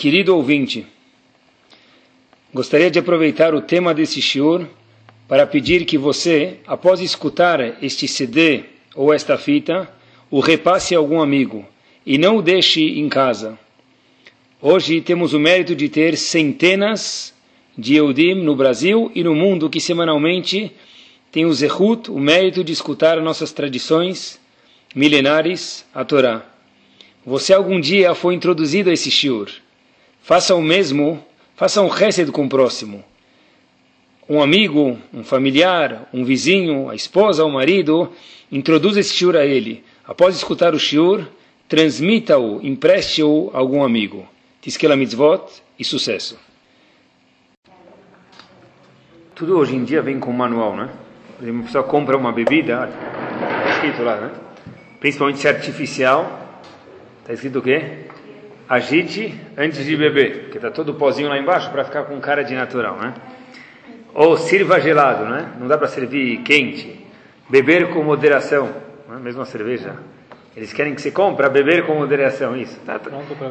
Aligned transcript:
Querido 0.00 0.34
ouvinte, 0.34 0.86
gostaria 2.54 2.90
de 2.90 2.98
aproveitar 2.98 3.54
o 3.54 3.60
tema 3.60 3.92
desse 3.92 4.22
shiur 4.22 4.66
para 5.28 5.46
pedir 5.46 5.84
que 5.84 5.98
você, 5.98 6.56
após 6.66 7.00
escutar 7.00 7.60
este 7.84 8.08
CD 8.08 8.64
ou 8.94 9.12
esta 9.12 9.36
fita, 9.36 9.92
o 10.30 10.40
repasse 10.40 10.94
a 10.94 10.98
algum 10.98 11.20
amigo 11.20 11.66
e 12.06 12.16
não 12.16 12.38
o 12.38 12.42
deixe 12.42 12.80
em 12.80 13.10
casa. 13.10 13.58
Hoje 14.58 15.02
temos 15.02 15.34
o 15.34 15.38
mérito 15.38 15.76
de 15.76 15.86
ter 15.90 16.16
centenas 16.16 17.34
de 17.76 17.96
Eudim 17.96 18.36
no 18.36 18.56
Brasil 18.56 19.12
e 19.14 19.22
no 19.22 19.34
mundo 19.34 19.68
que 19.68 19.82
semanalmente 19.82 20.72
têm 21.30 21.44
o 21.44 21.52
zehut, 21.52 22.10
o 22.10 22.18
mérito 22.18 22.64
de 22.64 22.72
escutar 22.72 23.20
nossas 23.20 23.52
tradições 23.52 24.40
milenares, 24.94 25.84
a 25.92 26.06
Torá. 26.06 26.42
Você 27.26 27.52
algum 27.52 27.78
dia 27.78 28.14
foi 28.14 28.32
introduzido 28.32 28.88
a 28.88 28.94
esse 28.94 29.10
shiur. 29.10 29.50
Faça 30.22 30.54
o 30.54 30.62
mesmo, 30.62 31.24
faça 31.56 31.80
um 31.80 31.90
chesed 31.90 32.30
com 32.30 32.44
o 32.44 32.48
próximo. 32.48 33.04
Um 34.28 34.40
amigo, 34.40 34.96
um 35.12 35.24
familiar, 35.24 36.08
um 36.12 36.24
vizinho, 36.24 36.88
a 36.88 36.94
esposa, 36.94 37.44
o 37.44 37.50
marido, 37.50 38.12
introduz 38.50 38.96
esse 38.96 39.14
shiur 39.14 39.36
a 39.36 39.44
ele. 39.44 39.82
Após 40.06 40.36
escutar 40.36 40.74
o 40.74 40.78
shiur, 40.78 41.26
transmita-o, 41.68 42.60
empreste-o 42.62 43.50
a 43.52 43.58
algum 43.58 43.82
amigo. 43.82 44.26
Tiskela 44.60 44.96
mitzvot 44.96 45.62
e 45.78 45.84
sucesso. 45.84 46.38
Tudo 49.34 49.56
hoje 49.56 49.74
em 49.74 49.84
dia 49.84 50.02
vem 50.02 50.20
com 50.20 50.32
manual, 50.32 50.76
né? 50.76 50.90
Por 51.36 51.44
exemplo, 51.44 51.62
a 51.62 51.64
pessoa 51.64 51.84
compra 51.84 52.16
uma 52.16 52.30
bebida, 52.30 52.90
está 52.90 53.70
escrito 53.70 54.02
lá, 54.02 54.20
né? 54.20 54.32
Principalmente 55.00 55.38
se 55.38 55.46
é 55.46 55.50
artificial, 55.50 56.60
está 57.22 57.32
escrito 57.32 57.60
o 57.60 57.62
quê? 57.62 58.09
Agite 58.70 59.34
antes 59.58 59.84
de 59.84 59.96
beber, 59.96 60.42
porque 60.42 60.58
está 60.58 60.70
todo 60.70 60.94
pozinho 60.94 61.28
lá 61.28 61.36
embaixo 61.36 61.68
para 61.72 61.82
ficar 61.82 62.04
com 62.04 62.20
cara 62.20 62.44
de 62.44 62.54
natural, 62.54 62.96
né? 62.98 63.14
Ou 64.14 64.36
sirva 64.36 64.78
gelado, 64.80 65.24
né? 65.24 65.54
Não 65.58 65.66
dá 65.66 65.76
para 65.76 65.88
servir 65.88 66.38
quente. 66.42 67.04
Beber 67.48 67.88
com 67.88 68.00
moderação, 68.04 68.70
não 69.08 69.16
é? 69.16 69.18
mesmo 69.18 69.42
a 69.42 69.44
cerveja. 69.44 69.96
Eles 70.56 70.72
querem 70.72 70.94
que 70.94 71.02
você 71.02 71.10
compre 71.10 71.48
beber 71.48 71.84
com 71.84 71.96
moderação, 71.96 72.56
isso. 72.56 72.78
Tá. 72.86 73.00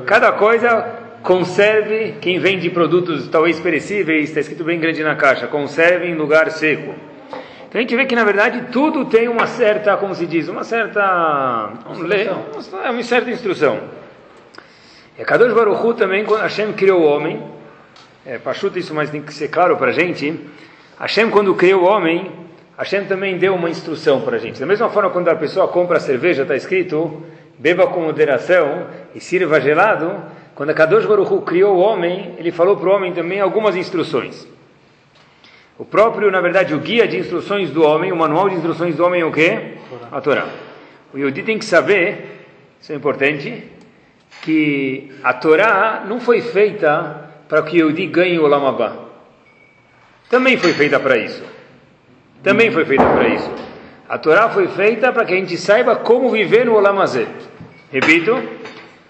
Cada 0.05 0.31
coisa 0.31 0.87
conserve, 1.21 2.13
quem 2.21 2.39
vende 2.39 2.69
produtos 2.69 3.27
talvez 3.27 3.59
perecíveis, 3.59 4.29
está 4.29 4.39
escrito 4.39 4.63
bem 4.63 4.79
grande 4.79 5.03
na 5.03 5.15
caixa, 5.15 5.47
conserve 5.47 6.07
em 6.07 6.15
lugar 6.15 6.49
seco. 6.49 6.95
Então 7.67 7.77
a 7.77 7.81
gente 7.81 7.93
vê 7.93 8.05
que 8.05 8.15
na 8.15 8.23
verdade 8.23 8.67
tudo 8.71 9.03
tem 9.03 9.27
uma 9.27 9.47
certa, 9.47 9.97
como 9.97 10.15
se 10.15 10.25
diz, 10.25 10.47
uma 10.47 10.63
certa, 10.63 11.73
uma, 11.85 12.89
uma 12.89 13.03
certa 13.03 13.29
instrução. 13.29 13.99
E 15.19 15.21
a 15.21 15.25
Kadosh 15.25 15.53
Baruch 15.53 15.85
Hu 15.85 15.93
também, 15.93 16.23
quando 16.23 16.43
Hashem 16.43 16.71
criou 16.71 17.01
o 17.01 17.05
homem, 17.05 17.43
é, 18.25 18.37
Pachuta 18.37 18.79
isso, 18.79 18.93
mas 18.95 19.09
tem 19.09 19.21
que 19.21 19.33
ser 19.33 19.49
claro 19.49 19.75
para 19.75 19.89
a 19.89 19.91
gente, 19.91 20.39
Hashem 20.97 21.29
quando 21.29 21.53
criou 21.55 21.81
o 21.81 21.85
homem, 21.85 22.31
Hashem 22.77 23.03
também 23.03 23.37
deu 23.37 23.53
uma 23.53 23.69
instrução 23.69 24.21
para 24.21 24.37
a 24.37 24.39
gente. 24.39 24.61
Da 24.61 24.65
mesma 24.65 24.89
forma, 24.89 25.09
quando 25.09 25.27
a 25.27 25.35
pessoa 25.35 25.67
compra 25.67 25.99
cerveja, 25.99 26.43
está 26.43 26.55
escrito, 26.55 27.21
beba 27.57 27.85
com 27.87 27.99
moderação 27.99 28.87
e 29.13 29.19
sirva 29.19 29.59
gelado, 29.59 30.23
quando 30.55 30.69
a 30.69 30.73
Kadosh 30.73 31.05
Baruch 31.05 31.33
Hu 31.33 31.41
criou 31.41 31.75
o 31.75 31.79
homem, 31.79 32.35
ele 32.37 32.53
falou 32.53 32.77
para 32.77 32.87
o 32.87 32.93
homem 32.93 33.11
também 33.11 33.41
algumas 33.41 33.75
instruções. 33.75 34.47
O 35.77 35.83
próprio, 35.83 36.31
na 36.31 36.39
verdade, 36.39 36.73
o 36.73 36.79
guia 36.79 37.05
de 37.05 37.17
instruções 37.17 37.71
do 37.71 37.83
homem, 37.83 38.13
o 38.13 38.15
manual 38.15 38.47
de 38.47 38.55
instruções 38.55 38.95
do 38.95 39.03
homem 39.03 39.19
é 39.19 39.25
o 39.25 39.33
quê? 39.33 39.73
A 40.13 40.21
Torá. 40.21 40.47
O 41.13 41.17
Yodi 41.17 41.43
tem 41.43 41.59
que 41.59 41.65
saber, 41.65 42.45
isso 42.79 42.93
é 42.93 42.95
importante, 42.95 43.78
que 44.41 45.11
a 45.23 45.33
Torá 45.33 46.05
não 46.07 46.19
foi 46.19 46.41
feita 46.41 47.29
para 47.47 47.61
que 47.63 47.81
o 47.83 47.87
Yodi 47.87 48.07
ganhe 48.07 48.39
o 48.39 48.47
Lamabá. 48.47 48.93
Também 50.29 50.57
foi 50.57 50.73
feita 50.73 50.99
para 50.99 51.17
isso 51.17 51.59
também 52.43 52.71
foi 52.71 52.85
feita 52.85 53.03
para 53.03 53.27
isso. 53.27 53.51
A 54.07 54.17
Torá 54.17 54.49
foi 54.49 54.67
feita 54.67 55.11
para 55.11 55.25
que 55.25 55.33
a 55.33 55.37
gente 55.37 55.57
saiba 55.57 55.97
como 55.97 56.29
viver 56.29 56.65
no 56.65 56.75
Olamazé. 56.75 57.27
Repito, 57.91 58.37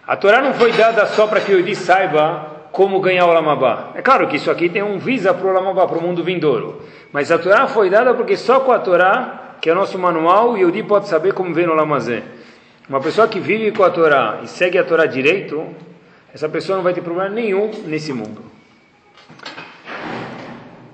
a 0.05 0.15
Torá 0.17 0.41
não 0.41 0.53
foi 0.53 0.71
dada 0.73 1.05
só 1.07 1.27
para 1.27 1.39
que 1.39 1.53
o 1.53 1.59
Yodi 1.59 1.75
saiba 1.75 2.67
como 2.71 2.99
ganhar 2.99 3.25
o 3.25 3.29
Olamabá. 3.29 3.91
É 3.95 4.01
claro 4.01 4.27
que 4.27 4.35
isso 4.35 4.51
aqui 4.51 4.67
tem 4.67 4.83
um 4.83 4.97
visa 4.97 5.33
para 5.33 5.45
o 5.45 5.49
Olamabá, 5.49 5.87
para 5.87 5.97
o 5.97 6.01
mundo 6.01 6.23
vindouro. 6.23 6.81
Mas 7.13 7.31
a 7.31 7.37
Torá 7.37 7.67
foi 7.67 7.89
dada 7.89 8.13
porque 8.13 8.35
só 8.35 8.59
com 8.59 8.71
a 8.71 8.79
Torá, 8.79 9.55
que 9.61 9.69
é 9.69 9.73
o 9.73 9.75
nosso 9.75 9.97
manual, 9.97 10.51
o 10.51 10.57
Yodi 10.57 10.83
pode 10.83 11.07
saber 11.07 11.33
como 11.33 11.49
viver 11.49 11.67
no 11.67 11.73
Olamazé. 11.73 12.23
Uma 12.89 12.99
pessoa 12.99 13.27
que 13.27 13.39
vive 13.39 13.71
com 13.71 13.83
a 13.83 13.91
Torá 13.91 14.39
e 14.43 14.47
segue 14.47 14.75
a 14.75 14.83
Torá 14.83 15.05
direito, 15.05 15.63
essa 16.33 16.49
pessoa 16.49 16.77
não 16.77 16.83
vai 16.83 16.91
ter 16.91 17.01
problema 17.01 17.29
nenhum 17.29 17.69
nesse 17.85 18.11
mundo. 18.11 18.43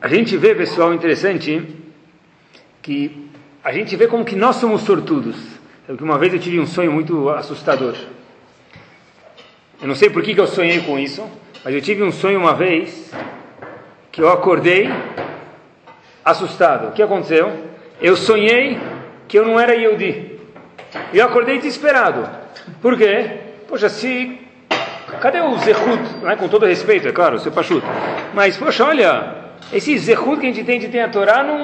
A 0.01 0.07
gente 0.09 0.35
vê, 0.35 0.53
pessoal, 0.53 0.93
interessante 0.93 1.65
que 2.81 3.29
a 3.63 3.71
gente 3.71 3.95
vê 3.95 4.07
como 4.07 4.25
que 4.25 4.35
nós 4.35 4.57
somos 4.57 4.81
sortudos. 4.81 5.37
Sabe 5.87 5.97
que 5.97 6.03
uma 6.03 6.17
vez 6.17 6.33
eu 6.33 6.39
tive 6.39 6.59
um 6.59 6.67
sonho 6.67 6.91
muito 6.91 7.29
assustador. 7.29 7.95
Eu 9.81 9.87
não 9.87 9.95
sei 9.95 10.09
por 10.09 10.21
que, 10.21 10.35
que 10.35 10.41
eu 10.41 10.47
sonhei 10.47 10.81
com 10.81 10.99
isso, 10.99 11.25
mas 11.63 11.73
eu 11.73 11.81
tive 11.81 12.03
um 12.03 12.11
sonho 12.11 12.37
uma 12.37 12.53
vez 12.53 13.09
que 14.11 14.21
eu 14.21 14.27
acordei 14.27 14.89
assustado. 16.25 16.89
O 16.89 16.91
que 16.91 17.01
aconteceu? 17.01 17.53
Eu 18.01 18.17
sonhei 18.17 18.77
que 19.29 19.39
eu 19.39 19.45
não 19.45 19.57
era 19.57 19.73
Yehudi. 19.75 20.34
E 21.13 21.17
eu 21.17 21.25
acordei 21.25 21.57
desesperado. 21.57 22.27
Por 22.81 22.97
quê? 22.97 23.31
Poxa, 23.67 23.89
se... 23.89 24.39
Cadê 25.21 25.39
o 25.39 25.57
Zehut? 25.59 26.01
Não 26.21 26.29
é? 26.29 26.35
Com 26.35 26.47
todo 26.47 26.65
respeito, 26.65 27.07
é 27.07 27.11
claro, 27.11 27.39
seu 27.39 27.51
Pachuto. 27.51 27.87
Mas, 28.33 28.57
poxa, 28.57 28.83
olha, 28.85 29.35
esse 29.71 29.97
Zehut 29.97 30.39
que 30.39 30.47
a 30.47 30.49
gente 30.51 30.63
tem 30.63 30.79
de 30.79 30.87
ter 30.87 30.99
a 30.99 31.09
Torá 31.09 31.43
não, 31.43 31.57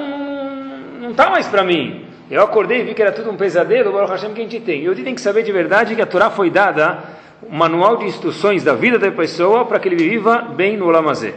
não 1.02 1.12
está 1.12 1.30
mais 1.30 1.48
para 1.48 1.64
mim. 1.64 2.06
Eu 2.30 2.42
acordei 2.44 2.80
e 2.80 2.84
vi 2.84 2.94
que 2.94 3.02
era 3.02 3.12
tudo 3.12 3.30
um 3.30 3.36
pesadelo, 3.36 3.94
o 3.94 4.06
Hashem 4.06 4.34
que 4.34 4.40
a 4.40 4.44
gente 4.44 4.60
tem. 4.62 4.82
E 4.82 4.86
eu 4.86 4.96
tenho 4.96 5.14
que 5.14 5.20
saber 5.20 5.44
de 5.44 5.52
verdade 5.52 5.96
que 5.96 6.02
a 6.02 6.06
Torá 6.06 6.30
foi 6.30 6.50
dada, 6.50 7.00
um 7.44 7.58
manual 7.58 7.98
de 7.98 8.06
instruções 8.06 8.64
da 8.64 8.74
vida 8.74 8.98
da 8.98 9.12
pessoa 9.12 9.66
para 9.66 9.80
que 9.80 9.90
ele 9.90 9.98
viva 9.98 10.42
bem 10.42 10.78
no 10.78 10.90
Lamazé. 10.90 11.34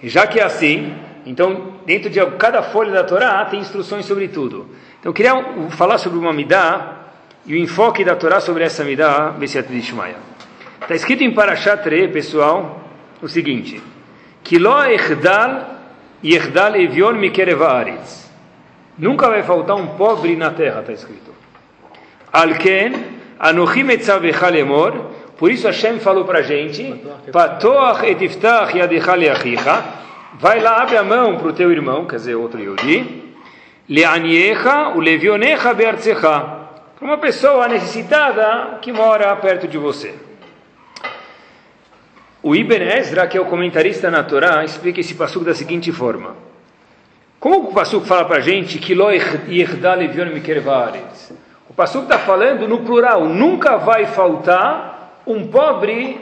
E 0.00 0.08
já 0.08 0.24
que 0.24 0.38
é 0.38 0.44
assim, 0.44 0.94
então 1.26 1.74
dentro 1.84 2.08
de 2.08 2.24
cada 2.38 2.62
folha 2.62 2.92
da 2.92 3.02
Torá 3.02 3.44
tem 3.46 3.58
instruções 3.58 4.06
sobre 4.06 4.28
tudo. 4.28 4.68
Então 5.00 5.10
eu 5.10 5.12
queria 5.12 5.34
falar 5.70 5.98
sobre 5.98 6.18
uma 6.18 6.32
midá 6.32 6.98
e 7.44 7.52
o 7.52 7.56
enfoque 7.56 8.04
da 8.04 8.14
Torá 8.14 8.40
sobre 8.40 8.62
essa 8.62 8.84
midá, 8.84 9.30
Bessiat 9.30 9.68
Dishmaya. 9.68 10.16
Está 10.80 10.94
escrito 10.94 11.24
em 11.24 11.32
Parashat 11.32 11.88
Re, 11.88 12.08
pessoal, 12.08 12.80
o 13.20 13.28
seguinte: 13.28 13.82
Kilo 14.44 14.84
echdal 14.84 15.76
yechdal 16.22 16.76
evion 16.76 17.14
mikerev 17.14 17.60
haaretz. 17.60 18.30
Nunca 18.96 19.28
vai 19.28 19.42
faltar 19.42 19.76
um 19.76 19.88
pobre 19.88 20.36
na 20.36 20.50
terra, 20.50 20.80
está 20.80 20.92
escrito. 20.92 21.34
Alken, 22.32 22.92
anochim 23.38 23.90
etzavecha 23.90 24.48
lemor. 24.48 25.10
Por 25.36 25.50
isso 25.50 25.66
Hashem 25.66 25.98
falou 25.98 26.24
para 26.24 26.38
a 26.38 26.42
gente, 26.42 27.02
Patoach 27.30 28.06
etiftach 28.06 28.74
yadecha 28.78 29.14
leachicha. 29.14 30.05
Vai 30.38 30.60
lá, 30.60 30.82
abre 30.82 30.98
a 30.98 31.02
mão 31.02 31.38
para 31.38 31.48
o 31.48 31.52
teu 31.54 31.72
irmão, 31.72 32.04
quer 32.04 32.16
dizer, 32.16 32.34
outro 32.34 32.60
Yodi. 32.60 33.24
Leaniecha 33.88 34.90
o 34.90 35.00
levionecha 35.00 35.72
beartzecha. 35.72 36.40
Para 36.98 37.04
uma 37.06 37.16
pessoa 37.16 37.66
necessitada 37.68 38.78
que 38.82 38.92
mora 38.92 39.34
perto 39.36 39.66
de 39.66 39.78
você. 39.78 40.14
O 42.42 42.54
Ibn 42.54 42.82
Ezra, 42.82 43.26
que 43.26 43.38
é 43.38 43.40
o 43.40 43.46
comentarista 43.46 44.10
na 44.10 44.22
Torá, 44.22 44.62
explica 44.62 45.00
esse 45.00 45.14
passuco 45.14 45.46
da 45.46 45.54
seguinte 45.54 45.90
forma. 45.90 46.36
Como 47.40 47.70
o 47.70 47.72
Passuco 47.72 48.06
fala 48.06 48.26
para 48.26 48.36
a 48.36 48.40
gente 48.40 48.78
que 48.78 48.94
O 51.68 51.74
Passuco 51.74 52.04
está 52.04 52.18
falando 52.18 52.68
no 52.68 52.80
plural, 52.80 53.24
nunca 53.24 53.78
vai 53.78 54.04
faltar 54.06 55.22
um 55.26 55.46
pobre 55.46 56.20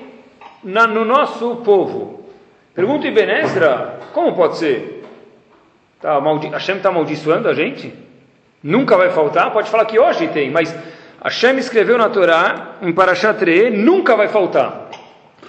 na, 0.63 0.87
no 0.87 1.05
nosso 1.05 1.57
povo. 1.57 2.24
Pergunta 2.75 3.07
Ibn 3.07 3.31
Ezra, 3.31 4.01
como 4.13 4.35
pode 4.35 4.59
ser? 4.59 5.05
Tá, 6.01 6.21
maldi 6.21 6.49
Hashem 6.49 6.79
está 6.79 6.89
amaldiçoando 6.89 7.49
a 7.49 7.55
gente? 7.55 7.95
Nunca 8.61 8.97
vai 8.97 9.11
faltar? 9.11 9.53
Pode 9.53 9.71
falar 9.71 9.85
que 9.85 9.97
hoje 9.97 10.27
tem, 10.27 10.51
mas 10.51 10.75
Hashem 11.23 11.57
escreveu 11.59 11.97
na 11.97 12.09
Torá, 12.09 12.79
em 12.83 12.93
Parashat 12.93 13.71
nunca 13.71 14.17
vai 14.17 14.27
faltar. 14.27 14.91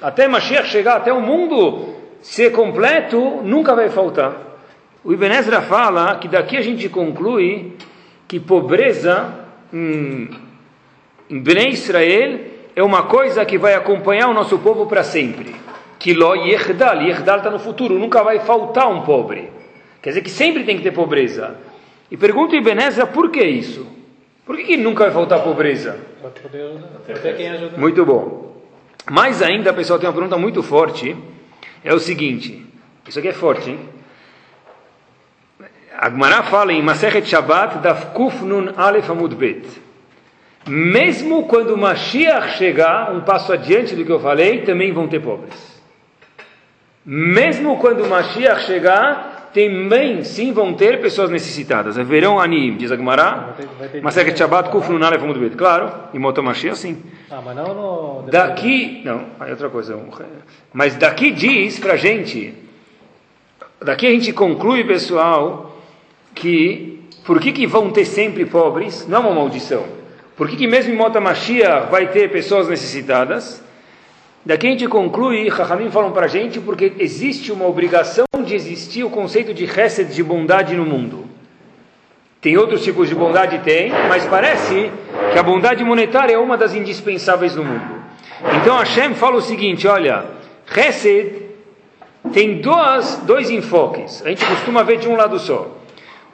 Até 0.03 0.27
Mashiach 0.27 0.69
chegar, 0.69 0.97
até 0.97 1.11
o 1.11 1.19
mundo 1.19 1.95
ser 2.21 2.51
completo, 2.51 3.41
nunca 3.43 3.73
vai 3.73 3.89
faltar. 3.89 4.33
O 5.03 5.11
Ibn 5.11 5.31
Ezra 5.31 5.63
fala 5.63 6.17
que 6.17 6.27
daqui 6.27 6.57
a 6.57 6.61
gente 6.61 6.87
conclui 6.89 7.73
que 8.27 8.39
pobreza 8.39 9.33
em, 9.73 10.29
em 11.29 11.69
Israel 11.69 12.39
é 12.75 12.83
uma 12.83 13.03
coisa 13.03 13.43
que 13.45 13.57
vai 13.57 13.73
acompanhar 13.73 14.27
o 14.27 14.33
nosso 14.33 14.59
povo 14.59 14.85
para 14.85 15.03
sempre. 15.03 15.65
Que 15.97 16.13
lo 16.13 16.35
yerdal, 16.35 17.01
yerdal 17.01 17.37
está 17.37 17.49
no 17.49 17.59
futuro, 17.59 17.97
nunca 17.97 18.23
vai 18.23 18.39
faltar 18.39 18.89
um 18.89 19.01
pobre. 19.01 19.49
Quer 20.01 20.09
dizer 20.09 20.21
que 20.21 20.29
sempre 20.29 20.63
tem 20.63 20.77
que 20.77 20.83
ter 20.83 20.91
pobreza. 20.91 21.55
E 22.11 22.17
pergunta 22.17 22.53
o 22.53 22.57
Ibn 22.57 22.79
Ezra 22.79 23.07
por 23.07 23.31
que 23.31 23.43
isso? 23.43 23.87
Por 24.45 24.55
que, 24.55 24.63
que 24.63 24.77
nunca 24.77 25.05
vai 25.05 25.13
faltar 25.13 25.41
pobreza? 25.41 25.97
Muito 27.77 28.05
bom. 28.05 28.61
Mais 29.09 29.41
ainda, 29.41 29.73
pessoal, 29.73 29.97
tem 29.99 30.07
uma 30.07 30.13
pergunta 30.13 30.37
muito 30.37 30.61
forte. 30.61 31.15
É 31.83 31.93
o 31.93 31.99
seguinte: 31.99 32.65
isso 33.07 33.17
aqui 33.17 33.29
é 33.29 33.33
forte, 33.33 33.71
hein? 33.71 33.79
A 35.97 36.09
Gemara 36.09 36.43
fala 36.43 36.73
em 36.73 36.81
Masechet 36.81 37.25
Shabbat, 37.27 37.79
Daf 37.79 38.07
Kuf 38.07 38.43
Nun 38.43 38.73
Alef 38.75 39.09
Amud 39.09 39.33
Bet. 39.35 39.65
Mesmo 40.67 41.47
quando 41.47 41.77
Mashiach 41.77 42.57
chegar, 42.57 43.11
um 43.13 43.21
passo 43.21 43.53
adiante 43.53 43.95
do 43.95 44.03
que 44.03 44.11
eu 44.11 44.19
falei, 44.19 44.61
também 44.61 44.91
vão 44.91 45.07
ter 45.07 45.21
pobres. 45.21 45.74
Mesmo 47.05 47.77
quando 47.77 48.07
Mashiach 48.07 48.63
chegar, 48.63 49.51
também 49.53 50.23
sim 50.23 50.51
vão 50.51 50.73
ter 50.73 50.99
pessoas 50.99 51.29
necessitadas. 51.29 51.97
É 51.97 52.03
verão 52.03 52.39
Anim, 52.39 52.75
diz 52.75 52.91
a 52.91 52.97
Gemara. 52.97 53.55
Masechet 54.01 54.37
Shabbat 54.37 54.69
Kuf 54.69 54.91
Nun 54.91 55.03
Alef 55.03 55.23
Amud 55.23 55.39
Bet. 55.39 55.55
Claro, 55.55 55.91
e 56.13 56.19
Moto 56.19 56.41
Mashiach 56.41 56.77
sim. 56.77 57.01
Ah, 57.29 57.41
mas 57.45 57.55
não 57.55 57.73
no... 57.73 58.29
Daqui, 58.29 59.01
não, 59.05 59.25
aí 59.39 59.51
outra 59.51 59.69
coisa. 59.69 59.97
Mas 60.73 60.95
daqui 60.95 61.31
diz 61.31 61.79
pra 61.79 61.95
gente, 61.95 62.53
daqui 63.81 64.07
a 64.07 64.09
gente 64.09 64.33
conclui, 64.33 64.83
pessoal, 64.83 65.79
que 66.33 67.07
por 67.25 67.39
que, 67.39 67.51
que 67.51 67.65
vão 67.65 67.91
ter 67.91 68.05
sempre 68.05 68.45
pobres? 68.45 69.07
Não 69.07 69.17
é 69.17 69.21
uma 69.21 69.33
maldição. 69.33 69.83
Por 70.35 70.49
que, 70.49 70.55
que 70.55 70.67
mesmo 70.67 70.93
em 70.93 70.97
Mota 70.97 71.21
Mashiach 71.21 71.89
vai 71.89 72.07
ter 72.07 72.29
pessoas 72.29 72.67
necessitadas? 72.67 73.63
Daqui 74.45 74.67
a 74.67 74.69
gente 74.69 74.87
conclui, 74.87 75.49
Rahamim 75.49 75.89
falam 75.89 76.11
para 76.11 76.25
a 76.25 76.29
gente, 76.29 76.59
porque 76.59 76.93
existe 76.99 77.51
uma 77.51 77.65
obrigação 77.65 78.25
de 78.45 78.53
existir 78.53 79.03
o 79.03 79.09
conceito 79.09 79.55
de 79.55 79.63
Hesed, 79.63 80.13
de 80.13 80.21
bondade 80.21 80.75
no 80.75 80.85
mundo. 80.85 81.25
Tem 82.39 82.55
outros 82.55 82.83
tipos 82.83 83.09
de 83.09 83.15
bondade? 83.15 83.57
Tem, 83.59 83.91
mas 84.07 84.23
parece 84.27 84.91
que 85.33 85.39
a 85.39 85.41
bondade 85.41 85.83
monetária 85.83 86.35
é 86.35 86.37
uma 86.37 86.55
das 86.55 86.75
indispensáveis 86.75 87.55
no 87.55 87.65
mundo. 87.65 87.95
Então 88.61 88.77
Hashem 88.77 89.15
fala 89.15 89.37
o 89.37 89.41
seguinte: 89.41 89.87
olha, 89.87 90.25
Hesed 90.77 91.41
tem 92.31 92.61
dois, 92.61 93.23
dois 93.25 93.49
enfoques. 93.49 94.21
A 94.23 94.29
gente 94.29 94.45
costuma 94.45 94.83
ver 94.83 94.99
de 94.99 95.07
um 95.07 95.15
lado 95.15 95.39
só. 95.39 95.75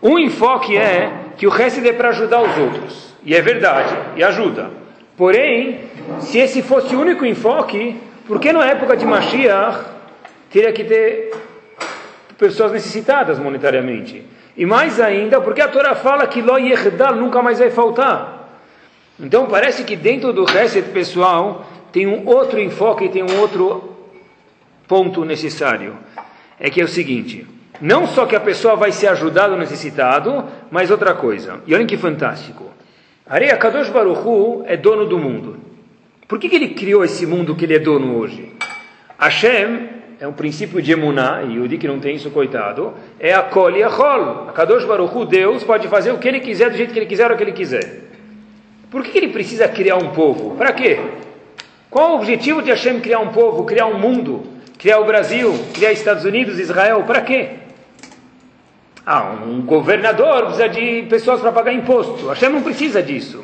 Um 0.04 0.20
enfoque 0.20 0.76
é 0.76 1.14
que 1.38 1.48
o 1.48 1.62
Hesed 1.62 1.88
é 1.88 1.94
para 1.94 2.10
ajudar 2.10 2.42
os 2.42 2.58
outros. 2.58 3.14
E 3.24 3.34
é 3.34 3.42
verdade, 3.42 3.96
e 4.18 4.24
ajuda. 4.24 4.81
Porém, 5.18 5.80
se 6.20 6.40
esse 6.40 6.62
fosse 6.62 6.96
o 6.96 7.02
único 7.02 7.26
enfoque, 7.26 7.96
por 8.26 8.40
que 8.40 8.52
na 8.52 8.66
época 8.66 8.96
de 8.96 9.06
Mashiach 9.06 9.86
teria 10.50 10.72
que 10.72 10.84
ter 10.84 11.34
pessoas 12.38 12.72
necessitadas 12.72 13.38
monetariamente? 13.38 14.26
E 14.56 14.66
mais 14.66 15.00
ainda, 15.00 15.40
porque 15.40 15.62
a 15.62 15.68
Torá 15.68 15.96
fala 15.96 16.28
que 16.28 16.42
Lo 16.42 16.58
Yerdal 16.58 17.16
nunca 17.16 17.42
mais 17.42 17.60
vai 17.60 17.70
faltar. 17.70 18.60
Então 19.20 19.46
parece 19.46 19.84
que 19.84 19.96
dentro 19.96 20.34
do 20.34 20.46
Hesed 20.50 20.90
pessoal 20.90 21.66
tem 21.92 22.08
um 22.08 22.28
outro 22.28 22.60
enfoque, 22.60 23.10
tem 23.10 23.24
um 23.24 23.40
outro 23.40 23.96
ponto 24.88 25.24
necessário. 25.24 25.96
É 26.60 26.70
que 26.70 26.82
é 26.82 26.84
o 26.84 26.88
seguinte: 26.88 27.46
não 27.80 28.08
só 28.08 28.26
que 28.26 28.36
a 28.36 28.40
pessoa 28.40 28.76
vai 28.76 28.92
ser 28.92 29.08
ajudada 29.08 29.54
ou 29.54 29.60
necessitado, 29.60 30.46
mas 30.70 30.92
outra 30.92 31.14
coisa. 31.14 31.62
E 31.66 31.74
olhem 31.74 31.88
que 31.88 31.98
fantástico. 31.98 32.72
Areia 33.28 33.56
Kadosh 33.56 33.90
Baruchu 33.90 34.64
é 34.66 34.76
dono 34.76 35.06
do 35.06 35.18
mundo. 35.18 35.58
Por 36.28 36.40
que, 36.40 36.50
que 36.50 36.56
ele 36.56 36.70
criou 36.70 37.04
esse 37.04 37.26
mundo 37.26 37.56
que 37.56 37.66
ele 37.66 37.76
é 37.76 37.80
dono 37.80 38.18
hoje? 38.18 38.52
Hashem 39.18 39.90
é 40.20 40.28
um 40.28 40.34
princípio 40.34 40.82
de 40.82 40.92
emuná, 40.92 41.44
e 41.44 41.60
o 41.60 41.70
que 41.70 41.88
não 41.88 42.00
tem 42.00 42.16
isso, 42.16 42.32
coitado, 42.32 42.94
é 43.20 43.34
a 43.34 43.42
kol 43.42 43.70
a. 43.70 44.50
A 44.50 44.52
Kadosh 44.54 44.86
Baruchu, 44.86 45.26
Deus, 45.26 45.64
pode 45.64 45.88
fazer 45.88 46.12
o 46.12 46.18
que 46.18 46.28
ele 46.28 46.40
quiser, 46.40 46.70
do 46.70 46.78
jeito 46.78 46.94
que 46.94 47.00
ele 47.00 47.06
quiser, 47.06 47.32
o 47.32 47.38
que 47.38 47.44
ele 47.44 47.52
quiser. 47.52 48.02
Por 48.90 49.04
que, 49.04 49.12
que 49.12 49.18
ele 49.20 49.30
precisa 49.30 49.68
criar 49.68 49.98
um 49.98 50.10
povo? 50.10 50.56
Para 50.56 50.74
quê? 50.74 51.00
Qual 51.90 52.12
o 52.12 52.16
objetivo 52.16 52.62
de 52.62 52.72
Hashem 52.72 53.00
criar 53.00 53.20
um 53.20 53.30
povo, 53.30 53.64
criar 53.66 53.86
um 53.86 54.00
mundo, 54.00 54.44
criar 54.78 55.00
o 55.00 55.06
Brasil, 55.06 55.54
criar 55.74 55.92
Estados 55.92 56.26
Unidos, 56.26 56.60
Israel? 56.60 57.04
Para 57.04 57.22
quê? 57.22 57.50
Ah, 59.06 59.34
um 59.46 59.62
governador 59.62 60.46
precisa 60.46 60.70
de 60.70 61.04
pessoas 61.04 61.42
para 61.42 61.52
pagar 61.52 61.74
imposto. 61.74 62.28
Hashem 62.28 62.50
não 62.50 62.62
precisa 62.62 63.02
disso. 63.02 63.44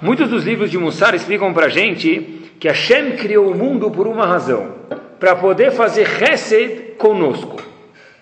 Muitos 0.00 0.28
dos 0.28 0.44
livros 0.44 0.70
de 0.70 0.76
Mussar 0.76 1.14
explicam 1.14 1.52
para 1.54 1.66
a 1.66 1.70
gente 1.70 2.42
que 2.60 2.68
Hashem 2.68 3.12
criou 3.12 3.50
o 3.50 3.54
mundo 3.54 3.90
por 3.90 4.06
uma 4.06 4.26
razão, 4.26 4.72
para 5.18 5.34
poder 5.34 5.72
fazer 5.72 6.06
Hesed 6.22 6.94
conosco. 6.98 7.56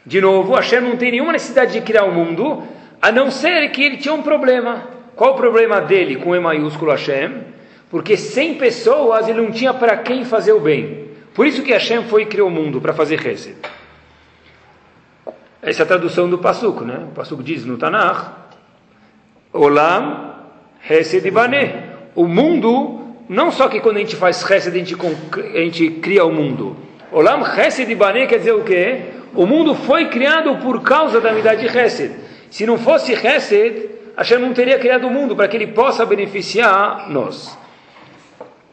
De 0.06 0.20
novo, 0.20 0.54
Hashem 0.54 0.80
não 0.80 0.96
tem 0.96 1.12
nenhuma 1.12 1.32
necessidade 1.32 1.72
de 1.72 1.80
criar 1.80 2.04
o 2.04 2.12
mundo, 2.12 2.62
a 3.00 3.10
não 3.10 3.30
ser 3.30 3.68
que 3.70 3.82
ele 3.82 3.96
tinha 3.96 4.14
um 4.14 4.22
problema. 4.22 4.88
Qual 5.16 5.32
o 5.32 5.36
problema 5.36 5.80
dele 5.80 6.16
com 6.16 6.34
E 6.34 6.40
maiúsculo 6.40 6.92
Hashem? 6.92 7.32
Porque 7.90 8.16
sem 8.16 8.54
pessoas 8.54 9.28
ele 9.28 9.40
não 9.40 9.50
tinha 9.50 9.74
para 9.74 9.96
quem 9.96 10.24
fazer 10.24 10.52
o 10.52 10.60
bem. 10.60 11.08
Por 11.34 11.46
isso 11.46 11.62
que 11.62 11.72
Hashem 11.72 12.04
foi 12.04 12.22
e 12.22 12.26
criou 12.26 12.48
o 12.48 12.50
mundo, 12.50 12.80
para 12.80 12.92
fazer 12.92 13.24
Hesed. 13.26 13.56
Essa 15.62 15.82
é 15.82 15.84
a 15.84 15.86
tradução 15.86 16.28
do 16.28 16.38
Passuco, 16.38 16.84
né? 16.84 17.06
O 17.12 17.14
Passuco 17.14 17.40
diz 17.40 17.64
no 17.64 17.78
Tanakh, 17.78 18.32
Olam 19.52 20.34
Hesed 20.90 21.30
Bane. 21.30 21.92
O 22.16 22.26
mundo, 22.26 23.14
não 23.28 23.52
só 23.52 23.68
que 23.68 23.78
quando 23.78 23.98
a 23.98 24.00
gente 24.00 24.16
faz 24.16 24.42
Hesed, 24.42 24.74
a 24.74 24.84
gente, 24.84 24.96
a 25.54 25.58
gente 25.58 25.88
cria 26.00 26.24
o 26.24 26.32
mundo. 26.32 26.76
Olam 27.12 27.42
Hesed 27.46 27.94
Bane 27.94 28.26
quer 28.26 28.38
dizer 28.38 28.52
o 28.52 28.64
quê? 28.64 29.02
O 29.36 29.46
mundo 29.46 29.76
foi 29.76 30.08
criado 30.08 30.56
por 30.56 30.82
causa 30.82 31.20
da 31.20 31.30
unidade 31.30 31.60
de 31.60 31.78
Hesed. 31.78 32.12
Se 32.50 32.66
não 32.66 32.76
fosse 32.76 33.12
Hesed, 33.12 33.88
Hashem 34.16 34.38
não 34.38 34.52
teria 34.52 34.80
criado 34.80 35.06
o 35.06 35.10
mundo 35.10 35.36
para 35.36 35.46
que 35.46 35.56
ele 35.56 35.68
possa 35.68 36.04
beneficiar 36.04 37.08
nós. 37.08 37.56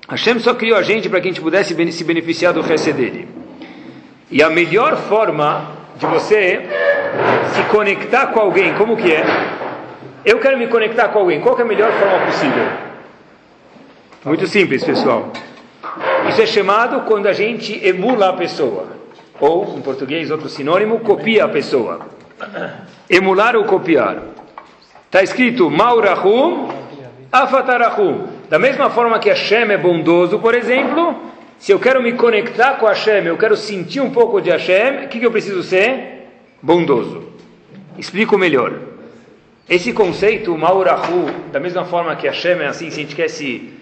Hashem 0.10 0.40
só 0.40 0.56
criou 0.56 0.76
a 0.76 0.82
gente 0.82 1.08
para 1.08 1.22
que 1.22 1.28
a 1.28 1.32
gente 1.32 1.42
pudesse 1.42 1.76
se 1.92 2.04
beneficiar 2.04 2.52
do 2.52 2.62
Hesed 2.62 2.94
dele. 2.94 3.28
E 4.32 4.42
a 4.42 4.50
melhor 4.50 4.98
forma 4.98 5.79
de 6.00 6.06
você 6.06 6.62
se 7.54 7.64
conectar 7.70 8.28
com 8.28 8.40
alguém, 8.40 8.74
como 8.76 8.96
que 8.96 9.12
é? 9.12 9.26
Eu 10.24 10.40
quero 10.40 10.58
me 10.58 10.68
conectar 10.68 11.10
com 11.10 11.20
alguém, 11.20 11.42
qual 11.42 11.60
é 11.60 11.62
a 11.62 11.66
melhor 11.66 11.92
forma 11.92 12.26
possível? 12.26 12.66
Muito 14.24 14.48
simples, 14.48 14.84
pessoal. 14.84 15.32
Isso 16.30 16.42
é 16.42 16.46
chamado 16.46 17.02
quando 17.02 17.28
a 17.28 17.34
gente 17.34 17.86
emula 17.86 18.30
a 18.30 18.34
pessoa. 18.34 18.88
Ou, 19.42 19.78
em 19.78 19.82
português, 19.82 20.32
outro 20.32 20.48
sinônimo, 20.48 21.00
copia 21.00 21.46
a 21.46 21.50
pessoa. 21.50 22.08
Emular 23.10 23.56
ou 23.56 23.66
copiar. 23.66 24.18
Está 25.06 25.22
escrito 25.22 25.70
Maurahum, 25.70 26.70
Afatarahum. 27.32 28.28
Da 28.50 28.58
mesma 28.58 28.90
forma 28.90 29.20
que 29.20 29.30
Hashem 29.30 29.72
é 29.72 29.78
bondoso, 29.78 30.40
por 30.40 30.56
exemplo, 30.56 31.29
se 31.60 31.74
eu 31.74 31.80
quero 31.80 32.02
me 32.02 32.14
conectar 32.14 32.76
com 32.76 32.86
Hashem, 32.86 33.26
eu 33.26 33.38
quero 33.38 33.58
sentir 33.58 34.00
um 34.00 34.10
pouco 34.10 34.40
de 34.40 34.50
Hashem, 34.50 35.06
o 35.06 35.08
que, 35.10 35.20
que 35.20 35.26
eu 35.26 35.32
preciso 35.32 35.62
ser? 35.62 36.28
Bondoso. 36.62 37.34
Explico 37.98 38.38
melhor. 38.38 38.74
Esse 39.70 39.92
conceito, 39.92 40.58
Maurahu, 40.58 41.30
da 41.52 41.60
mesma 41.60 41.84
forma 41.84 42.16
que 42.16 42.28
Hashem 42.28 42.62
é 42.62 42.68
assim, 42.68 42.90
se 42.90 43.02
a 43.02 43.04
gente 43.04 43.14
quer 43.14 43.30
se 43.30 43.74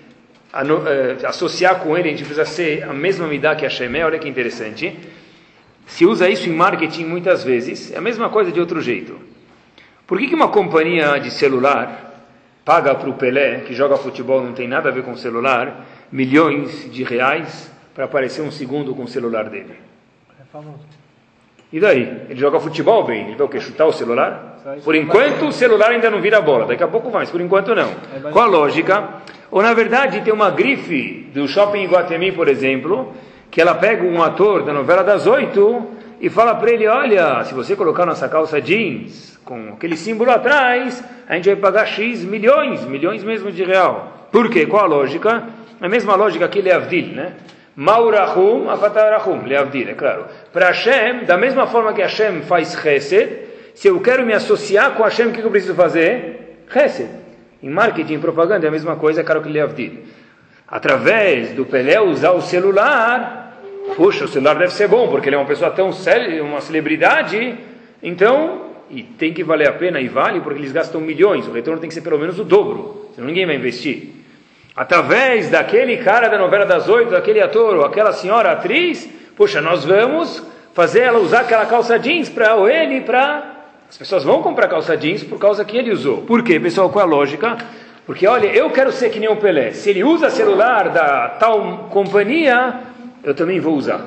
associar 1.24 1.80
com 1.80 1.96
ele, 1.96 2.10
a 2.10 2.12
gente 2.12 2.24
precisa 2.24 2.46
ser 2.46 2.84
a 2.84 2.94
mesma 2.94 3.28
midá 3.28 3.56
que 3.56 3.64
Hashem 3.64 3.96
é, 3.96 4.04
olha 4.04 4.18
que 4.18 4.28
interessante. 4.28 4.98
Se 5.86 6.04
usa 6.04 6.28
isso 6.28 6.50
em 6.50 6.54
marketing 6.54 7.06
muitas 7.06 7.44
vezes, 7.44 7.92
é 7.94 7.98
a 8.00 8.02
mesma 8.02 8.28
coisa 8.28 8.52
de 8.52 8.60
outro 8.60 8.82
jeito. 8.82 9.20
Por 10.08 10.18
que, 10.18 10.28
que 10.28 10.36
uma 10.36 10.48
companhia 10.48 11.20
de 11.20 11.30
celular 11.30 12.26
paga 12.66 12.96
para 12.96 13.10
o 13.10 13.14
Pelé, 13.14 13.60
que 13.62 13.74
joga 13.74 13.98
futebol, 13.98 14.44
não 14.44 14.54
tem 14.54 14.68
nada 14.68 14.90
a 14.90 14.92
ver 14.92 15.04
com 15.04 15.16
celular, 15.16 15.86
milhões 16.12 16.92
de 16.92 17.04
reais 17.04 17.72
para 17.94 18.06
aparecer 18.06 18.42
um 18.42 18.52
segundo 18.52 18.94
com 18.96 19.04
o 19.04 19.08
celular 19.08 19.46
dele. 19.46 19.76
É 20.40 20.44
famoso. 20.52 20.80
E 21.72 21.80
daí? 21.80 22.22
Ele 22.30 22.40
joga 22.40 22.60
futebol 22.60 23.04
bem? 23.04 23.28
Ele 23.28 23.36
vai 23.36 23.46
o 23.46 23.50
quê? 23.50 23.60
Chutar 23.60 23.86
o 23.86 23.92
celular? 23.92 24.62
Por 24.84 24.96
enquanto 24.96 25.48
o 25.48 25.52
celular 25.52 25.92
ainda 25.92 26.10
não 26.10 26.22
vira 26.22 26.42
bola, 26.42 26.66
daqui 26.66 26.84
a 26.84 26.88
pouco 26.88 27.10
vai, 27.10 27.22
mas 27.22 27.32
por 27.32 27.42
enquanto 27.42 27.74
não. 27.76 27.90
Qual 28.32 28.46
a 28.46 28.48
lógica? 28.48 29.10
Ou 29.50 29.62
na 29.62 29.74
verdade 29.74 30.22
tem 30.22 30.34
uma 30.34 30.50
grife 30.50 31.30
do 31.34 31.48
shopping 31.48 31.84
Iguatemi, 31.84 32.32
por 32.32 32.48
exemplo, 32.48 33.14
que 33.50 33.62
ela 33.62 33.76
pega 33.76 34.04
um 34.04 34.22
ator 34.22 34.64
da 34.64 34.74
novela 34.74 35.04
das 35.04 35.26
oito 35.26 35.88
e 36.20 36.30
fala 36.30 36.56
para 36.56 36.72
ele: 36.72 36.88
Olha, 36.88 37.44
se 37.46 37.54
você 37.54 37.76
colocar 37.76 38.06
nossa 38.06 38.28
calça 38.28 38.62
jeans 38.62 39.38
com 39.44 39.74
aquele 39.74 39.96
símbolo 39.96 40.32
atrás, 40.32 41.04
a 41.28 41.36
gente 41.36 41.46
vai 41.46 41.56
pagar 41.56 41.86
X 41.86 42.24
milhões, 42.24 42.86
milhões 42.86 43.24
mesmo 43.24 43.52
de 43.52 43.64
real. 43.64 44.28
Por 44.32 44.50
quê? 44.50 44.66
Qual 44.66 44.84
a 44.84 44.88
lógica? 44.88 45.48
A 45.80 45.88
mesma 45.88 46.16
lógica 46.16 46.48
que 46.48 46.62
Leavdil, 46.62 47.14
né? 47.14 47.34
Maurahum, 47.76 48.70
Afatarahum, 48.70 49.46
Leavdil, 49.46 49.90
é 49.90 49.94
claro. 49.94 50.26
Para 50.52 50.68
Hashem, 50.68 51.26
da 51.26 51.38
mesma 51.38 51.68
forma 51.68 51.94
que 51.94 52.02
Hashem 52.02 52.42
faz 52.42 52.74
Chesed, 52.74 53.48
se 53.76 53.88
eu 53.88 54.00
quero 54.00 54.26
me 54.26 54.34
associar 54.34 54.96
com 54.96 55.04
Hashem, 55.04 55.28
o 55.28 55.32
que 55.32 55.42
eu 55.42 55.52
preciso 55.52 55.76
fazer? 55.76 56.64
Chesed. 56.74 57.10
Em 57.62 57.70
marketing 57.70 58.16
e 58.16 58.18
propaganda 58.18 58.66
é 58.66 58.70
a 58.70 58.72
mesma 58.72 58.96
coisa, 58.96 59.22
é 59.22 59.24
claro 59.24 59.42
que 59.42 59.50
Leavdil. 59.50 60.00
Através 60.68 61.52
do 61.52 61.66
Pelé 61.66 62.02
usar 62.02 62.32
o 62.32 62.42
celular, 62.42 63.62
puxa, 63.96 64.26
o 64.26 64.28
celular 64.28 64.56
deve 64.56 64.74
ser 64.74 64.88
bom, 64.88 65.08
porque 65.10 65.30
ele 65.30 65.36
é 65.36 65.40
uma 65.40 65.46
pessoa 65.46 65.70
tão 65.70 65.94
séria, 65.94 66.44
uma 66.44 66.62
celebridade, 66.62 67.58
então, 68.02 68.72
e 68.90 69.04
tem 69.04 69.34
que 69.34 69.44
valer 69.44 69.68
a 69.70 69.74
pena, 69.74 70.02
e 70.02 70.08
vale, 70.08 70.42
porque 70.42 70.60
eles 70.60 70.72
gastam 70.72 71.00
milhões, 71.00 71.48
o 71.48 71.52
retorno 71.52 71.80
tem 71.80 71.88
que 71.88 71.94
ser 71.94 72.02
pelo 72.02 72.18
menos 72.18 72.40
o 72.40 72.44
dobro, 72.44 73.12
senão 73.14 73.28
ninguém 73.28 73.46
vai 73.46 73.56
investir. 73.56 74.18
Através 74.78 75.50
daquele 75.50 75.98
cara 75.98 76.30
da 76.30 76.38
novela 76.38 76.64
das 76.64 76.88
oito, 76.88 77.10
daquele 77.10 77.42
ator 77.42 77.78
ou 77.78 77.84
aquela 77.84 78.14
senhora 78.14 78.52
atriz, 78.52 79.10
poxa, 79.36 79.60
nós 79.60 79.84
vamos 79.84 80.46
fazer 80.72 81.00
ela 81.00 81.18
usar 81.18 81.42
aquela 81.42 81.66
calça 81.66 81.98
jeans 81.98 82.30
para 82.30 82.56
ele, 82.72 83.02
para 83.02 83.56
as 83.90 83.98
pessoas 83.98 84.24
vão 84.24 84.44
comprar 84.44 84.68
calça 84.68 84.96
jeans 84.96 85.24
por 85.24 85.40
causa 85.40 85.66
que 85.66 85.76
ele 85.76 85.92
usou. 85.92 86.22
Por 86.22 86.44
quê, 86.44 86.60
pessoal? 86.60 86.92
Qual 86.92 87.04
é 87.04 87.08
a 87.08 87.10
lógica? 87.10 87.58
Porque 88.06 88.28
olha, 88.28 88.46
eu 88.48 88.70
quero 88.70 88.92
ser 88.92 89.10
que 89.10 89.20
nem 89.20 89.28
o 89.28 89.38
Pelé. 89.38 89.72
Se 89.72 89.90
ele 89.90 90.04
usa 90.04 90.30
celular 90.30 90.90
da 90.90 91.30
tal 91.30 91.90
companhia, 91.90 92.76
eu 93.24 93.34
também 93.34 93.60
vou 93.60 93.74
usar. 93.74 94.06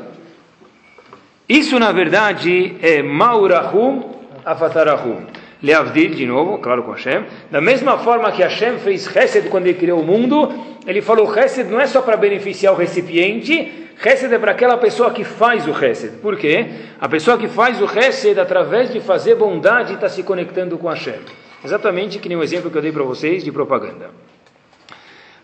Isso 1.49 1.81
na 1.81 1.91
verdade 1.91 2.77
é 2.81 3.03
Maurahum 3.03 4.09
Afatarahum. 4.45 5.27
Leavdil, 5.63 6.15
de 6.15 6.27
novo, 6.27 6.59
claro 6.59 6.83
com 6.83 6.93
Hashem. 6.93 7.25
Da 7.51 7.61
mesma 7.61 7.99
forma 7.99 8.33
que 8.33 8.43
Hashem 8.43 8.79
fez 8.79 9.15
Hesed 9.15 9.49
quando 9.49 9.67
ele 9.67 9.79
criou 9.79 10.01
o 10.01 10.05
mundo, 10.05 10.53
ele 10.87 11.03
falou 11.03 11.37
Hesed 11.37 11.71
não 11.71 11.81
é 11.81 11.87
só 11.87 12.01
para 12.01 12.17
beneficiar 12.17 12.73
o 12.73 12.77
recipiente, 12.77 13.89
Hesed 14.03 14.33
é 14.33 14.39
para 14.39 14.53
aquela 14.53 14.79
pessoa 14.79 15.11
que 15.11 15.25
faz 15.25 15.69
o 15.69 15.85
Hesed. 15.85 16.17
Por 16.23 16.37
quê? 16.39 16.67
A 16.99 17.09
pessoa 17.09 17.37
que 17.37 17.49
faz 17.49 17.81
o 17.83 17.85
Hesed, 17.85 18.41
através 18.41 18.91
de 18.91 19.01
fazer 19.01 19.35
bondade, 19.35 19.93
está 19.93 20.09
se 20.09 20.23
conectando 20.23 20.79
com 20.79 20.89
Hashem. 20.89 21.21
Exatamente 21.63 22.19
que 22.19 22.29
nem 22.29 22.39
o 22.39 22.43
exemplo 22.43 22.71
que 22.71 22.79
eu 22.79 22.83
dei 22.83 22.93
para 22.93 23.03
vocês 23.03 23.45
de 23.45 23.53
propaganda. 23.53 24.11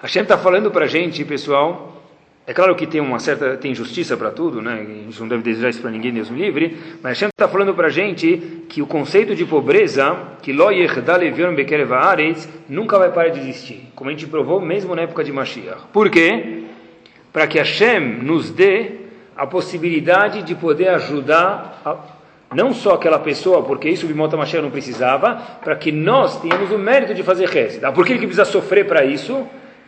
Hashem 0.00 0.22
está 0.22 0.38
falando 0.38 0.70
para 0.70 0.86
a 0.86 0.88
gente, 0.88 1.22
pessoal, 1.24 1.95
é 2.46 2.54
claro 2.54 2.76
que 2.76 2.86
tem 2.86 3.00
uma 3.00 3.18
certa 3.18 3.56
tem 3.56 3.74
justiça 3.74 4.16
para 4.16 4.30
tudo, 4.30 4.62
né? 4.62 4.74
A 4.74 4.84
gente 4.84 5.18
não 5.18 5.26
deve 5.26 5.42
desejar 5.42 5.68
isso 5.68 5.80
para 5.80 5.90
ninguém, 5.90 6.12
Deus 6.12 6.30
me 6.30 6.38
livre. 6.40 6.76
Mas 7.02 7.18
Hashem 7.18 7.28
está 7.28 7.48
falando 7.48 7.74
para 7.74 7.88
a 7.88 7.90
gente 7.90 8.64
que 8.68 8.80
o 8.80 8.86
conceito 8.86 9.34
de 9.34 9.44
pobreza, 9.44 10.16
que 10.42 10.52
lo 10.52 10.68
nunca 12.68 12.98
vai 12.98 13.10
parar 13.10 13.30
de 13.30 13.40
existir. 13.40 13.88
Como 13.96 14.10
a 14.10 14.12
gente 14.12 14.28
provou 14.28 14.60
mesmo 14.60 14.94
na 14.94 15.02
época 15.02 15.24
de 15.24 15.32
Mashiach. 15.32 15.86
Por 15.92 16.08
quê? 16.08 16.62
Para 17.32 17.48
que 17.48 17.58
Hashem 17.58 18.22
nos 18.22 18.50
dê 18.50 18.92
a 19.36 19.44
possibilidade 19.44 20.42
de 20.42 20.54
poder 20.54 20.88
ajudar 20.90 21.82
a, 21.84 21.96
não 22.54 22.72
só 22.72 22.94
aquela 22.94 23.18
pessoa, 23.18 23.64
porque 23.64 23.88
isso 23.88 24.06
o 24.06 24.08
Bimota 24.08 24.36
Mashiach 24.36 24.62
não 24.62 24.70
precisava, 24.70 25.34
para 25.64 25.74
que 25.74 25.90
nós 25.90 26.40
tenhamos 26.40 26.70
o 26.70 26.78
mérito 26.78 27.12
de 27.12 27.24
fazer. 27.24 27.50
Ah, 27.82 27.90
por 27.90 28.06
que 28.06 28.12
ele 28.12 28.20
precisa 28.20 28.44
sofrer 28.44 28.86
para 28.86 29.04
isso? 29.04 29.44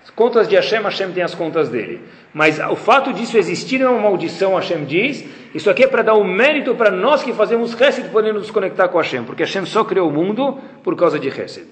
As 0.08 0.14
contas 0.14 0.48
de 0.48 0.56
Hashem, 0.56 0.82
Hashem 0.82 1.12
tem 1.12 1.22
as 1.22 1.34
contas 1.34 1.68
dele. 1.68 2.00
Mas 2.32 2.58
o 2.58 2.74
fato 2.74 3.12
disso 3.12 3.36
existir 3.36 3.82
é 3.82 3.88
uma 3.88 4.00
maldição, 4.00 4.54
Hashem 4.54 4.86
diz. 4.86 5.24
Isso 5.54 5.68
aqui 5.68 5.84
é 5.84 5.86
para 5.86 6.02
dar 6.02 6.14
um 6.14 6.24
mérito 6.24 6.74
para 6.74 6.90
nós 6.90 7.22
que 7.22 7.32
fazemos 7.32 7.78
Hesed, 7.78 8.08
podendo 8.08 8.38
nos 8.38 8.50
conectar 8.50 8.88
com 8.88 8.96
Hashem. 8.96 9.24
Porque 9.24 9.42
Hashem 9.42 9.66
só 9.66 9.84
criou 9.84 10.08
o 10.08 10.12
mundo 10.12 10.58
por 10.82 10.96
causa 10.96 11.18
de 11.18 11.28
Hesed. 11.28 11.68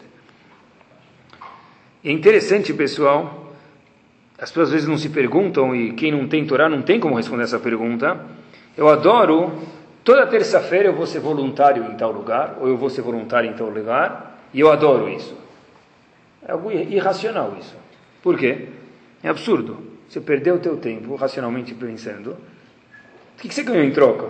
É 2.04 2.12
interessante, 2.12 2.74
pessoal. 2.74 3.54
As 4.38 4.50
pessoas 4.50 4.68
às 4.68 4.72
vezes 4.74 4.88
não 4.88 4.98
se 4.98 5.08
perguntam, 5.08 5.74
e 5.74 5.92
quem 5.94 6.12
não 6.12 6.28
tem 6.28 6.46
Torá 6.46 6.68
não 6.68 6.82
tem 6.82 7.00
como 7.00 7.16
responder 7.16 7.44
essa 7.44 7.58
pergunta. 7.58 8.20
Eu 8.76 8.86
adoro, 8.88 9.50
toda 10.04 10.26
terça-feira 10.26 10.88
eu 10.88 10.92
vou 10.92 11.06
ser 11.06 11.20
voluntário 11.20 11.84
em 11.84 11.94
tal 11.94 12.12
lugar, 12.12 12.58
ou 12.60 12.68
eu 12.68 12.76
vou 12.76 12.90
ser 12.90 13.00
voluntário 13.00 13.50
em 13.50 13.54
tal 13.54 13.70
lugar, 13.70 14.38
e 14.52 14.60
eu 14.60 14.70
adoro 14.70 15.08
isso. 15.08 15.34
É 16.46 16.52
algo 16.52 16.70
irracional 16.70 17.56
isso. 17.58 17.85
Por 18.22 18.36
quê? 18.38 18.66
É 19.22 19.28
absurdo. 19.28 19.78
Você 20.08 20.20
perdeu 20.20 20.56
o 20.56 20.58
teu 20.58 20.76
tempo, 20.76 21.14
racionalmente 21.16 21.74
pensando. 21.74 22.30
O 22.30 23.38
que 23.38 23.52
você 23.52 23.62
ganhou 23.62 23.84
em 23.84 23.90
troca? 23.90 24.28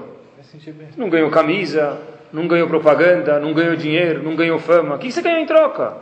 Não 0.96 1.08
ganhou 1.08 1.30
camisa, 1.30 2.00
não 2.32 2.48
ganhou 2.48 2.68
propaganda, 2.68 3.38
não 3.38 3.52
ganhou 3.52 3.76
dinheiro, 3.76 4.22
não 4.22 4.34
ganhou 4.34 4.58
fama. 4.58 4.96
O 4.96 4.98
que 4.98 5.10
você 5.10 5.22
ganhou 5.22 5.40
em 5.40 5.46
troca? 5.46 5.96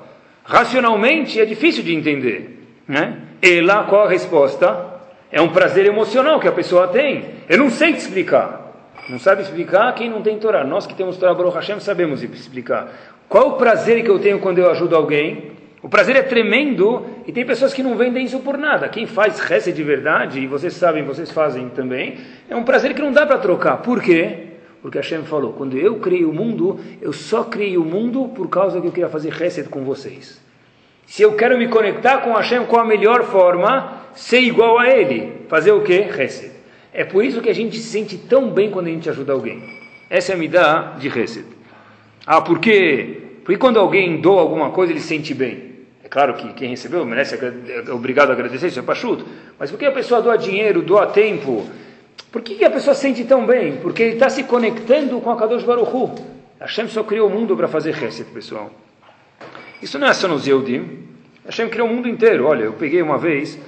Racionalmente 0.45 1.41
é 1.41 1.45
difícil 1.45 1.83
de 1.83 1.95
entender. 1.95 2.61
Né? 2.87 3.19
E 3.43 3.61
lá 3.61 3.85
qual 3.85 4.07
a 4.07 4.09
resposta? 4.09 4.93
É 5.31 5.41
um 5.41 5.49
prazer 5.49 5.87
emocional 5.87 6.38
que 6.38 6.47
a 6.47 6.53
pessoa 6.53 6.88
tem. 6.88 7.25
Eu 7.49 7.59
não 7.59 7.71
sei 7.71 7.93
te 7.93 7.99
explicar. 7.99 8.64
Não 9.09 9.19
sabe 9.19 9.43
explicar 9.43 9.93
quem 9.95 10.09
não 10.09 10.23
tem 10.23 10.38
Torá. 10.38 10.64
Nós 10.64 10.87
que 10.87 10.95
temos 10.95 11.17
Torá 11.17 11.35
Baruch 11.35 11.57
Hashem 11.57 11.81
sabemos 11.81 12.23
explicar. 12.23 12.93
Qual 13.29 13.50
o 13.50 13.53
prazer 13.57 14.03
que 14.03 14.11
eu 14.11 14.19
tenho 14.19 14.38
quando 14.38 14.59
eu 14.59 14.71
ajudo 14.71 14.95
alguém? 14.95 15.53
O 15.85 15.88
prazer 15.91 16.17
é 16.17 16.23
tremendo 16.23 17.05
e 17.26 17.31
tem 17.31 17.45
pessoas 17.45 17.75
que 17.75 17.83
não 17.83 17.95
vendem 17.95 18.25
isso 18.25 18.38
por 18.38 18.57
nada. 18.57 18.88
Quem 18.88 19.07
faz 19.07 19.38
reza 19.38 19.71
de 19.71 19.83
verdade, 19.83 20.41
e 20.41 20.47
vocês 20.47 20.73
sabem, 20.73 21.05
vocês 21.05 21.31
fazem 21.31 21.69
também, 21.69 22.17
é 22.49 22.57
um 22.57 22.64
prazer 22.64 22.95
que 22.95 23.03
não 23.03 23.12
dá 23.12 23.26
para 23.26 23.37
trocar. 23.37 23.76
Por 23.76 24.00
quê? 24.03 24.45
Porque 24.81 24.97
Hashem 24.97 25.25
falou, 25.25 25.53
quando 25.53 25.76
eu 25.76 25.97
criei 25.97 26.25
o 26.25 26.33
mundo, 26.33 26.81
eu 27.03 27.12
só 27.12 27.45
criei 27.45 27.76
o 27.76 27.85
mundo 27.85 28.29
por 28.35 28.49
causa 28.49 28.81
que 28.81 28.87
eu 28.87 28.93
queria 28.93 29.11
fazer 29.11 29.31
reset 29.31 29.69
com 29.69 29.85
vocês. 29.85 30.43
Se 31.05 31.21
eu 31.21 31.35
quero 31.35 31.59
me 31.59 31.69
conectar 31.69 32.17
com 32.23 32.33
Hashem, 32.33 32.64
qual 32.64 32.81
a 32.81 32.88
melhor 32.88 33.25
forma? 33.25 34.05
Ser 34.14 34.41
igual 34.41 34.79
a 34.79 34.88
Ele. 34.88 35.35
Fazer 35.49 35.73
o 35.73 35.83
quê? 35.83 36.07
Reset. 36.11 36.50
É 36.95 37.05
por 37.05 37.23
isso 37.23 37.43
que 37.43 37.50
a 37.50 37.55
gente 37.55 37.76
se 37.76 37.91
sente 37.91 38.17
tão 38.17 38.49
bem 38.49 38.71
quando 38.71 38.87
a 38.87 38.91
gente 38.91 39.11
ajuda 39.11 39.35
alguém. 39.35 39.62
Essa 40.09 40.33
é 40.33 40.35
a 40.35 40.38
midá 40.38 40.95
de 40.99 41.11
reset. 41.11 41.45
Ah, 42.26 42.41
por 42.41 42.59
quê? 42.59 43.21
Porque 43.45 43.59
quando 43.59 43.79
alguém 43.79 44.19
doa 44.23 44.41
alguma 44.41 44.71
coisa, 44.71 44.91
ele 44.91 45.00
se 45.00 45.09
sente 45.09 45.35
bem. 45.35 45.74
Claro 46.14 46.35
que 46.35 46.52
quem 46.52 46.68
recebeu 46.68 47.04
merece, 47.04 47.35
é 47.35 47.90
obrigado 47.90 48.30
a 48.30 48.35
agradecer, 48.35 48.68
isso 48.68 48.78
é 48.78 48.83
pachuto. 48.83 49.26
Mas 49.59 49.68
por 49.73 49.76
que 49.76 49.85
a 49.85 49.90
pessoa 49.90 50.23
doa 50.23 50.38
dinheiro, 50.38 50.80
doa 50.80 51.09
tempo? 51.09 51.68
Por 52.30 52.40
que 52.40 52.64
a 52.64 52.71
pessoa 52.71 52.94
sente 52.94 53.25
tão 53.25 53.44
bem? 53.44 53.78
Porque 53.78 54.00
ele 54.04 54.12
está 54.12 54.28
se 54.28 54.44
conectando 54.44 55.21
com 55.21 55.28
a 55.33 55.37
Kadosh 55.37 55.64
Baruch 55.64 55.90
Hu. 55.92 56.14
Hashem 56.61 56.87
só 56.87 57.02
criou 57.02 57.28
o 57.28 57.30
mundo 57.33 57.56
para 57.56 57.66
fazer 57.66 57.94
reset, 57.94 58.30
pessoal. 58.30 58.71
Isso 59.83 59.99
não 59.99 60.06
é 60.06 60.12
só 60.12 60.28
nos 60.28 60.47
Yehudim. 60.47 61.00
Hashem 61.47 61.68
criou 61.68 61.88
o 61.88 61.92
mundo 61.92 62.09
inteiro. 62.09 62.47
Olha, 62.47 62.62
eu 62.62 62.75
peguei 62.75 63.02
uma 63.02 63.18
vez, 63.18 63.59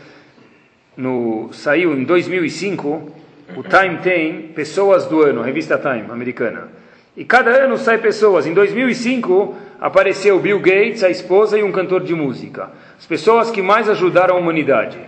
no, 0.96 1.52
saiu 1.52 1.98
em 1.98 2.04
2005, 2.04 3.12
o 3.56 3.62
Time 3.64 3.96
tem 4.04 4.42
Pessoas 4.54 5.04
do 5.06 5.20
Ano, 5.20 5.42
a 5.42 5.44
revista 5.44 5.76
Time 5.76 6.12
americana. 6.12 6.68
E 7.16 7.24
cada 7.24 7.50
ano 7.50 7.76
sai 7.76 7.98
pessoas. 7.98 8.46
Em 8.46 8.54
2005 8.54 9.65
apareceu 9.80 10.38
Bill 10.38 10.58
Gates, 10.60 11.02
a 11.02 11.10
esposa 11.10 11.58
e 11.58 11.62
um 11.62 11.72
cantor 11.72 12.02
de 12.02 12.14
música. 12.14 12.70
As 12.98 13.06
pessoas 13.06 13.50
que 13.50 13.62
mais 13.62 13.88
ajudaram 13.88 14.36
a 14.36 14.38
humanidade. 14.38 14.98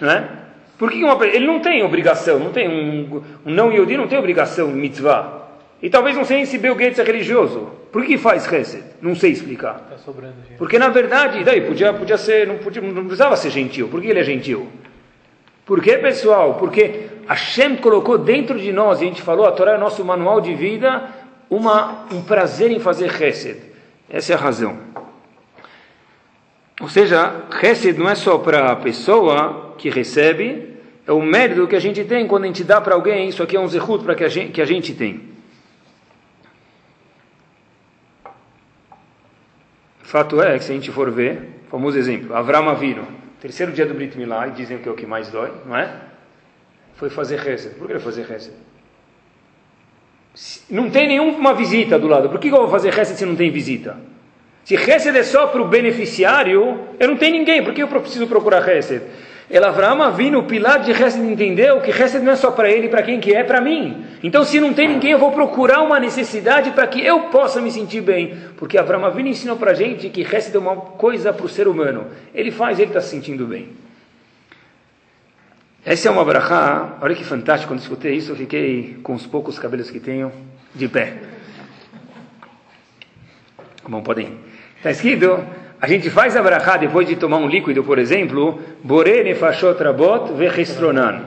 Né? 0.00 0.28
Por 0.78 0.90
que 0.90 1.02
uma, 1.04 1.26
ele 1.26 1.46
não 1.46 1.60
tem 1.60 1.82
obrigação, 1.82 2.38
não 2.38 2.52
tem 2.52 2.68
um, 2.68 3.22
um 3.44 3.50
não 3.50 3.70
Yehudi 3.70 3.96
não 3.96 4.08
tem 4.08 4.18
obrigação 4.18 4.68
mitzvah. 4.68 5.48
E 5.82 5.88
talvez 5.88 6.16
não 6.16 6.24
sei 6.24 6.44
se 6.46 6.58
Bill 6.58 6.74
Gates 6.74 6.98
é 6.98 7.02
religioso. 7.02 7.70
Por 7.90 8.04
que 8.04 8.16
faz 8.16 8.50
Hesed? 8.50 8.84
Não 9.02 9.14
sei 9.14 9.32
explicar. 9.32 9.74
Tá 9.88 9.96
Porque 10.58 10.78
na 10.78 10.88
verdade, 10.88 11.42
daí 11.42 11.62
podia, 11.62 11.92
podia 11.92 12.16
ser, 12.16 12.46
não, 12.46 12.58
podia, 12.58 12.80
não 12.82 13.04
precisava 13.04 13.36
ser 13.36 13.50
gentil. 13.50 13.88
Por 13.88 14.00
que 14.00 14.08
ele 14.08 14.20
é 14.20 14.24
gentil? 14.24 14.68
Por 15.64 15.80
que, 15.80 15.96
pessoal? 15.98 16.54
Porque 16.54 17.06
Hashem 17.26 17.76
colocou 17.76 18.18
dentro 18.18 18.58
de 18.58 18.72
nós, 18.72 19.00
e 19.00 19.04
a 19.04 19.06
gente 19.06 19.22
falou, 19.22 19.46
a 19.46 19.52
Torá 19.52 19.72
é 19.72 19.78
nosso 19.78 20.04
manual 20.04 20.40
de 20.40 20.54
vida, 20.54 21.08
uma, 21.48 22.06
um 22.12 22.22
prazer 22.22 22.70
em 22.70 22.80
fazer 22.80 23.10
Hesed. 23.22 23.69
Essa 24.10 24.32
é 24.32 24.36
a 24.36 24.38
razão. 24.38 24.76
Ou 26.80 26.88
seja, 26.88 27.44
Hesed 27.62 27.96
não 27.96 28.08
é 28.08 28.16
só 28.16 28.38
para 28.38 28.72
a 28.72 28.76
pessoa 28.76 29.76
que 29.78 29.88
recebe, 29.88 30.76
é 31.06 31.12
o 31.12 31.22
mérito 31.22 31.68
que 31.68 31.76
a 31.76 31.80
gente 31.80 32.04
tem 32.04 32.26
quando 32.26 32.44
a 32.44 32.46
gente 32.48 32.64
dá 32.64 32.80
para 32.80 32.94
alguém, 32.94 33.28
isso 33.28 33.42
aqui 33.42 33.56
é 33.56 33.60
um 33.60 33.68
zehut 33.68 34.02
para 34.02 34.14
que 34.14 34.24
a 34.24 34.28
gente, 34.28 34.50
que 34.50 34.60
a 34.60 34.64
gente 34.64 34.94
tem. 34.94 35.30
Fato 40.02 40.42
é 40.42 40.58
que 40.58 40.64
se 40.64 40.72
a 40.72 40.74
gente 40.74 40.90
for 40.90 41.08
ver, 41.10 41.62
famoso 41.70 41.96
exemplo, 41.96 42.34
Avram 42.34 42.68
Avino, 42.68 43.06
terceiro 43.40 43.70
dia 43.70 43.86
do 43.86 43.94
Brit 43.94 44.18
Milá, 44.18 44.48
e 44.48 44.50
dizem 44.50 44.78
que 44.78 44.88
é 44.88 44.90
o 44.90 44.96
que 44.96 45.06
mais 45.06 45.28
dói, 45.28 45.52
não 45.64 45.76
é? 45.76 46.00
Foi 46.96 47.08
fazer 47.08 47.46
Hesed. 47.46 47.76
Por 47.76 47.86
que 47.86 47.92
ele 47.92 48.00
fazer 48.00 48.28
Hesed? 48.28 48.54
Não 50.70 50.90
tem 50.90 51.08
nenhuma 51.08 51.54
visita 51.54 51.98
do 51.98 52.06
lado. 52.06 52.28
Por 52.28 52.38
que 52.38 52.48
eu 52.48 52.56
vou 52.56 52.68
fazer 52.68 52.88
Hesed 52.88 53.18
se 53.18 53.26
não 53.26 53.36
tem 53.36 53.50
visita? 53.50 53.96
Se 54.64 54.74
Hesed 54.74 55.16
é 55.16 55.22
só 55.22 55.48
para 55.48 55.60
o 55.60 55.68
beneficiário, 55.68 56.80
eu 56.98 57.08
não 57.08 57.16
tenho 57.16 57.32
ninguém. 57.32 57.62
Por 57.62 57.74
que 57.74 57.82
eu 57.82 57.88
preciso 57.88 58.26
procurar 58.26 58.66
Hesed? 58.68 59.02
El 59.50 59.64
Avraham 59.64 60.12
vindo, 60.12 60.38
o 60.38 60.44
pilar 60.44 60.78
de 60.78 60.92
Hesed 60.92 61.20
entendeu 61.26 61.80
que 61.80 61.90
Hesed 61.90 62.22
não 62.22 62.32
é 62.32 62.36
só 62.36 62.52
para 62.52 62.70
ele, 62.70 62.88
para 62.88 63.02
quem 63.02 63.18
que 63.18 63.34
é, 63.34 63.42
para 63.42 63.60
mim. 63.60 64.04
Então, 64.22 64.44
se 64.44 64.60
não 64.60 64.72
tem 64.72 64.86
ninguém, 64.86 65.10
eu 65.10 65.18
vou 65.18 65.32
procurar 65.32 65.82
uma 65.82 65.98
necessidade 65.98 66.70
para 66.70 66.86
que 66.86 67.04
eu 67.04 67.22
possa 67.22 67.60
me 67.60 67.72
sentir 67.72 68.00
bem. 68.00 68.36
Porque 68.56 68.78
Avraham 68.78 69.10
vindo 69.10 69.28
ensinou 69.28 69.56
para 69.56 69.72
a 69.72 69.74
gente 69.74 70.08
que 70.08 70.22
Hesed 70.22 70.54
é 70.54 70.58
uma 70.60 70.76
coisa 70.76 71.32
para 71.32 71.46
o 71.46 71.48
ser 71.48 71.66
humano. 71.66 72.06
Ele 72.32 72.52
faz, 72.52 72.78
ele 72.78 72.90
está 72.90 73.00
se 73.00 73.08
sentindo 73.08 73.44
bem. 73.44 73.70
Essa 75.90 76.06
é 76.06 76.10
uma 76.12 76.24
brachá, 76.24 76.98
olha 77.00 77.16
que 77.16 77.24
fantástico, 77.24 77.72
quando 77.72 77.80
escutei 77.80 78.14
isso 78.14 78.30
eu 78.30 78.36
fiquei 78.36 78.98
com 79.02 79.12
os 79.12 79.26
poucos 79.26 79.58
cabelos 79.58 79.90
que 79.90 79.98
tenho 79.98 80.30
de 80.72 80.86
pé. 80.86 81.14
Bom, 83.88 84.00
podem. 84.00 84.38
Está 84.76 84.92
escrito, 84.92 85.44
a 85.80 85.88
gente 85.88 86.08
faz 86.08 86.36
a 86.36 86.42
brachá 86.44 86.76
depois 86.76 87.08
de 87.08 87.16
tomar 87.16 87.38
um 87.38 87.48
líquido, 87.48 87.82
por 87.82 87.98
exemplo, 87.98 88.60
Bore 88.84 89.24
nefashot 89.24 89.82
rabot 89.82 90.32
vechestronan. 90.34 91.24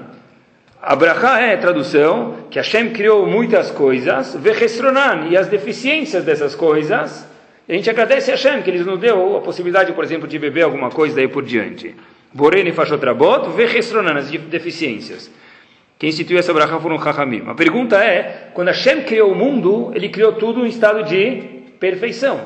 A 0.81 0.95
brachá 0.95 1.41
é 1.41 1.55
a 1.55 1.57
tradução 1.57 2.47
que 2.49 2.57
Hashem 2.57 2.91
criou 2.91 3.27
muitas 3.27 3.69
coisas, 3.69 4.33
vechestronan, 4.33 5.27
e 5.29 5.35
as 5.35 5.49
deficiências 5.49 6.23
dessas 6.23 6.55
coisas, 6.55 7.27
a 7.67 7.73
gente 7.73 7.89
agradece 7.89 8.31
a 8.31 8.35
Hashem 8.35 8.61
que 8.61 8.69
Ele 8.69 8.81
nos 8.85 8.97
deu 8.97 9.35
a 9.35 9.41
possibilidade, 9.41 9.91
por 9.91 10.05
exemplo, 10.05 10.25
de 10.25 10.39
beber 10.39 10.61
alguma 10.61 10.89
coisa 10.89 11.17
daí 11.17 11.27
por 11.27 11.43
diante. 11.43 11.93
Borene 12.33 12.71
Fashotrabot, 12.71 13.49
Vechesronan, 13.51 14.17
as 14.17 14.29
deficiências. 14.29 15.31
Quem 15.99 16.09
instituiu 16.09 16.39
essa 16.39 16.53
brachá 16.53 16.79
foram 16.79 17.01
Chachamim. 17.01 17.43
A 17.47 17.53
pergunta 17.53 18.03
é, 18.03 18.49
quando 18.53 18.67
Hashem 18.69 19.03
criou 19.03 19.31
o 19.31 19.35
mundo, 19.35 19.91
ele 19.93 20.09
criou 20.09 20.33
tudo 20.33 20.65
em 20.65 20.69
estado 20.69 21.03
de 21.03 21.61
perfeição. 21.79 22.41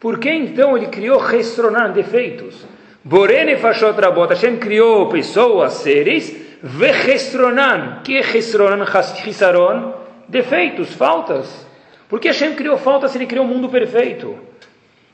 Por 0.00 0.18
que 0.18 0.30
então 0.30 0.76
ele 0.76 0.88
criou 0.88 1.26
Chesronan, 1.26 1.92
defeitos? 1.92 2.66
Borene 3.04 3.56
Fashotrabot, 3.56 4.28
Hashem 4.28 4.58
criou 4.58 5.08
pessoas, 5.08 5.74
seres, 5.74 6.36
Vechesronan. 6.62 8.00
que 8.02 8.18
é 8.18 8.22
Chesronan, 8.22 8.84
Chisaron? 9.22 9.94
Defeitos, 10.28 10.92
faltas. 10.92 11.66
Por 12.08 12.20
que 12.20 12.28
Hashem 12.28 12.54
criou 12.54 12.76
faltas 12.76 13.12
se 13.12 13.18
ele 13.18 13.26
criou 13.26 13.46
o 13.46 13.48
um 13.48 13.54
mundo 13.54 13.68
perfeito? 13.68 14.36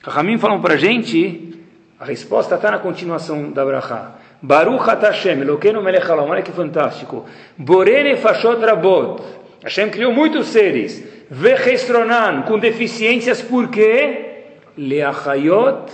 Chachamim 0.05 0.39
falam 0.39 0.61
para 0.61 0.75
a 0.75 0.77
gente 0.77 1.54
a 1.99 2.05
resposta 2.05 2.57
está 2.57 2.71
na 2.71 2.79
continuação 2.79 3.51
da 3.53 3.65
Brachá. 3.65 4.15
Baruch 4.43 4.85
Hashem, 4.85 5.41
Elokeinu 5.41 5.83
melech 5.83 6.07
halam. 6.11 6.29
Olha 6.29 6.43
que 6.43 6.53
fantástico. 6.53 7.25
Borene 7.57 8.17
fashot 8.17 8.61
rabot. 8.65 9.23
Hashem 9.63 9.91
criou 9.91 10.13
muitos 10.13 10.49
seres. 10.49 11.03
Vechestronan, 11.31 12.43
com 12.43 12.59
deficiências, 12.59 13.41
por 13.41 13.69
quê? 13.69 14.43
Leachayot 14.77 15.91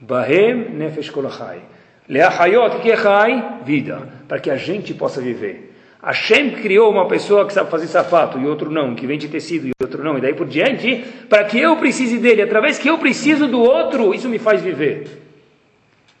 bahem 0.00 0.70
nefesh 0.70 1.10
kolachai. 1.10 1.60
Leachayot, 2.08 2.80
que 2.80 2.90
é 2.90 2.96
chai? 2.96 3.60
Vida. 3.64 4.08
Para 4.26 4.40
que 4.40 4.50
a 4.50 4.56
gente 4.56 4.94
possa 4.94 5.20
viver. 5.20 5.72
Hashem 6.02 6.50
criou 6.50 6.90
uma 6.90 7.06
pessoa 7.06 7.46
que 7.46 7.52
sabe 7.52 7.70
fazer 7.70 7.86
sapato 7.86 8.38
e 8.38 8.46
outro 8.46 8.70
não, 8.70 8.94
que 8.94 9.06
vende 9.06 9.28
tecido 9.28 9.68
e 9.68 9.72
outro 9.80 10.02
não, 10.04 10.18
e 10.18 10.20
daí 10.20 10.34
por 10.34 10.46
diante, 10.46 11.02
para 11.30 11.44
que 11.44 11.58
eu 11.58 11.76
precise 11.76 12.18
dele, 12.18 12.42
através 12.42 12.78
que 12.78 12.88
eu 12.88 12.98
preciso 12.98 13.46
do 13.46 13.62
outro, 13.62 14.12
isso 14.12 14.28
me 14.28 14.38
faz 14.38 14.60
viver. 14.60 15.23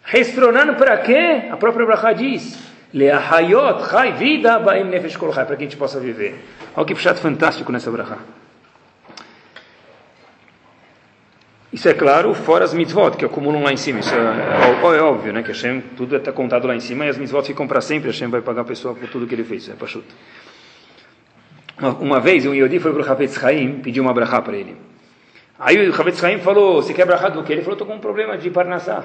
Restronando 0.04 0.74
para 0.74 0.98
quê? 0.98 1.48
A 1.50 1.56
própria 1.56 1.86
Bracha 1.86 2.12
diz: 2.12 2.58
Leahayot, 2.92 3.88
chai, 3.90 4.12
vida, 4.12 4.58
baim 4.58 4.84
nefesh 4.84 5.16
kol 5.16 5.32
para 5.32 5.46
que 5.46 5.54
a 5.54 5.66
gente 5.66 5.76
possa 5.76 5.98
viver. 5.98 6.44
Olha 6.76 6.86
que 6.86 6.94
chato 6.96 7.18
fantástico 7.18 7.72
nessa 7.72 7.90
Bracha. 7.90 8.18
Isso 11.72 11.88
é 11.88 11.94
claro, 11.94 12.32
fora 12.34 12.64
as 12.64 12.72
mitzvot 12.72 13.16
que 13.16 13.24
acumulam 13.24 13.64
lá 13.64 13.72
em 13.72 13.76
cima. 13.76 13.98
Isso 13.98 14.14
é, 14.14 14.18
é, 14.18 14.96
é 14.96 15.02
óbvio, 15.02 15.32
né? 15.32 15.42
Que 15.42 15.48
Hashem, 15.48 15.80
tudo 15.96 16.14
está 16.14 16.30
contado 16.30 16.68
lá 16.68 16.76
em 16.76 16.78
cima 16.78 17.04
e 17.04 17.08
as 17.08 17.18
mitzvot 17.18 17.42
ficam 17.42 17.66
para 17.66 17.80
sempre. 17.80 18.10
Hashem 18.10 18.28
vai 18.28 18.42
pagar 18.42 18.60
a 18.60 18.64
pessoa 18.64 18.94
por 18.94 19.08
tudo 19.08 19.26
que 19.26 19.34
ele 19.34 19.42
fez. 19.42 19.68
É 19.68 19.72
pachuto. 19.72 20.14
Uma, 21.76 21.88
uma 21.94 22.20
vez, 22.20 22.46
um 22.46 22.54
Yodi 22.54 22.78
foi 22.78 22.92
para 22.92 23.02
o 23.02 23.10
Havetz 23.10 23.40
Chaim 23.40 23.80
pedir 23.80 24.00
uma 24.00 24.14
brachá 24.14 24.40
para 24.40 24.56
ele. 24.56 24.76
Aí 25.58 25.88
o 25.88 25.92
Havetz 25.92 26.20
Chaim 26.20 26.38
falou: 26.38 26.80
Você 26.80 26.94
quer 26.94 27.06
brachá 27.06 27.28
do 27.28 27.42
que? 27.42 27.52
Ele 27.52 27.62
falou: 27.62 27.74
Estou 27.74 27.88
com 27.88 27.94
um 27.94 27.98
problema 27.98 28.38
de 28.38 28.50
parnassá. 28.50 29.02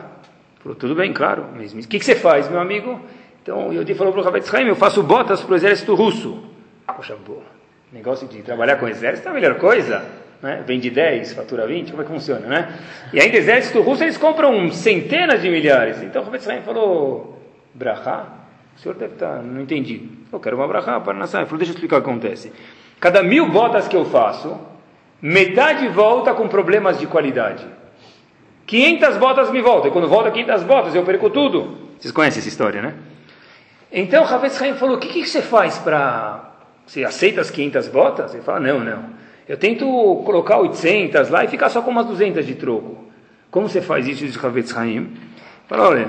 Falou, 0.60 0.76
tudo 0.76 0.96
bem, 0.96 1.14
claro. 1.14 1.46
Mas 1.56 1.74
o 1.74 1.88
que, 1.88 2.00
que 2.00 2.06
você 2.06 2.16
faz, 2.16 2.50
meu 2.50 2.60
amigo? 2.60 3.00
Então 3.42 3.70
o 3.70 3.74
Yodi 3.74 3.94
falou 3.96 4.14
para 4.14 4.22
o 4.22 4.24
Rav 4.24 4.36
Haim, 4.54 4.68
eu 4.68 4.76
faço 4.76 5.02
botas 5.02 5.42
para 5.42 5.54
o 5.54 5.56
exército 5.56 5.96
russo. 5.96 6.44
Poxa, 6.86 7.16
pô, 7.26 7.38
negócio 7.92 8.28
de 8.28 8.42
trabalhar 8.42 8.76
com 8.76 8.88
exército 8.88 9.28
é 9.28 9.32
a 9.32 9.34
melhor 9.34 9.56
coisa. 9.56 10.06
Né? 10.42 10.64
Vende 10.66 10.90
10, 10.90 11.34
fatura 11.34 11.68
20, 11.68 11.92
como 11.92 12.02
é 12.02 12.06
que 12.06 12.12
funciona, 12.12 12.48
né? 12.48 12.80
E 13.12 13.20
ainda 13.20 13.38
exército 13.38 13.82
russo, 13.82 14.04
eles 14.04 14.18
compram 14.18 14.72
centenas 14.72 15.42
de 15.42 15.50
milhares. 15.50 16.02
Então 16.02 16.22
o 16.22 16.26
Rav 16.26 16.50
Haim 16.50 16.62
falou, 16.62 17.42
brachá? 17.74 18.28
O 18.76 18.80
senhor 18.80 18.96
deve 18.96 19.14
estar, 19.14 19.42
não 19.42 19.62
entendi. 19.62 20.08
Eu 20.32 20.40
quero 20.40 20.56
uma 20.56 20.68
brachá 20.68 21.00
para 21.00 21.14
nascer. 21.14 21.38
Ele 21.38 21.46
falou, 21.46 21.58
deixa 21.58 21.72
eu 21.72 21.76
explicar 21.76 21.98
o 21.98 22.02
que 22.02 22.10
acontece. 22.10 22.54
Cada 23.00 23.24
mil 23.24 23.50
botas 23.50 23.88
que 23.88 23.96
eu 23.96 24.06
faço, 24.06 24.58
metade 25.22 25.88
volta 25.88 26.34
com 26.34 26.48
problemas 26.48 27.00
de 27.00 27.08
qualidade. 27.08 27.66
500 28.70 29.18
botas 29.18 29.50
me 29.50 29.62
voltam. 29.62 29.90
E 29.90 29.92
quando 29.92 30.08
volta 30.08 30.30
500 30.30 30.62
botas, 30.62 30.94
eu 30.94 31.04
perco 31.04 31.28
tudo. 31.32 31.76
Vocês 32.00 32.12
conhecem 32.12 32.40
essa 32.40 32.50
história, 32.50 32.84
né? 32.84 32.94
Então, 33.92 34.24
Ravetz 34.24 34.62
Haim 34.62 34.76
falou, 34.76 34.98
o 34.98 35.00
que, 35.00 35.08
que 35.08 35.28
você 35.28 35.42
faz 35.42 35.80
para... 35.80 36.52
Você 36.86 37.04
aceita 37.04 37.42
as 37.42 37.50
500 37.50 37.88
botas? 37.88 38.34
Ele 38.36 38.44
fala, 38.44 38.60
não, 38.60 38.80
não. 38.80 39.06
Eu 39.48 39.58
tento 39.58 39.88
colocar 40.24 40.60
800 40.60 41.30
lá 41.30 41.44
e 41.44 41.48
ficar 41.48 41.70
só 41.70 41.82
com 41.82 41.90
umas 41.90 42.06
200 42.06 42.46
de 42.46 42.54
troco. 42.54 43.06
Como 43.50 43.68
você 43.68 43.82
faz 43.82 44.08
isso, 44.08 44.24
diz 44.24 44.36
Ravetz 44.36 44.78
Haim? 44.78 45.18
Fala, 45.68 45.90
olha, 45.90 46.08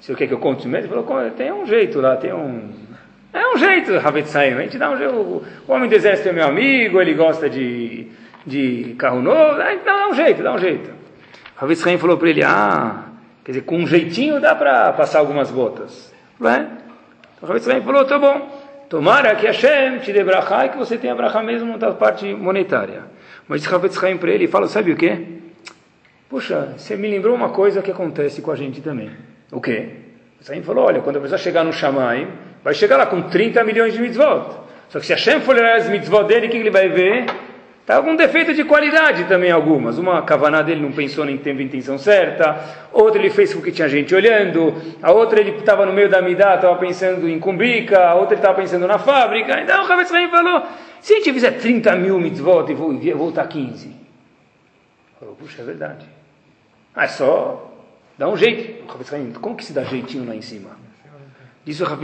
você 0.00 0.14
quer 0.14 0.26
que 0.26 0.32
eu 0.32 0.38
conte 0.38 0.66
mesmo? 0.66 0.94
Ele 0.94 1.04
falou, 1.04 1.30
tem 1.32 1.52
um 1.52 1.66
jeito 1.66 2.00
lá, 2.00 2.16
tem 2.16 2.32
um... 2.32 2.70
É 3.30 3.46
um 3.46 3.58
jeito, 3.58 3.98
Ravetz 3.98 4.34
Haim. 4.34 4.54
A 4.54 4.62
gente 4.62 4.78
dá 4.78 4.90
um 4.90 4.96
jeito. 4.96 5.12
O 5.68 5.72
homem 5.72 5.86
do 5.86 5.94
exército 5.94 6.30
é 6.30 6.32
meu 6.32 6.46
amigo, 6.46 6.98
ele 6.98 7.12
gosta 7.12 7.50
de, 7.50 8.06
de 8.46 8.94
carro 8.96 9.20
novo. 9.20 9.58
Dá 9.84 10.08
um 10.08 10.14
jeito, 10.14 10.42
dá 10.42 10.54
um 10.54 10.58
jeito. 10.58 10.99
Rav 11.60 11.70
Israel 11.70 11.98
falou 11.98 12.16
para 12.16 12.30
ele, 12.30 12.42
ah, 12.42 13.04
quer 13.44 13.52
dizer, 13.52 13.64
com 13.64 13.76
um 13.76 13.86
jeitinho 13.86 14.40
dá 14.40 14.54
para 14.54 14.94
passar 14.94 15.18
algumas 15.18 15.50
botas. 15.50 16.10
Não 16.38 16.48
é? 16.48 16.66
Então 17.36 17.82
falou, 17.82 18.04
tá 18.06 18.18
bom, 18.18 18.48
tomara 18.88 19.34
que 19.34 19.46
Hashem 19.46 19.98
te 19.98 20.10
dê 20.10 20.24
brachá 20.24 20.64
e 20.64 20.68
que 20.70 20.78
você 20.78 20.96
tenha 20.96 21.14
brachá 21.14 21.42
mesmo 21.42 21.76
da 21.76 21.92
parte 21.92 22.32
monetária. 22.32 23.02
Mas 23.46 23.66
Rav 23.66 23.84
Israel 23.84 24.18
para 24.18 24.30
ele 24.30 24.48
fala, 24.48 24.68
sabe 24.68 24.92
o 24.92 24.96
quê? 24.96 25.18
Puxa, 26.30 26.74
você 26.78 26.96
me 26.96 27.10
lembrou 27.10 27.34
uma 27.34 27.50
coisa 27.50 27.82
que 27.82 27.90
acontece 27.90 28.40
com 28.40 28.50
a 28.50 28.56
gente 28.56 28.80
também. 28.80 29.10
O 29.52 29.60
quê? 29.60 29.96
Israel 30.40 30.62
falou, 30.62 30.86
olha, 30.86 31.02
quando 31.02 31.18
a 31.18 31.20
pessoa 31.20 31.36
chegar 31.36 31.62
no 31.62 31.74
Shammai, 31.74 32.26
vai 32.64 32.72
chegar 32.72 32.96
lá 32.96 33.04
com 33.04 33.20
30 33.20 33.62
milhões 33.64 33.92
de 33.92 34.00
mitzvot. 34.00 34.60
Só 34.88 34.98
que 34.98 35.04
se 35.04 35.12
Hashem 35.12 35.42
for 35.42 35.54
olhar 35.54 35.76
as 35.76 35.90
mitzvot 35.90 36.24
dele, 36.24 36.46
o 36.46 36.50
que 36.50 36.56
ele 36.56 36.70
vai 36.70 36.88
ver? 36.88 37.26
Tá 37.90 37.96
algum 37.96 38.14
defeito 38.14 38.54
de 38.54 38.62
qualidade 38.62 39.24
também 39.24 39.50
algumas. 39.50 39.98
Uma 39.98 40.22
cavaná 40.22 40.62
dele 40.62 40.80
não 40.80 40.92
pensou 40.92 41.24
nem 41.24 41.36
teve 41.36 41.64
a 41.64 41.66
intenção 41.66 41.98
certa, 41.98 42.86
outra 42.92 43.20
ele 43.20 43.30
fez 43.30 43.52
porque 43.52 43.72
tinha 43.72 43.88
gente 43.88 44.14
olhando, 44.14 44.72
a 45.02 45.10
outra 45.10 45.40
ele 45.40 45.58
estava 45.58 45.84
no 45.84 45.92
meio 45.92 46.08
da 46.08 46.22
midá, 46.22 46.54
estava 46.54 46.76
pensando 46.76 47.28
em 47.28 47.40
cumbica, 47.40 47.98
a 47.98 48.14
outra 48.14 48.34
ele 48.34 48.42
estava 48.42 48.54
pensando 48.54 48.86
na 48.86 48.96
fábrica. 48.96 49.60
Então 49.60 49.82
o 49.82 49.86
Rav 49.88 50.04
falou, 50.06 50.66
se 51.00 51.14
a 51.14 51.16
gente 51.16 51.32
fizer 51.32 51.50
30 51.50 51.96
mil 51.96 52.20
mitzvot 52.20 52.70
e 52.70 53.12
voltar 53.12 53.48
15. 53.48 53.92
Falou, 55.18 55.34
puxa, 55.34 55.60
é 55.60 55.64
verdade. 55.64 56.06
Ah, 56.94 57.06
é 57.06 57.08
só 57.08 57.72
dá 58.16 58.28
um 58.28 58.36
jeito. 58.36 58.84
como 59.40 59.56
que 59.56 59.64
se 59.64 59.72
dá 59.72 59.82
jeitinho 59.82 60.28
lá 60.28 60.36
em 60.36 60.42
cima? 60.42 60.78
Diz 61.64 61.80
o 61.80 61.84
Rav 61.84 62.00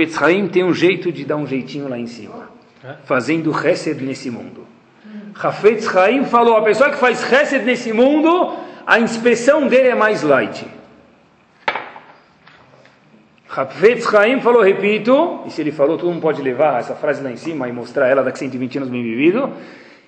tem 0.52 0.64
um 0.64 0.74
jeito 0.74 1.12
de 1.12 1.24
dar 1.24 1.36
um 1.36 1.46
jeitinho 1.46 1.86
lá 1.86 1.96
em 1.96 2.08
cima. 2.08 2.50
Fazendo 3.04 3.56
chesed 3.56 4.02
nesse 4.02 4.32
mundo. 4.32 4.74
Hafetz 5.42 5.94
Haim 5.94 6.24
falou: 6.24 6.56
a 6.56 6.62
pessoa 6.62 6.90
que 6.90 6.96
faz 6.96 7.20
Hesed 7.30 7.64
nesse 7.64 7.92
mundo, 7.92 8.56
a 8.86 8.98
inspeção 8.98 9.66
dele 9.68 9.88
é 9.88 9.94
mais 9.94 10.22
light. 10.22 10.66
Hafetz 13.48 14.14
Haim 14.14 14.40
falou, 14.40 14.62
repito, 14.62 15.40
e 15.46 15.50
se 15.50 15.62
ele 15.62 15.72
falou, 15.72 15.96
todo 15.96 16.10
mundo 16.10 16.20
pode 16.20 16.42
levar 16.42 16.78
essa 16.78 16.94
frase 16.94 17.22
lá 17.22 17.30
em 17.30 17.36
cima 17.36 17.68
e 17.68 17.72
mostrar 17.72 18.06
ela 18.06 18.22
daqui 18.22 18.38
120 18.38 18.78
anos 18.78 18.90
bem 18.90 19.02
vivido. 19.02 19.50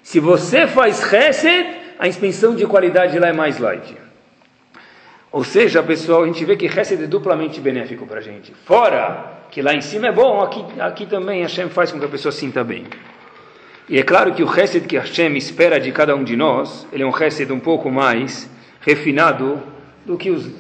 Se 0.03 0.21
você 0.21 0.67
faz 0.67 1.01
Hesed, 1.13 1.67
a 1.99 2.07
inspeção 2.07 2.55
de 2.55 2.67
qualidade 2.67 3.19
lá 3.19 3.29
é 3.29 3.33
mais 3.33 3.59
light. 3.59 3.97
Ou 5.31 5.45
seja, 5.45 5.83
pessoal, 5.83 6.25
a 6.25 6.27
gente 6.27 6.45
vê 6.45 6.57
que 6.57 6.67
Hesed 6.67 7.05
é 7.05 7.07
duplamente 7.07 7.61
benéfico 7.61 8.07
para 8.07 8.19
a 8.19 8.23
gente. 8.23 8.53
Fora 8.65 9.39
que 9.51 9.63
lá 9.63 9.75
em 9.75 9.81
cima 9.81 10.09
é 10.09 10.13
bom, 10.13 10.43
aqui, 10.43 10.65
aqui 10.79 11.07
também 11.07 11.43
Hashem 11.43 11.69
faz 11.71 11.91
com 11.91 11.99
que 11.99 12.05
a 12.05 12.09
pessoa 12.09 12.33
sinta 12.33 12.63
bem. 12.63 12.85
E 13.89 13.99
é 13.99 14.03
claro 14.03 14.35
que 14.35 14.43
o 14.43 14.59
Hesed 14.59 14.87
que 14.87 14.99
Hashem 14.99 15.37
espera 15.37 15.81
de 15.81 15.91
cada 15.93 16.15
um 16.15 16.23
de 16.23 16.37
nós, 16.37 16.87
ele 16.93 17.03
é 17.03 17.07
um 17.07 17.17
Hesed 17.17 17.51
um 17.51 17.61
pouco 17.61 17.91
mais 17.91 18.51
refinado 18.81 19.63
do 20.05 20.17
que 20.19 20.31
os 20.31 20.51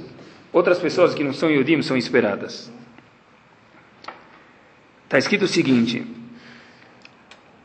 outras 0.52 0.78
pessoas 0.78 1.14
que 1.14 1.22
não 1.22 1.32
são 1.32 1.50
Yodim 1.50 1.82
são 1.82 1.96
esperadas. 1.96 2.72
Está 5.04 5.18
escrito 5.18 5.44
o 5.44 5.48
seguinte: 5.48 6.06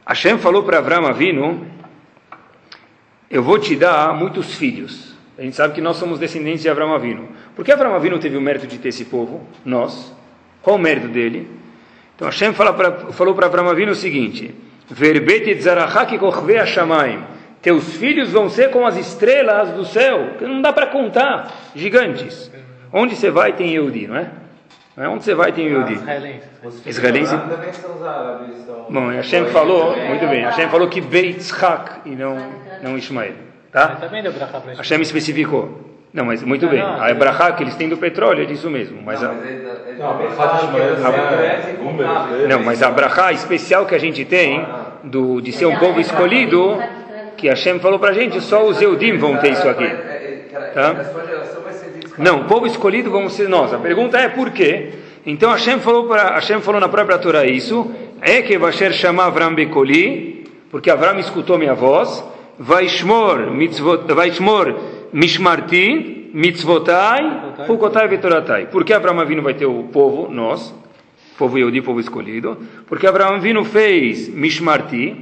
Hashem 0.06 0.38
falou 0.38 0.63
para 0.63 0.80
Avram 0.80 1.06
Avinu: 1.06 1.65
Eu 3.30 3.41
vou 3.41 3.58
te 3.58 3.76
dar 3.76 4.13
muitos 4.13 4.56
filhos. 4.56 5.13
A 5.38 5.41
gente 5.41 5.56
sabe 5.56 5.73
que 5.73 5.82
nós 5.82 5.97
somos 5.97 6.19
descendentes 6.19 6.62
de 6.62 6.69
Avram 6.69 6.93
Avinu. 6.93 7.30
Por 7.56 7.63
que 7.63 7.71
Avram 7.71 7.95
Avinu 7.95 8.19
teve 8.19 8.38
o 8.38 8.41
mérito 8.41 8.67
de 8.67 8.78
ter 8.78 8.89
esse 8.89 9.06
povo? 9.06 9.47
Nós. 9.65 10.13
Qual 10.62 10.76
o 10.76 10.80
mérito 10.80 11.08
dele? 11.08 11.49
Então 12.15 12.28
Hashem 12.28 12.54
falou 12.54 13.34
para 13.34 13.45
Avram 13.45 13.69
Avinu 13.69 13.93
o 13.93 13.95
seguinte: 13.95 14.54
Verbet 14.89 15.62
zarachak 15.62 16.17
kochve. 16.17 16.56
Teus 17.62 17.96
filhos 17.96 18.32
vão 18.32 18.50
ser 18.50 18.72
como 18.72 18.86
as 18.86 18.98
estrelas 18.98 19.69
do 19.69 19.86
céu, 19.86 20.36
que 20.38 20.46
não 20.46 20.62
dá 20.62 20.74
para 20.74 20.88
contar, 20.88 21.50
gigantes. 21.74 22.52
Onde 22.91 23.15
você 23.15 23.32
vai 23.32 23.54
tem 23.54 23.72
Yehudi, 23.72 24.06
não 24.06 24.17
é? 24.17 24.30
Não 24.98 25.04
é? 25.06 25.08
Onde 25.08 25.24
você 25.24 25.34
vai 25.34 25.54
tem 25.54 25.67
Yehudi. 25.67 25.93
Israelense. 26.86 27.36
Bom, 28.89 29.10
Hashem 29.10 29.46
falou, 29.46 29.96
muito 29.96 30.28
bem, 30.28 30.43
Hashem 30.43 30.67
falou 30.67 30.89
que 30.89 31.00
Beitzhak 31.00 32.02
e 32.06 32.15
não, 32.15 32.36
não 32.82 32.98
Ismael. 32.98 33.36
Tá? 33.72 33.98
Hashem 34.78 35.02
especificou. 35.02 35.93
Não, 36.13 36.26
mas 36.26 36.43
muito 36.43 36.67
bem. 36.67 36.80
A 36.80 37.10
Ebrahá 37.10 37.54
que 37.54 37.63
eles 37.63 37.76
têm 37.76 37.89
do 37.89 37.97
petróleo 37.97 38.43
é 38.43 38.45
disso 38.45 38.69
mesmo. 38.69 39.02
Mas 39.02 39.23
a... 39.23 39.34
Não, 42.47 42.60
mas 42.63 42.84
a 42.84 42.89
Ebrahá 42.89 43.32
especial 43.32 43.88
que 43.88 43.95
a 43.95 43.97
gente 43.97 44.23
tem 44.23 44.63
do, 45.04 45.41
de 45.41 45.52
ser 45.52 45.65
um 45.65 45.76
povo 45.78 45.99
escolhido, 45.99 46.78
que 47.36 47.49
Hashem 47.49 47.80
falou 47.80 47.97
para 47.97 48.12
a 48.12 48.13
gente, 48.13 48.39
só 48.41 48.63
os 48.63 48.80
Eudim 48.80 49.17
vão 49.17 49.38
ter 49.38 49.54
isso 49.54 49.67
aqui. 49.67 49.89
Tá? 50.76 50.95
Não, 52.19 52.41
o 52.41 52.45
povo 52.45 52.67
escolhido 52.67 53.10
vamos 53.10 53.34
ser 53.34 53.49
nós. 53.49 53.73
A 53.73 53.80
pergunta 53.80 54.19
é 54.19 54.30
por 54.30 54.52
quê? 54.52 54.93
Então 55.26 55.52
Hashem 55.52 55.80
falou, 55.80 56.08
para, 56.08 56.36
Hashem 56.36 56.62
falou 56.62 56.80
na 56.80 56.89
própria 56.89 57.17
Torá 57.17 57.43
isso. 57.43 57.91
É 58.21 58.43
que 58.43 58.56
Vasher 58.58 58.93
chamar 58.93 59.26
Avram 59.26 59.56
Bekoli, 59.56 60.45
porque 60.69 60.91
Avram 60.91 61.17
escutou 61.17 61.58
minha 61.58 61.73
voz. 61.73 62.23
Vaishmor, 62.60 63.49
mitzvot, 63.49 64.13
Vaishmor 64.13 64.76
Mishmarti, 65.13 66.32
Mitzvotai, 66.34 67.67
Fukotai 67.67 68.08
Vetoratai. 68.08 68.65
Por 68.65 68.84
que 68.84 68.91
Avram 68.93 69.19
Avinu 69.19 69.43
vai 69.43 69.54
ter 69.54 69.67
o 69.67 69.84
povo, 69.84 70.28
nós, 70.32 70.73
povo 71.38 71.56
Yehudi, 71.58 71.82
povo 71.82 71.99
escolhido? 71.99 72.58
Porque 72.88 73.06
Avram 73.06 73.36
Avinu 73.36 73.63
fez 73.63 74.28
Mishmarti, 74.28 75.15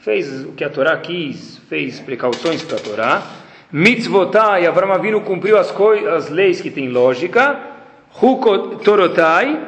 fez 0.00 0.44
o 0.44 0.52
que 0.52 0.62
a 0.62 0.68
Torá 0.68 0.94
quis, 0.98 1.58
fez 1.70 1.98
precauções 2.00 2.62
para 2.62 2.76
a 2.76 2.80
Torá. 2.80 3.22
Mitzvotai, 3.72 4.66
Avram 4.66 4.92
Avinu 4.92 5.22
cumpriu 5.22 5.56
as, 5.56 5.74
as 6.14 6.28
leis 6.28 6.60
que 6.60 6.70
têm 6.70 6.90
lógica. 6.90 7.58
Hukotorotai, 8.20 9.58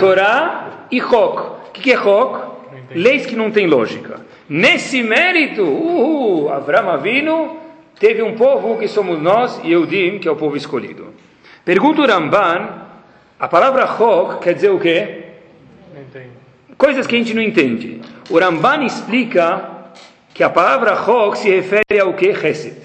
Torá 0.00 0.86
e 0.90 1.00
Chok. 1.00 1.68
O 1.68 1.72
que, 1.72 1.82
que 1.82 1.92
é 1.92 1.96
Chok? 1.96 2.50
Leis 2.92 3.26
que 3.26 3.36
não 3.36 3.52
têm 3.52 3.68
lógica. 3.68 4.18
Nesse 4.48 5.04
mérito, 5.04 5.62
uhul, 5.62 6.52
Avram 6.52 6.90
Avinu 6.90 7.60
teve 8.00 8.22
um 8.22 8.34
povo 8.34 8.78
que 8.78 8.88
somos 8.88 9.20
nós, 9.20 9.60
e 9.62 9.70
Eudim, 9.70 10.18
que 10.18 10.26
é 10.26 10.30
o 10.30 10.36
povo 10.36 10.56
escolhido. 10.56 11.14
Pergunta 11.64 12.00
o 12.00 12.06
Ramban, 12.06 12.86
a 13.38 13.46
palavra 13.46 13.86
Chok 13.86 14.42
quer 14.42 14.54
dizer 14.54 14.70
o 14.70 14.80
quê? 14.80 15.24
Coisas 16.78 17.06
que 17.06 17.14
a 17.14 17.18
gente 17.18 17.34
não 17.34 17.42
entende. 17.42 18.00
O 18.30 18.38
Ramban 18.38 18.84
explica 18.84 19.70
que 20.32 20.42
a 20.42 20.48
palavra 20.48 20.96
Chok 20.96 21.38
se 21.38 21.50
refere 21.50 22.00
ao 22.00 22.14
que? 22.14 22.34
Chesed. 22.34 22.80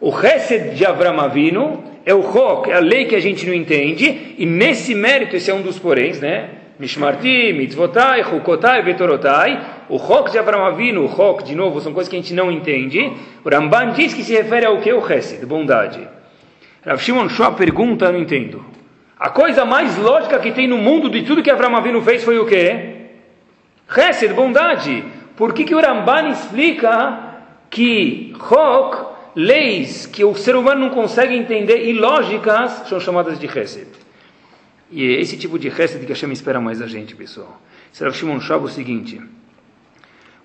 O 0.00 0.10
Chesed 0.12 0.74
de 0.74 0.84
Avram 0.84 1.20
Avinu 1.20 1.84
é 2.04 2.12
o 2.12 2.22
Chok, 2.22 2.70
é 2.70 2.74
a 2.74 2.80
lei 2.80 3.04
que 3.04 3.14
a 3.14 3.20
gente 3.20 3.46
não 3.46 3.54
entende, 3.54 4.34
e 4.36 4.44
nesse 4.44 4.96
mérito, 4.96 5.36
esse 5.36 5.48
é 5.48 5.54
um 5.54 5.62
dos 5.62 5.78
poréns, 5.78 6.18
né? 6.18 6.50
Mishmarti, 6.76 7.52
Mitzvotai, 7.52 8.24
Chukotai, 8.24 8.82
Vetorotai. 8.82 9.79
O 9.90 9.98
Chok 9.98 10.30
de 10.30 10.38
Avram 10.38 10.64
Avinu, 10.64 11.04
o 11.04 11.08
Chok, 11.08 11.42
de 11.42 11.56
novo, 11.56 11.80
são 11.80 11.92
coisas 11.92 12.08
que 12.08 12.14
a 12.14 12.20
gente 12.20 12.32
não 12.32 12.48
entende. 12.48 13.12
O 13.44 13.48
Ramban 13.50 13.90
diz 13.90 14.14
que 14.14 14.22
se 14.22 14.32
refere 14.32 14.64
ao 14.64 14.80
que? 14.80 14.92
O 14.92 15.04
Chesed, 15.04 15.44
bondade. 15.44 16.06
Rav 16.86 17.02
Shimon 17.02 17.28
Shua 17.28 17.50
pergunta, 17.50 18.12
não 18.12 18.20
entendo. 18.20 18.64
A 19.18 19.30
coisa 19.30 19.64
mais 19.64 19.98
lógica 19.98 20.38
que 20.38 20.52
tem 20.52 20.68
no 20.68 20.78
mundo 20.78 21.10
de 21.10 21.22
tudo 21.22 21.42
que 21.42 21.50
Avram 21.50 21.74
Avinu 21.76 22.00
fez 22.02 22.22
foi 22.22 22.38
o 22.38 22.46
quê? 22.46 23.08
Chesed, 23.92 24.32
bondade. 24.32 25.04
Por 25.36 25.52
que, 25.52 25.64
que 25.64 25.74
o 25.74 25.80
Ramban 25.80 26.28
explica 26.28 27.40
que 27.68 28.32
Chok, 28.48 28.96
leis 29.34 30.06
que 30.06 30.22
o 30.22 30.36
ser 30.36 30.54
humano 30.54 30.82
não 30.82 30.90
consegue 30.90 31.34
entender 31.34 31.84
e 31.84 31.94
lógicas, 31.94 32.84
são 32.88 33.00
chamadas 33.00 33.40
de 33.40 33.48
Chesed? 33.48 33.88
E 34.88 35.16
é 35.16 35.20
esse 35.20 35.36
tipo 35.36 35.58
de 35.58 35.68
Chesed 35.68 36.06
que 36.06 36.12
Hashem 36.12 36.30
espera 36.30 36.60
mais 36.60 36.78
da 36.78 36.86
gente, 36.86 37.16
pessoal. 37.16 37.60
Será 37.90 38.12
Shimon 38.12 38.40
Shab 38.40 38.64
o 38.64 38.68
seguinte, 38.68 39.20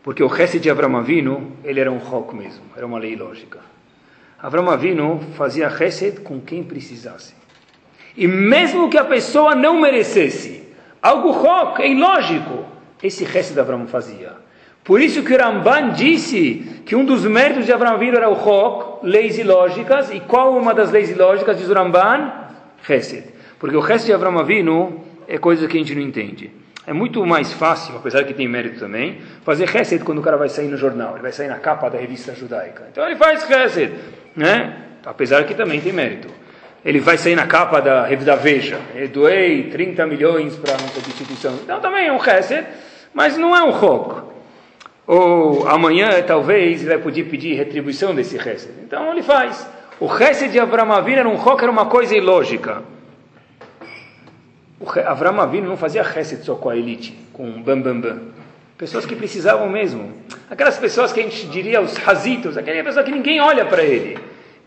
porque 0.06 0.24
o 0.24 0.30
Chesed 0.30 0.62
de 0.62 0.70
Avram 0.70 0.96
Avinu, 0.98 1.54
ele 1.64 1.80
era 1.80 1.92
um 1.92 2.00
Chok 2.00 2.36
mesmo, 2.36 2.62
era 2.78 2.86
uma 2.86 3.00
lei 3.00 3.16
lógica. 3.16 3.58
Avram 4.40 4.70
Avinu 4.70 5.20
fazia 5.36 5.68
Chesed 5.68 6.20
com 6.20 6.40
quem 6.40 6.64
precisasse. 6.64 7.34
E 8.16 8.28
mesmo 8.28 8.88
que 8.88 9.00
a 9.00 9.04
pessoa 9.04 9.56
não 9.56 9.82
merecesse, 9.82 10.62
algo 11.02 11.34
Chok, 11.34 11.82
é 11.82 11.90
ilógico, 11.90 12.66
esse 13.02 13.26
Chesed 13.26 13.60
Avram 13.60 13.88
fazia. 13.88 14.34
Por 14.84 15.02
isso 15.02 15.24
que 15.24 15.34
o 15.34 15.38
Ramban 15.40 15.94
disse 15.94 16.84
que 16.86 16.96
um 16.96 17.04
dos 17.04 17.26
méritos 17.26 17.66
de 17.66 17.74
Avram 17.74 17.94
Avinu 17.94 18.18
era 18.18 18.30
o 18.30 18.36
Chok, 18.36 19.08
leis 19.08 19.40
ilógicas, 19.40 20.12
e 20.14 20.20
qual 20.20 20.56
uma 20.56 20.76
das 20.76 20.92
leis 20.92 21.10
ilógicas 21.10 21.58
diz 21.58 21.68
o 21.68 21.74
Ramban? 21.74 22.32
Chesed. 22.86 23.24
Porque 23.58 23.76
o 23.76 23.80
resto 23.80 24.06
de 24.06 24.14
Avram 24.14 24.38
Avinu 24.38 25.04
é 25.28 25.40
coisa 25.40 25.68
que 25.68 25.76
a 25.76 25.80
gente 25.80 25.96
não 25.96 26.04
entende. 26.04 26.52
É 26.88 26.94
muito 26.94 27.26
mais 27.26 27.52
fácil, 27.54 27.96
apesar 27.96 28.24
que 28.24 28.34
tem 28.34 28.48
mérito 28.48 28.80
também, 28.80 29.20
fazer 29.44 29.64
Hesed 29.76 30.04
quando 30.04 30.20
o 30.20 30.22
cara 30.22 30.38
vai 30.38 30.50
sair 30.50 30.68
no 30.68 30.78
jornal, 30.78 31.14
ele 31.14 31.24
vai 31.24 31.32
sair 31.32 31.48
na 31.48 31.58
capa 31.58 31.90
da 31.90 31.98
revista 31.98 32.36
judaica. 32.36 32.84
Então 32.92 33.06
ele 33.06 33.16
faz 33.16 33.50
Hesed, 33.50 33.94
né? 34.36 34.86
apesar 35.06 35.44
que 35.46 35.54
também 35.54 35.80
tem 35.80 35.94
mérito. 35.94 36.28
Ele 36.84 37.00
vai 37.00 37.18
sair 37.18 37.36
na 37.36 37.48
capa 37.48 37.80
da 37.80 38.06
revista 38.06 38.36
Veja, 38.36 38.80
eu 38.94 39.08
doei 39.08 39.70
30 39.70 40.06
milhões 40.06 40.56
para 40.56 40.74
nossa 40.74 41.00
instituição. 41.00 41.56
Então 41.64 41.80
também 41.80 42.08
é 42.08 42.12
um 42.12 42.18
Hesed, 42.18 42.66
mas 43.14 43.38
não 43.38 43.56
é 43.56 43.64
um 43.64 43.80
Chok. 43.80 44.22
Ou 45.08 45.68
amanhã, 45.68 46.22
talvez, 46.24 46.82
ele 46.82 46.90
vai 46.90 46.98
poder 46.98 47.24
pedir 47.26 47.56
retribuição 47.56 48.14
desse 48.14 48.38
Hesed. 48.38 48.74
Então 48.84 49.12
ele 49.12 49.24
faz. 49.24 49.68
O 50.00 50.06
Hesed 50.06 50.52
de 50.52 50.60
Avram 50.60 50.92
Avinu 50.92 51.20
era 51.20 51.30
um 51.30 51.42
Chok, 51.42 51.62
era 51.64 51.72
uma 51.72 51.86
coisa 51.88 52.16
ilógica. 52.16 52.84
O 54.80 54.90
Avram 55.00 55.40
Avinu 55.40 55.70
não 55.70 55.78
fazia 55.78 56.02
Hesed 56.02 56.44
só 56.44 56.56
com 56.56 56.70
a 56.70 56.76
elite, 56.76 57.18
com 57.32 57.62
bam 57.62 57.82
bam 57.82 58.00
bam. 58.00 58.20
Pessoas 58.78 59.06
que 59.06 59.16
precisavam 59.16 59.70
mesmo. 59.70 60.12
Aquelas 60.50 60.78
pessoas 60.78 61.14
que 61.14 61.22
a 61.22 61.24
gente 61.24 61.48
diria 61.48 61.80
os 61.80 61.96
razitos, 61.96 62.58
aquela 62.58 62.84
pessoa 62.84 63.06
que 63.06 63.12
ninguém 63.12 63.40
olha 63.40 63.66
para 63.66 63.84
ele. 63.84 64.20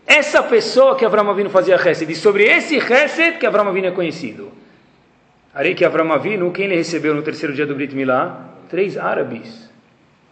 Essa 0.07 0.41
pessoa 0.41 0.95
que 0.95 1.05
Avram 1.05 1.29
Avinu 1.29 1.51
fazia 1.51 1.75
Hesed, 1.75 2.11
e 2.11 2.15
sobre 2.15 2.43
esse 2.43 2.77
Hesed 2.77 3.37
que 3.37 3.45
Avram 3.45 3.67
Avinu 3.67 3.87
é 3.87 3.91
conhecido. 3.91 4.51
Arei 5.53 5.75
que 5.75 5.85
Avram 5.85 6.11
Avinu, 6.11 6.51
quem 6.51 6.65
ele 6.65 6.75
recebeu 6.75 7.13
no 7.13 7.21
terceiro 7.21 7.53
dia 7.53 7.67
do 7.67 7.75
Brit 7.75 7.95
Milá? 7.95 8.49
Três 8.67 8.97
árabes. 8.97 9.69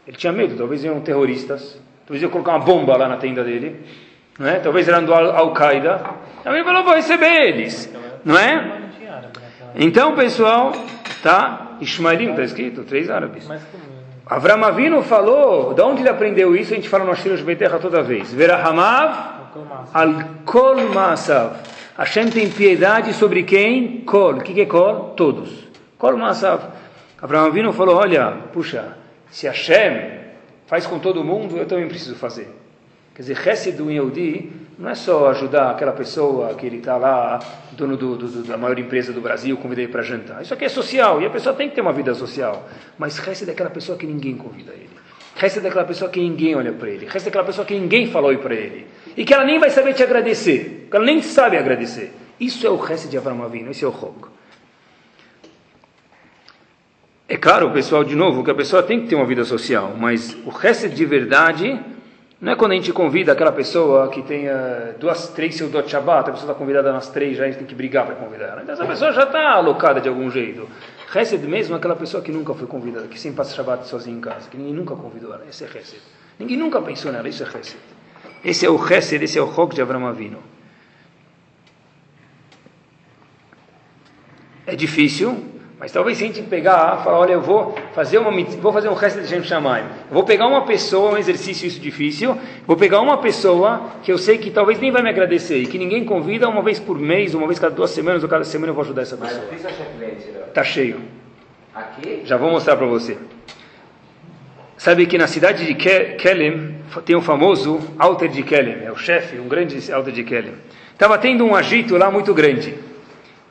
Ele 0.07 0.17
tinha 0.17 0.33
medo, 0.33 0.55
talvez 0.55 0.83
eram 0.83 0.99
terroristas, 1.01 1.79
talvez 2.07 2.23
iam 2.23 2.31
colocar 2.31 2.53
uma 2.53 2.65
bomba 2.65 2.97
lá 2.97 3.07
na 3.07 3.17
tenda 3.17 3.43
dele, 3.43 3.75
não 4.39 4.47
é? 4.47 4.59
talvez 4.59 4.87
eram 4.87 5.03
do 5.03 5.13
Al-Qaeda. 5.13 6.01
Então 6.39 6.55
ele 6.55 6.63
falou, 6.63 6.83
vou 6.83 6.95
receber 6.95 7.47
eles, 7.47 7.93
não 8.23 8.37
é? 8.37 8.86
Então, 9.79 10.15
pessoal, 10.15 10.71
tá? 11.21 11.77
Ismaelim, 11.79 12.31
está 12.31 12.41
escrito, 12.43 12.83
três 12.83 13.11
árabes. 13.11 13.47
Avram 14.25 14.63
Avinu 14.63 15.03
falou, 15.03 15.75
de 15.75 15.81
onde 15.83 16.01
ele 16.01 16.09
aprendeu 16.09 16.55
isso? 16.55 16.73
A 16.73 16.75
gente 16.75 16.89
fala 16.89 17.05
no 17.05 17.11
Ashirosh 17.11 17.43
Beterra 17.43 17.77
toda 17.77 18.01
vez. 18.01 18.33
Verahamav 18.33 19.37
al 19.93 20.13
kol 20.43 20.75
ma'asav. 20.89 21.57
Hashem 21.95 22.29
tem 22.29 22.49
piedade 22.49 23.13
sobre 23.13 23.43
quem? 23.43 24.01
Kol. 24.01 24.37
O 24.37 24.41
que, 24.41 24.55
que 24.55 24.61
é 24.61 24.65
kol? 24.65 25.13
Todos. 25.15 25.67
Kol 25.95 26.17
ma'asav. 26.17 26.59
Avram 27.21 27.45
Avinu 27.45 27.71
falou, 27.71 27.97
olha, 27.97 28.31
puxa, 28.51 28.97
se 29.29 29.45
Hashem 29.45 30.21
faz 30.65 30.87
com 30.87 30.97
todo 30.97 31.23
mundo, 31.23 31.55
eu 31.55 31.67
também 31.67 31.87
preciso 31.87 32.15
fazer. 32.15 32.49
Quer 33.17 33.23
dizer, 33.23 33.47
Hesed 33.47 33.81
Yehudi 33.81 34.51
não 34.77 34.91
é 34.91 34.93
só 34.93 35.31
ajudar 35.31 35.71
aquela 35.71 35.91
pessoa 35.91 36.53
que 36.53 36.67
ele 36.67 36.77
está 36.77 36.97
lá, 36.97 37.39
dono 37.71 37.97
do, 37.97 38.15
do, 38.15 38.43
da 38.43 38.57
maior 38.57 38.77
empresa 38.77 39.11
do 39.11 39.19
Brasil, 39.19 39.57
convida 39.57 39.81
ele 39.81 39.91
para 39.91 40.03
jantar. 40.03 40.43
Isso 40.43 40.53
aqui 40.53 40.65
é 40.65 40.69
social, 40.69 41.19
e 41.19 41.25
a 41.25 41.29
pessoa 41.31 41.55
tem 41.55 41.67
que 41.67 41.73
ter 41.73 41.81
uma 41.81 41.91
vida 41.91 42.13
social. 42.13 42.69
Mas 42.95 43.17
Hesed 43.17 43.49
é 43.49 43.53
aquela 43.53 43.71
pessoa 43.71 43.97
que 43.97 44.05
ninguém 44.05 44.37
convida 44.37 44.71
ele. 44.71 44.91
Hesed 45.41 45.65
é 45.65 45.67
aquela 45.67 45.85
pessoa 45.85 46.11
que 46.11 46.19
ninguém 46.19 46.55
olha 46.55 46.71
para 46.73 46.91
ele. 46.91 47.07
Hesed 47.07 47.25
é 47.25 47.29
aquela 47.29 47.43
pessoa 47.43 47.65
que 47.65 47.73
ninguém 47.73 48.05
falou 48.05 48.37
para 48.37 48.53
ele. 48.53 48.85
E 49.17 49.25
que 49.25 49.33
ela 49.33 49.45
nem 49.45 49.57
vai 49.57 49.71
saber 49.71 49.95
te 49.95 50.03
agradecer. 50.03 50.87
Que 50.87 50.95
ela 50.95 51.05
nem 51.05 51.19
sabe 51.23 51.57
agradecer. 51.57 52.13
Isso 52.39 52.67
é 52.67 52.69
o 52.69 52.75
Hesed 52.75 53.09
de 53.09 53.17
Avram 53.17 53.43
Avinu, 53.43 53.71
esse 53.71 53.83
é 53.83 53.87
o 53.87 53.91
Chok. 53.91 54.27
É 57.27 57.35
claro, 57.35 57.71
pessoal, 57.71 58.03
de 58.03 58.15
novo, 58.15 58.43
que 58.43 58.51
a 58.51 58.55
pessoa 58.55 58.83
tem 58.83 59.01
que 59.01 59.07
ter 59.07 59.15
uma 59.15 59.25
vida 59.25 59.43
social, 59.43 59.95
mas 59.97 60.37
o 60.45 60.51
Hesed 60.51 60.93
de 60.93 61.03
verdade 61.03 61.96
não 62.39 62.51
é 62.51 62.55
quando 62.55 62.73
a 62.73 62.75
gente 62.75 62.93
convida 62.93 63.31
aquela 63.31 63.51
pessoa 63.51 64.09
que 64.09 64.21
tenha 64.21 64.95
duas, 64.99 65.29
três 65.29 65.55
Seudot 65.55 65.89
Shabbat, 65.89 66.29
a 66.29 66.33
pessoa 66.33 66.51
está 66.51 66.53
convidada 66.53 66.91
nas 66.91 67.09
três, 67.09 67.35
já 67.35 67.45
a 67.45 67.47
gente 67.47 67.57
tem 67.57 67.65
que 67.65 67.73
brigar 67.73 68.05
para 68.05 68.13
convidar 68.13 68.45
ela. 68.45 68.61
Então 68.61 68.73
essa 68.73 68.85
pessoa 68.85 69.11
já 69.11 69.23
está 69.23 69.53
alocada 69.53 69.99
de 69.99 70.07
algum 70.07 70.29
jeito. 70.29 70.69
Hesed 71.15 71.47
mesmo 71.47 71.73
é 71.73 71.77
aquela 71.77 71.95
pessoa 71.95 72.21
que 72.21 72.31
nunca 72.31 72.53
foi 72.53 72.67
convidada, 72.67 73.07
que 73.07 73.19
sempre 73.19 73.37
passa 73.37 73.55
Shabbat 73.55 73.87
sozinha 73.87 74.15
em 74.15 74.21
casa, 74.21 74.47
que 74.49 74.57
ninguém 74.57 74.73
nunca 74.73 74.95
convidou 74.95 75.33
ela. 75.33 75.45
Esse 75.49 75.63
é 75.63 75.67
Hesed. 75.67 76.01
Ninguém 76.37 76.57
nunca 76.57 76.79
pensou 76.79 77.11
nela, 77.11 77.27
isso 77.27 77.43
é 77.43 77.47
Hesed. 77.47 77.77
Esse 78.45 78.65
é 78.67 78.69
o 78.69 78.75
Hesed, 78.75 79.23
esse 79.23 79.39
é 79.39 79.41
o 79.41 79.51
Chok 79.51 79.73
de 79.73 79.81
Avram 79.81 80.05
Avinu. 80.05 80.37
É 84.67 84.75
difícil, 84.75 85.43
mas 85.79 85.91
talvez 85.91 86.17
se 86.17 86.23
a 86.23 86.27
gente 86.27 86.41
pegar, 86.41 87.03
falar, 87.03 87.19
olha, 87.19 87.33
eu 87.33 87.41
vou 87.41 87.75
fazer 87.93 88.17
uma 88.17 88.31
vou 88.59 88.73
fazer 88.73 88.89
um 88.89 88.95
resto 88.95 89.21
de 89.21 89.27
Shem 89.27 89.43
Shamayim. 89.43 89.85
Vou 90.09 90.23
pegar 90.23 90.47
uma 90.47 90.65
pessoa, 90.65 91.11
um 91.11 91.17
exercício 91.17 91.67
isso 91.67 91.79
difícil, 91.79 92.35
vou 92.65 92.75
pegar 92.75 92.99
uma 92.99 93.17
pessoa 93.19 93.91
que 94.01 94.11
eu 94.11 94.17
sei 94.17 94.39
que 94.39 94.49
talvez 94.49 94.79
nem 94.79 94.91
vai 94.91 95.03
me 95.03 95.09
agradecer 95.09 95.59
e 95.59 95.67
que 95.67 95.77
ninguém 95.77 96.03
convida 96.03 96.49
uma 96.49 96.63
vez 96.63 96.79
por 96.79 96.97
mês, 96.97 97.35
uma 97.35 97.45
vez 97.45 97.59
cada 97.59 97.75
duas 97.75 97.91
semanas 97.91 98.23
ou 98.23 98.29
cada 98.29 98.43
semana 98.43 98.71
eu 98.71 98.73
vou 98.73 98.83
ajudar 98.83 99.03
essa 99.03 99.15
pessoa. 99.15 99.43
Tá 100.51 100.63
cheio. 100.63 100.99
Aqui? 101.75 102.21
Já 102.25 102.37
vou 102.37 102.49
mostrar 102.49 102.75
para 102.75 102.87
você. 102.87 103.15
Sabe 104.79 105.05
que 105.05 105.15
na 105.15 105.27
cidade 105.27 105.63
de 105.63 105.75
Kelem 105.75 106.75
tem 107.05 107.15
um 107.15 107.21
famoso 107.21 107.79
Alter 107.99 108.29
de 108.29 108.41
Kelem, 108.41 108.83
é 108.83 108.91
o 108.91 108.95
chefe, 108.95 109.37
um 109.37 109.47
grande 109.47 109.91
Alter 109.91 110.13
de 110.13 110.23
Kelem. 110.23 110.53
Estava 110.91 111.19
tendo 111.19 111.45
um 111.45 111.55
agito 111.55 111.95
lá 111.97 112.09
muito 112.09 112.33
grande. 112.33 112.73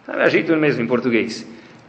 Sabe 0.04 0.22
agito 0.22 0.56
mesmo 0.56 0.82
em 0.82 0.86
português. 0.88 1.46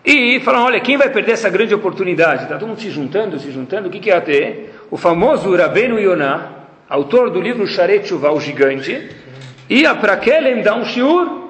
E 0.10 0.39
falaram, 0.39 0.67
olha, 0.67 0.80
quem 0.80 0.96
vai 0.96 1.10
perder 1.10 1.34
essa 1.34 1.50
grande 1.50 1.76
oportunidade? 1.76 2.43
Está 2.43 2.58
todo 2.58 2.70
mundo 2.70 2.80
se 2.80 2.89
juntando, 2.89 3.38
se 3.38 3.52
juntando, 3.52 3.89
o 3.89 3.91
que, 3.91 4.00
que 4.00 4.08
ia 4.08 4.22
ter? 4.22 4.74
O 4.89 4.96
famoso 4.96 5.54
Rabenu 5.54 6.00
Yonah, 6.00 6.50
autor 6.88 7.30
do 7.30 7.41
livro 7.41 7.67
Sharet 7.67 8.08
Shuvah, 8.08 8.32
o 8.32 8.39
gigante, 8.39 9.12
ia 9.70 9.93
para 9.93 10.15
Kelem 10.15 10.62
dar 10.62 10.76
um 10.76 10.86
shiur, 10.86 11.50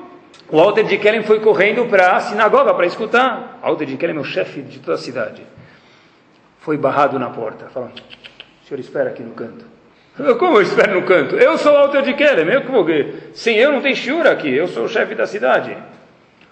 O 0.49 0.59
Alter 0.59 0.85
de 0.85 0.97
Kellen 0.97 1.21
foi 1.21 1.39
correndo 1.39 1.85
para 1.85 2.15
a 2.15 2.19
sinagoga 2.19 2.73
para 2.73 2.87
escutar. 2.87 3.59
O 3.61 3.67
Alter 3.67 3.85
de 3.85 3.95
Kellen 3.95 4.17
é 4.17 4.19
o 4.19 4.23
chefe 4.23 4.63
de 4.63 4.79
toda 4.79 4.95
a 4.95 4.97
cidade. 4.97 5.43
Foi 6.61 6.77
barrado 6.77 7.19
na 7.19 7.29
porta. 7.29 7.67
Falou, 7.67 7.89
o 7.89 8.67
senhor 8.67 8.79
espera 8.79 9.09
aqui 9.09 9.21
no 9.21 9.33
canto. 9.33 9.65
Como 10.39 10.57
eu 10.57 10.61
espero 10.63 10.99
no 10.99 11.05
canto? 11.05 11.35
Eu 11.35 11.59
sou 11.59 11.73
o 11.73 11.77
Alter 11.77 12.01
de 12.01 12.13
Kellen. 12.15 12.47
Eu 12.47 12.85
que 12.85 13.13
Sim, 13.33 13.53
eu 13.53 13.71
não 13.71 13.81
tenho 13.81 13.95
shiura 13.95 14.31
aqui. 14.31 14.51
Eu 14.51 14.67
sou 14.67 14.85
o 14.85 14.89
chefe 14.89 15.13
da 15.13 15.27
cidade. 15.27 15.77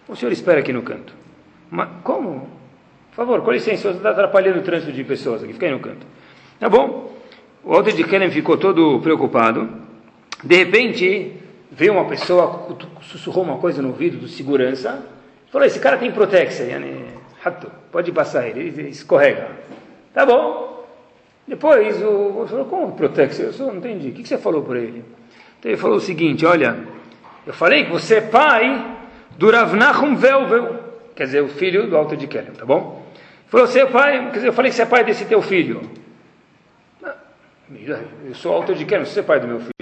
O 0.08 0.15
senhor 0.15 0.32
espera 0.32 0.60
aqui 0.60 0.72
no 0.72 0.84
canto. 0.84 1.25
Mas 1.76 1.90
como? 2.04 2.50
Por 3.10 3.16
favor, 3.16 3.42
com 3.42 3.52
licença, 3.52 3.92
você 3.92 3.98
está 3.98 4.12
atrapalhando 4.12 4.60
o 4.60 4.64
trânsito 4.64 4.94
de 4.94 5.04
pessoas 5.04 5.44
aqui. 5.44 5.54
Fica 5.54 5.66
aí 5.66 5.72
no 5.74 5.80
canto. 5.80 6.08
Tá 6.60 6.70
bom. 6.70 7.14
O 7.64 7.74
Alter 7.74 7.94
de 7.94 8.04
Kellen 8.04 8.32
ficou 8.32 8.58
todo 8.58 9.00
preocupado. 9.02 9.70
De 10.44 10.56
repente, 10.56 11.34
veio 11.72 11.94
uma 11.94 12.06
pessoa, 12.06 12.78
sussurrou 13.02 13.44
uma 13.44 13.58
coisa 13.58 13.82
no 13.82 13.90
ouvido 13.90 14.18
do 14.18 14.28
segurança, 14.28 15.06
falou, 15.52 15.68
esse 15.68 15.80
cara 15.80 15.98
tem 15.98 16.12
protexa, 16.12 16.64
pode 17.92 18.12
passar 18.12 18.48
ele, 18.48 18.62
ele 18.62 18.90
escorrega. 18.90 19.50
Tá 20.14 20.26
bom. 20.26 20.86
Depois, 21.48 22.02
o, 22.02 22.42
o 22.42 22.48
falou, 22.48 22.66
como 22.66 22.92
protexa? 22.94 23.44
Eu 23.44 23.54
só 23.54 23.66
não 23.66 23.78
entendi. 23.78 24.10
O 24.10 24.14
que 24.14 24.28
você 24.28 24.38
falou 24.38 24.64
para 24.64 24.80
ele? 24.80 25.04
Então 25.60 25.72
ele 25.72 25.78
falou 25.78 25.98
o 25.98 26.02
seguinte, 26.02 26.46
olha, 26.46 26.78
eu 27.46 27.54
falei 27.54 27.86
que 27.86 27.92
você 27.92 28.16
é 28.16 28.22
pai 28.22 28.98
do 29.38 29.52
Rav 29.52 29.76
Nachum 29.76 30.16
Velvel, 30.16 30.75
quer 31.15 31.25
dizer, 31.25 31.41
o 31.41 31.47
filho 31.47 31.89
do 31.89 31.95
Alto 31.95 32.17
de 32.17 32.28
Kellen, 32.28 32.51
tá 32.51 32.65
bom? 32.65 33.06
Falou, 33.47 33.67
você 33.67 33.82
é 33.82 33.86
pai, 33.86 34.25
quer 34.25 34.36
dizer, 34.36 34.47
eu 34.47 34.54
falei 34.54 34.69
que 34.69 34.75
você 34.75 34.84
é 34.84 34.86
pai 34.86 35.04
desse 35.04 35.25
teu 35.25 35.41
filho. 35.41 35.82
Eu 38.25 38.36
sou 38.36 38.54
Alto 38.54 38.75
de 38.75 38.86
Kellen, 38.86 39.06
você 39.06 39.21
é 39.21 39.23
pai 39.23 39.39
do 39.39 39.47
meu 39.47 39.60
filho. 39.60 39.75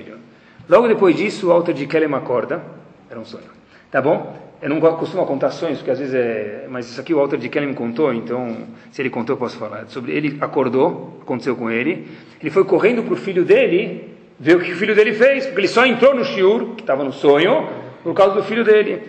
Logo 0.70 0.88
depois 0.88 1.16
disso, 1.16 1.48
o 1.48 1.52
Alter 1.52 1.74
de 1.74 1.86
Kelem 1.86 2.14
acorda. 2.14 2.62
Era 3.10 3.20
um 3.20 3.26
sonho. 3.26 3.44
Tá 3.92 4.02
bom? 4.02 4.42
Eu 4.62 4.70
não 4.70 4.80
costumo 4.80 5.26
contar 5.26 5.52
sonhos, 5.52 5.80
porque 5.80 5.92
às 5.92 6.00
vezes 6.00 6.16
é. 6.16 6.68
Mas 6.70 6.90
isso 6.90 7.00
aqui 7.02 7.14
o 7.14 7.20
Alter 7.20 7.38
de 7.38 7.50
Kelem 7.50 7.70
me 7.70 7.76
contou, 7.76 8.14
então, 8.14 8.56
se 8.92 9.02
ele 9.02 9.10
contou, 9.10 9.34
eu 9.34 9.38
posso 9.38 9.58
falar. 9.58 9.88
Sobre 9.88 10.14
ele 10.14 10.38
acordou, 10.40 11.20
aconteceu 11.22 11.56
com 11.56 11.70
ele. 11.70 12.08
Ele 12.40 12.50
foi 12.50 12.64
correndo 12.64 13.04
para 13.04 13.14
o 13.14 13.18
filho 13.18 13.44
dele, 13.44 14.16
ver 14.40 14.56
o 14.56 14.62
que 14.62 14.72
o 14.72 14.76
filho 14.76 14.96
dele 14.96 15.14
fez, 15.14 15.46
porque 15.46 15.60
ele 15.60 15.68
só 15.68 15.86
entrou 15.86 16.16
no 16.16 16.24
shiur, 16.24 16.76
que 16.76 16.82
estava 16.82 17.04
no 17.04 17.12
sonho, 17.12 17.68
por 18.02 18.14
causa 18.14 18.36
do 18.36 18.44
filho 18.44 18.64
dele. 18.64 19.04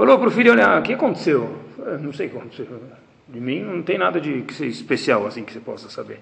Falou 0.00 0.18
para 0.18 0.28
o 0.28 0.30
filho: 0.30 0.52
Olha, 0.52 0.78
o 0.78 0.82
que 0.82 0.94
aconteceu? 0.94 1.58
Eu 1.78 1.98
não 1.98 2.10
sei 2.10 2.28
o 2.28 2.30
que 2.30 2.36
aconteceu. 2.38 2.66
De 3.28 3.38
mim 3.38 3.60
não 3.60 3.82
tem 3.82 3.98
nada 3.98 4.18
de 4.18 4.42
especial 4.64 5.26
assim 5.26 5.44
que 5.44 5.52
você 5.52 5.60
possa 5.60 5.90
saber. 5.90 6.20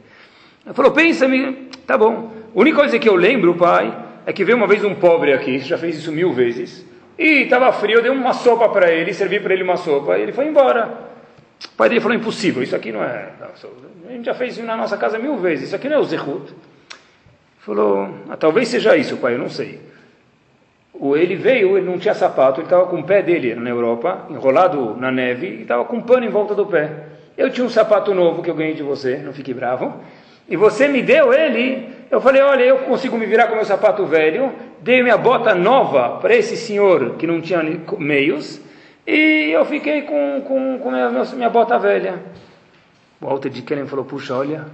Ele 0.66 0.74
falou: 0.74 0.90
Pensa-me, 0.90 1.68
tá 1.86 1.96
bom. 1.96 2.32
A 2.52 2.58
única 2.58 2.78
coisa 2.78 2.98
que 2.98 3.08
eu 3.08 3.14
lembro, 3.14 3.54
pai 3.54 3.96
é 4.26 4.32
que 4.32 4.44
veio 4.44 4.58
uma 4.58 4.66
vez 4.66 4.82
um 4.82 4.96
pobre 4.96 5.32
aqui, 5.32 5.60
já 5.60 5.78
fez 5.78 5.96
isso 5.96 6.10
mil 6.10 6.32
vezes, 6.32 6.84
e 7.16 7.44
estava 7.44 7.70
frio, 7.72 7.98
eu 7.98 8.02
dei 8.02 8.10
uma 8.10 8.32
sopa 8.32 8.68
para 8.68 8.90
ele, 8.90 9.14
servi 9.14 9.38
para 9.38 9.54
ele 9.54 9.62
uma 9.62 9.76
sopa, 9.76 10.18
e 10.18 10.22
ele 10.22 10.32
foi 10.32 10.48
embora. 10.48 11.12
O 11.64 11.76
pai 11.76 11.88
dele 11.88 12.00
falou, 12.00 12.16
impossível, 12.16 12.64
isso 12.64 12.74
aqui 12.74 12.90
não 12.90 13.02
é... 13.02 13.30
a 14.08 14.12
gente 14.12 14.26
já 14.26 14.34
fez 14.34 14.54
isso 14.54 14.66
na 14.66 14.76
nossa 14.76 14.96
casa 14.96 15.20
mil 15.20 15.36
vezes, 15.36 15.68
isso 15.68 15.76
aqui 15.76 15.88
não 15.88 15.96
é 15.96 16.00
o 16.00 16.04
Zehut. 16.04 16.52
Falou, 17.60 18.12
ah, 18.28 18.36
talvez 18.36 18.66
seja 18.66 18.96
isso, 18.96 19.18
pai, 19.18 19.34
eu 19.34 19.38
não 19.38 19.48
sei. 19.48 19.87
Ele 21.00 21.36
veio, 21.36 21.76
ele 21.76 21.86
não 21.86 21.98
tinha 21.98 22.14
sapato, 22.14 22.60
ele 22.60 22.66
estava 22.66 22.86
com 22.86 23.00
o 23.00 23.04
pé 23.04 23.22
dele 23.22 23.54
na 23.54 23.70
Europa, 23.70 24.26
enrolado 24.30 24.96
na 24.96 25.10
neve, 25.10 25.46
e 25.46 25.62
estava 25.62 25.84
com 25.84 25.96
um 25.96 26.02
pano 26.02 26.24
em 26.24 26.30
volta 26.30 26.54
do 26.54 26.66
pé. 26.66 26.90
Eu 27.36 27.50
tinha 27.50 27.64
um 27.64 27.70
sapato 27.70 28.12
novo 28.14 28.42
que 28.42 28.50
eu 28.50 28.54
ganhei 28.54 28.74
de 28.74 28.82
você, 28.82 29.18
não 29.18 29.32
fique 29.32 29.54
bravo, 29.54 29.94
e 30.48 30.56
você 30.56 30.88
me 30.88 31.02
deu 31.02 31.32
ele 31.32 31.98
eu 32.10 32.20
falei, 32.22 32.40
olha, 32.40 32.64
eu 32.64 32.78
consigo 32.78 33.18
me 33.18 33.26
virar 33.26 33.48
com 33.48 33.54
meu 33.54 33.66
sapato 33.66 34.06
velho, 34.06 34.52
dei 34.80 35.02
minha 35.02 35.18
bota 35.18 35.54
nova 35.54 36.18
para 36.20 36.34
esse 36.34 36.56
senhor 36.56 37.16
que 37.16 37.26
não 37.26 37.40
tinha 37.40 37.62
meios, 37.98 38.60
e 39.06 39.50
eu 39.50 39.64
fiquei 39.66 40.02
com, 40.02 40.42
com, 40.46 40.78
com 40.78 40.90
minha, 40.90 41.10
minha 41.10 41.50
bota 41.50 41.78
velha. 41.78 42.22
O 43.20 43.26
Walter 43.26 43.50
de 43.50 43.60
Kellen 43.60 43.86
falou, 43.86 44.06
puxa, 44.06 44.34
olha, 44.34 44.66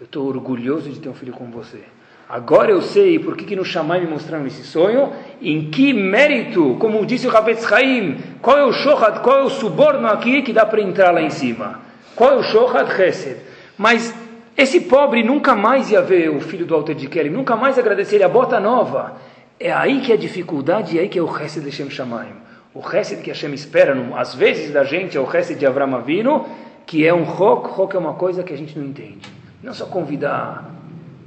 eu 0.00 0.04
estou 0.04 0.26
orgulhoso 0.26 0.88
de 0.88 1.00
ter 1.00 1.08
um 1.08 1.14
filho 1.14 1.32
com 1.32 1.46
você. 1.50 1.80
Agora 2.28 2.70
eu 2.70 2.80
sei 2.80 3.18
por 3.18 3.36
que, 3.36 3.44
que 3.44 3.56
no 3.56 3.64
Shammai 3.64 4.00
me 4.00 4.06
mostraram 4.06 4.46
esse 4.46 4.64
sonho, 4.64 5.12
em 5.42 5.70
que 5.70 5.92
mérito, 5.92 6.76
como 6.78 7.04
disse 7.04 7.26
o 7.26 7.30
Ravetz 7.30 7.70
Haim, 7.70 8.16
qual 8.40 8.56
é 8.56 8.64
o 8.64 8.72
shohat, 8.72 9.20
qual 9.20 9.40
é 9.40 9.42
o 9.42 9.50
suborno 9.50 10.08
aqui 10.08 10.40
que 10.42 10.52
dá 10.52 10.64
para 10.64 10.80
entrar 10.80 11.10
lá 11.10 11.20
em 11.20 11.30
cima? 11.30 11.80
Qual 12.16 12.32
é 12.32 12.36
o 12.36 12.42
shohat 12.42 12.96
chesed? 12.96 13.36
Mas 13.76 14.14
esse 14.56 14.80
pobre 14.82 15.22
nunca 15.22 15.54
mais 15.54 15.90
ia 15.90 16.00
ver 16.00 16.30
o 16.30 16.40
filho 16.40 16.64
do 16.64 16.74
Alter 16.74 16.94
de 16.94 17.08
Kelly, 17.08 17.28
nunca 17.28 17.56
mais 17.56 17.78
agradecer 17.78 18.16
ele 18.16 18.24
a 18.24 18.28
bota 18.28 18.58
nova. 18.58 19.16
É 19.60 19.72
aí 19.72 20.00
que 20.00 20.10
é 20.10 20.14
a 20.14 20.18
dificuldade, 20.18 20.98
é 20.98 21.02
aí 21.02 21.08
que 21.08 21.18
é 21.18 21.22
o 21.22 21.26
resto 21.26 21.60
de 21.60 21.66
Hashem 21.66 21.90
Shamayim. 21.90 22.34
O 22.72 22.80
resto 22.80 23.16
que 23.22 23.30
Hashem 23.30 23.52
espera, 23.54 23.96
às 24.16 24.34
vezes, 24.34 24.72
da 24.72 24.82
gente, 24.82 25.16
é 25.16 25.20
o 25.20 25.24
resto 25.24 25.54
de 25.54 25.64
Avram 25.64 25.94
Avinu, 25.94 26.44
que 26.84 27.06
é 27.06 27.14
um 27.14 27.22
rock. 27.22 27.70
Rock 27.70 27.94
é 27.94 27.98
uma 27.98 28.14
coisa 28.14 28.42
que 28.42 28.52
a 28.52 28.56
gente 28.56 28.76
não 28.76 28.84
entende. 28.84 29.28
Não 29.62 29.72
só 29.72 29.86
convidar, 29.86 30.73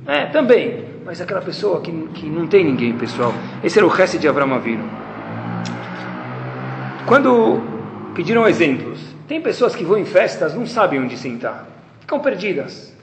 é, 0.07 0.25
também, 0.27 0.85
mas 1.03 1.19
aquela 1.19 1.41
pessoa 1.41 1.81
que, 1.81 1.91
que 2.13 2.25
não 2.27 2.47
tem 2.47 2.63
ninguém, 2.63 2.93
pessoal. 2.93 3.33
Esse 3.61 3.77
era 3.77 3.85
o 3.85 3.89
resto 3.89 4.17
de 4.17 4.27
Avram 4.27 4.53
Avinu. 4.53 4.89
Quando 7.05 7.61
pediram 8.15 8.47
exemplos, 8.47 8.99
tem 9.27 9.41
pessoas 9.41 9.75
que 9.75 9.83
vão 9.83 9.97
em 9.97 10.05
festas, 10.05 10.53
não 10.55 10.65
sabem 10.65 11.01
onde 11.01 11.17
sentar, 11.17 11.67
ficam 11.99 12.19
perdidas. 12.21 12.95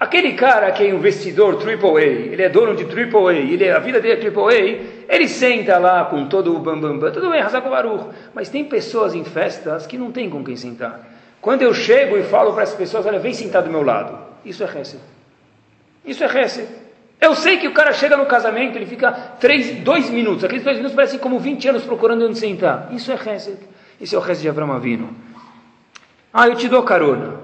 Aquele 0.00 0.32
cara 0.32 0.70
que 0.72 0.82
é 0.82 0.90
investidor 0.90 1.56
AAA, 1.56 2.02
ele 2.02 2.42
é 2.42 2.48
dono 2.48 2.74
de 2.74 2.84
AAA, 2.84 3.34
ele, 3.34 3.64
é, 3.64 3.72
a 3.72 3.78
vida 3.78 4.00
dele 4.00 4.26
é 4.26 4.28
AAA, 4.28 4.78
ele 5.08 5.28
senta 5.28 5.78
lá 5.78 6.04
com 6.04 6.26
todo 6.26 6.54
o 6.54 6.58
bambambam, 6.58 6.98
bam, 6.98 7.06
bam, 7.06 7.12
tudo 7.12 7.30
bem, 7.30 7.40
Hazako 7.40 7.70
Baruch, 7.70 8.04
mas 8.34 8.48
tem 8.48 8.64
pessoas 8.64 9.14
em 9.14 9.24
festas 9.24 9.86
que 9.86 9.98
não 9.98 10.12
tem 10.12 10.28
com 10.30 10.44
quem 10.44 10.56
sentar. 10.56 11.08
Quando 11.40 11.62
eu 11.62 11.72
chego 11.72 12.16
e 12.16 12.22
falo 12.22 12.52
para 12.52 12.64
as 12.64 12.74
pessoas, 12.74 13.06
olha, 13.06 13.18
vem 13.18 13.32
sentar 13.32 13.62
do 13.62 13.70
meu 13.70 13.82
lado, 13.82 14.16
isso 14.44 14.62
é 14.62 14.66
Hesed. 14.66 15.17
Isso 16.08 16.24
é 16.24 16.26
Hesed. 16.26 16.66
Eu 17.20 17.34
sei 17.34 17.58
que 17.58 17.68
o 17.68 17.72
cara 17.72 17.92
chega 17.92 18.16
no 18.16 18.24
casamento, 18.26 18.76
ele 18.76 18.86
fica 18.86 19.12
três, 19.12 19.76
dois 19.80 20.08
minutos, 20.08 20.44
aqueles 20.44 20.64
dois 20.64 20.76
minutos 20.76 20.96
parecem 20.96 21.18
como 21.18 21.38
20 21.38 21.68
anos 21.68 21.84
procurando 21.84 22.26
onde 22.26 22.38
sentar. 22.38 22.88
Isso 22.92 23.12
é 23.12 23.14
Hesed. 23.14 23.58
Isso 24.00 24.14
é 24.14 24.18
o 24.18 24.22
Hesed 24.22 24.42
de 24.42 24.48
Abraão 24.48 24.72
Avino. 24.72 25.14
Ah, 26.32 26.48
eu 26.48 26.54
te 26.54 26.68
dou 26.68 26.82
carona. 26.82 27.40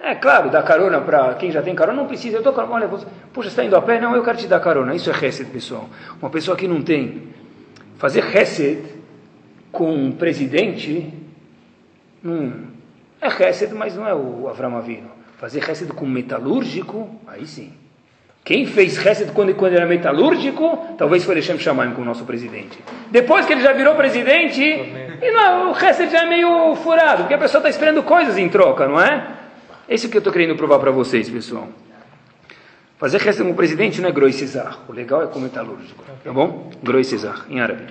É 0.00 0.14
claro, 0.14 0.50
dar 0.50 0.62
carona 0.62 1.00
para 1.00 1.34
quem 1.34 1.50
já 1.50 1.62
tem 1.62 1.74
carona, 1.74 2.00
não 2.00 2.06
precisa. 2.06 2.36
Eu 2.36 2.42
tô, 2.42 2.52
olha, 2.52 2.86
você, 2.86 3.06
puxa, 3.32 3.48
está 3.48 3.64
indo 3.64 3.76
a 3.76 3.82
pé? 3.82 4.00
Não, 4.00 4.14
eu 4.14 4.22
quero 4.22 4.38
te 4.38 4.46
dar 4.46 4.60
carona. 4.60 4.94
Isso 4.94 5.10
é 5.10 5.26
Hesed, 5.26 5.50
pessoal. 5.50 5.88
Uma 6.20 6.30
pessoa 6.30 6.56
que 6.56 6.68
não 6.68 6.82
tem. 6.82 7.28
Fazer 7.98 8.24
Hesed 8.36 8.84
com 9.70 9.92
um 9.92 10.12
presidente, 10.12 11.12
não, 12.22 12.52
é 13.20 13.48
Hesed, 13.48 13.72
mas 13.74 13.96
não 13.96 14.06
é 14.06 14.14
o 14.14 14.48
Avram 14.48 14.76
Avino. 14.76 15.21
Fazer 15.42 15.68
Hesed 15.68 15.92
com 15.92 16.06
metalúrgico, 16.06 17.10
aí 17.26 17.44
sim. 17.48 17.72
Quem 18.44 18.64
fez 18.64 18.96
Hesed 19.04 19.32
quando, 19.32 19.52
quando 19.56 19.72
era 19.72 19.84
metalúrgico, 19.84 20.94
talvez 20.96 21.24
foi 21.24 21.34
Lechem 21.34 21.58
Shamayim 21.58 21.94
com 21.94 22.02
o 22.02 22.04
nosso 22.04 22.24
presidente. 22.24 22.78
Depois 23.10 23.44
que 23.44 23.52
ele 23.52 23.60
já 23.60 23.72
virou 23.72 23.96
presidente, 23.96 24.62
e 24.62 25.30
não, 25.32 25.72
o 25.72 25.76
Hesed 25.76 26.12
já 26.12 26.22
é 26.22 26.28
meio 26.28 26.76
furado, 26.76 27.22
porque 27.22 27.34
a 27.34 27.38
pessoa 27.38 27.58
está 27.58 27.68
esperando 27.68 28.04
coisas 28.04 28.38
em 28.38 28.48
troca, 28.48 28.86
não 28.86 29.00
é? 29.00 29.32
É 29.88 29.96
que 29.96 30.16
eu 30.16 30.18
estou 30.18 30.32
querendo 30.32 30.54
provar 30.54 30.78
para 30.78 30.92
vocês, 30.92 31.28
pessoal. 31.28 31.68
Fazer 32.96 33.20
resto 33.20 33.44
com 33.44 33.50
o 33.50 33.54
presidente 33.56 34.00
não 34.00 34.10
é 34.10 34.12
groisizar. 34.12 34.78
O 34.88 34.92
legal 34.92 35.24
é 35.24 35.26
como 35.26 35.46
metalúrgico. 35.46 36.04
Tá 36.22 36.32
bom? 36.32 36.70
Groisizar, 36.80 37.46
em 37.50 37.60
árabe. 37.60 37.86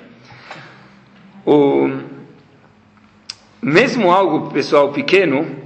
O... 1.45 1.99
Mesmo 3.61 4.09
algo, 4.09 4.51
pessoal, 4.51 4.93
pequeno, 4.93 5.60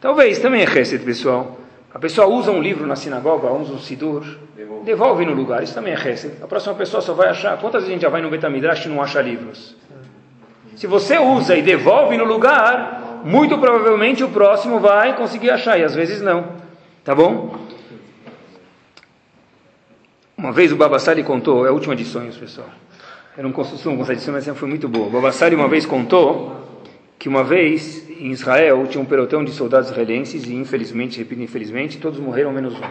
talvez 0.00 0.38
também 0.38 0.62
é 0.62 0.64
reset, 0.64 1.04
pessoal. 1.04 1.58
A 1.92 1.98
pessoa 1.98 2.28
usa 2.28 2.52
um 2.52 2.62
livro 2.62 2.86
na 2.86 2.94
sinagoga, 2.94 3.50
usa 3.50 3.72
um 3.72 3.78
sidur, 3.78 4.24
devolve, 4.56 4.84
devolve 4.84 5.26
no 5.26 5.34
lugar, 5.34 5.62
isso 5.62 5.74
também 5.74 5.92
é 5.92 5.96
reset. 5.96 6.42
A 6.42 6.46
próxima 6.46 6.74
pessoa 6.74 7.00
só 7.00 7.12
vai 7.12 7.28
achar. 7.28 7.58
Quantas 7.58 7.82
vezes 7.82 7.88
a 7.88 7.92
gente 7.92 8.02
já 8.02 8.08
vai 8.08 8.22
no 8.22 8.30
Betamidrash 8.30 8.86
e 8.86 8.88
não 8.88 9.02
acha 9.02 9.20
livros? 9.20 9.76
Se 10.76 10.86
você 10.86 11.18
usa 11.18 11.56
e 11.56 11.62
devolve 11.62 12.16
no 12.16 12.24
lugar, 12.24 13.20
muito 13.24 13.58
provavelmente 13.58 14.22
o 14.22 14.28
próximo 14.28 14.78
vai 14.78 15.16
conseguir 15.16 15.50
achar, 15.50 15.78
e 15.78 15.84
às 15.84 15.94
vezes 15.94 16.22
não. 16.22 16.60
Tá 17.04 17.14
bom? 17.14 17.56
Uma 20.38 20.52
vez 20.52 20.72
o 20.72 20.76
Babassari 20.76 21.22
contou, 21.22 21.66
é 21.66 21.68
a 21.68 21.72
última 21.72 21.94
de 21.94 22.04
sonhos, 22.04 22.36
pessoal. 22.36 22.68
Eu 23.36 23.42
não 23.42 23.52
costumo 23.52 23.96
gostar 23.96 24.14
de 24.14 24.20
sonhos, 24.20 24.36
mas 24.36 24.44
sempre 24.44 24.60
foi 24.60 24.68
muito 24.68 24.88
boa. 24.88 25.08
O 25.08 25.10
Babassari 25.10 25.54
uma 25.54 25.68
vez 25.68 25.84
contou 25.84 26.69
que 27.20 27.28
uma 27.28 27.44
vez 27.44 28.10
em 28.10 28.32
Israel 28.32 28.84
tinha 28.88 29.00
um 29.00 29.06
pelotão 29.06 29.44
de 29.44 29.52
soldados 29.52 29.90
israelenses 29.90 30.44
e 30.44 30.54
infelizmente, 30.54 31.18
repito, 31.18 31.40
infelizmente, 31.40 31.98
todos 31.98 32.18
morreram 32.18 32.52
menos 32.52 32.74
um. 32.74 32.82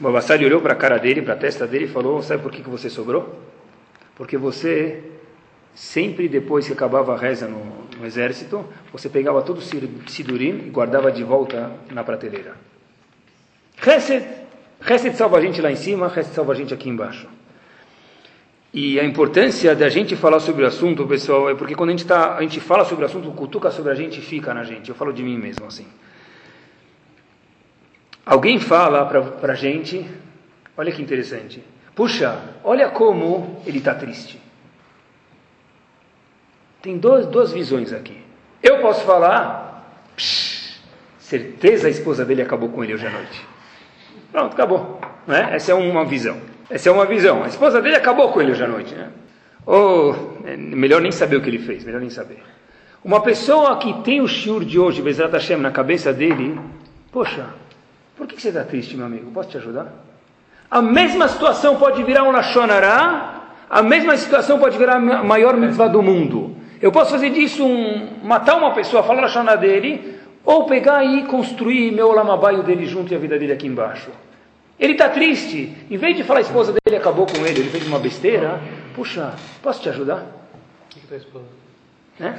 O 0.00 0.02
Babassari 0.02 0.44
olhou 0.44 0.60
para 0.60 0.72
a 0.72 0.76
cara 0.76 0.98
dele, 0.98 1.22
para 1.22 1.34
a 1.34 1.36
testa 1.36 1.64
dele 1.64 1.84
e 1.84 1.88
falou: 1.88 2.20
Sabe 2.22 2.42
por 2.42 2.50
que, 2.50 2.62
que 2.62 2.68
você 2.68 2.90
sobrou? 2.90 3.40
Porque 4.16 4.36
você 4.36 5.04
Sempre 5.78 6.28
depois 6.28 6.66
que 6.66 6.72
acabava 6.72 7.14
a 7.14 7.16
reza 7.16 7.46
no, 7.46 7.62
no 7.96 8.04
exército, 8.04 8.64
você 8.92 9.08
pegava 9.08 9.40
todo 9.42 9.58
o 9.58 10.10
sidurim 10.10 10.64
e 10.66 10.70
guardava 10.70 11.12
de 11.12 11.22
volta 11.22 11.70
na 11.92 12.02
prateleira. 12.02 12.56
Chesed. 13.80 14.26
Chesed 14.84 15.16
salva 15.16 15.38
a 15.38 15.40
gente 15.40 15.60
lá 15.60 15.70
em 15.70 15.76
cima, 15.76 16.10
Chesed 16.10 16.34
salva 16.34 16.52
a 16.52 16.56
gente 16.56 16.74
aqui 16.74 16.88
embaixo. 16.88 17.28
E 18.72 19.00
a 19.00 19.04
importância 19.04 19.74
da 19.74 19.88
gente 19.88 20.14
falar 20.14 20.40
sobre 20.40 20.62
o 20.62 20.66
assunto, 20.66 21.06
pessoal, 21.06 21.48
é 21.48 21.54
porque 21.54 21.74
quando 21.74 21.88
a 21.90 21.92
gente, 21.92 22.06
tá, 22.06 22.36
a 22.36 22.42
gente 22.42 22.60
fala 22.60 22.84
sobre 22.84 23.04
o 23.04 23.06
assunto, 23.06 23.30
cutuca 23.32 23.70
sobre 23.70 23.92
a 23.92 23.94
gente 23.94 24.20
fica 24.20 24.52
na 24.52 24.62
gente. 24.62 24.90
Eu 24.90 24.94
falo 24.94 25.12
de 25.12 25.22
mim 25.22 25.38
mesmo 25.38 25.66
assim. 25.66 25.86
Alguém 28.26 28.60
fala 28.60 29.06
para 29.06 29.52
a 29.52 29.56
gente, 29.56 30.06
olha 30.76 30.92
que 30.92 31.00
interessante, 31.00 31.64
puxa, 31.94 32.38
olha 32.62 32.90
como 32.90 33.62
ele 33.66 33.78
está 33.78 33.94
triste. 33.94 34.38
Tem 36.82 36.98
dois, 36.98 37.26
duas 37.26 37.50
visões 37.50 37.90
aqui. 37.90 38.22
Eu 38.62 38.80
posso 38.80 39.02
falar, 39.04 39.98
psh, 40.14 40.78
certeza 41.18 41.86
a 41.86 41.90
esposa 41.90 42.22
dele 42.22 42.42
acabou 42.42 42.68
com 42.68 42.84
ele 42.84 42.92
hoje 42.92 43.06
à 43.06 43.10
noite. 43.10 43.46
Pronto, 44.30 44.52
acabou. 44.52 45.00
Né? 45.26 45.48
Essa 45.52 45.72
é 45.72 45.74
uma 45.74 46.04
visão. 46.04 46.38
Essa 46.70 46.88
é 46.88 46.92
uma 46.92 47.06
visão. 47.06 47.42
A 47.42 47.48
esposa 47.48 47.80
dele 47.80 47.96
acabou 47.96 48.30
com 48.30 48.40
ele 48.40 48.52
hoje 48.52 48.64
à 48.64 48.68
noite. 48.68 48.94
Né? 48.94 49.08
Ou, 49.64 50.38
é 50.44 50.56
melhor 50.56 51.00
nem 51.00 51.10
saber 51.12 51.36
o 51.36 51.40
que 51.40 51.48
ele 51.48 51.58
fez, 51.58 51.84
melhor 51.84 52.00
nem 52.00 52.10
saber. 52.10 52.42
Uma 53.04 53.20
pessoa 53.20 53.76
que 53.78 53.92
tem 54.02 54.20
o 54.20 54.28
shiur 54.28 54.64
de 54.64 54.78
hoje, 54.78 55.00
Bezrat 55.00 55.32
Hashem, 55.32 55.56
na 55.58 55.70
cabeça 55.70 56.12
dele, 56.12 56.58
poxa, 57.12 57.46
por 58.16 58.26
que 58.26 58.40
você 58.40 58.48
está 58.48 58.64
triste, 58.64 58.96
meu 58.96 59.06
amigo? 59.06 59.30
Posso 59.30 59.50
te 59.50 59.56
ajudar? 59.56 59.92
A 60.70 60.82
mesma 60.82 61.28
situação 61.28 61.76
pode 61.76 62.02
virar 62.02 62.24
um 62.24 62.32
Lashonará, 62.32 63.54
a 63.70 63.82
mesma 63.82 64.16
situação 64.16 64.58
pode 64.58 64.76
virar 64.76 64.96
a 64.96 65.24
maior 65.24 65.56
mitzvah 65.56 65.88
do 65.88 66.02
mundo. 66.02 66.56
Eu 66.82 66.92
posso 66.92 67.10
fazer 67.10 67.30
disso 67.30 67.64
um, 67.64 68.18
matar 68.22 68.56
uma 68.56 68.74
pessoa, 68.74 69.02
falar 69.02 69.22
Lashonará 69.22 69.56
dele, 69.56 70.18
ou 70.44 70.64
pegar 70.64 71.04
e 71.04 71.24
construir 71.24 71.92
meu 71.92 72.12
lamabaio 72.12 72.62
dele 72.62 72.86
junto 72.86 73.12
e 73.12 73.16
a 73.16 73.18
vida 73.18 73.38
dele 73.38 73.52
aqui 73.52 73.66
embaixo. 73.66 74.10
Ele 74.78 74.92
está 74.92 75.08
triste. 75.08 75.76
Em 75.90 75.96
vez 75.96 76.16
de 76.16 76.22
falar 76.22 76.40
a 76.40 76.42
esposa 76.42 76.72
dele 76.72 76.96
acabou 76.96 77.26
com 77.26 77.44
ele, 77.44 77.60
ele 77.60 77.70
fez 77.70 77.86
uma 77.86 77.98
besteira. 77.98 78.60
Puxa, 78.94 79.34
posso 79.62 79.82
te 79.82 79.88
ajudar? 79.88 80.26
O 80.86 80.88
que, 80.88 81.00
que 81.00 81.06
tá 81.06 81.16
esposa? 81.16 81.46
Né? 82.18 82.38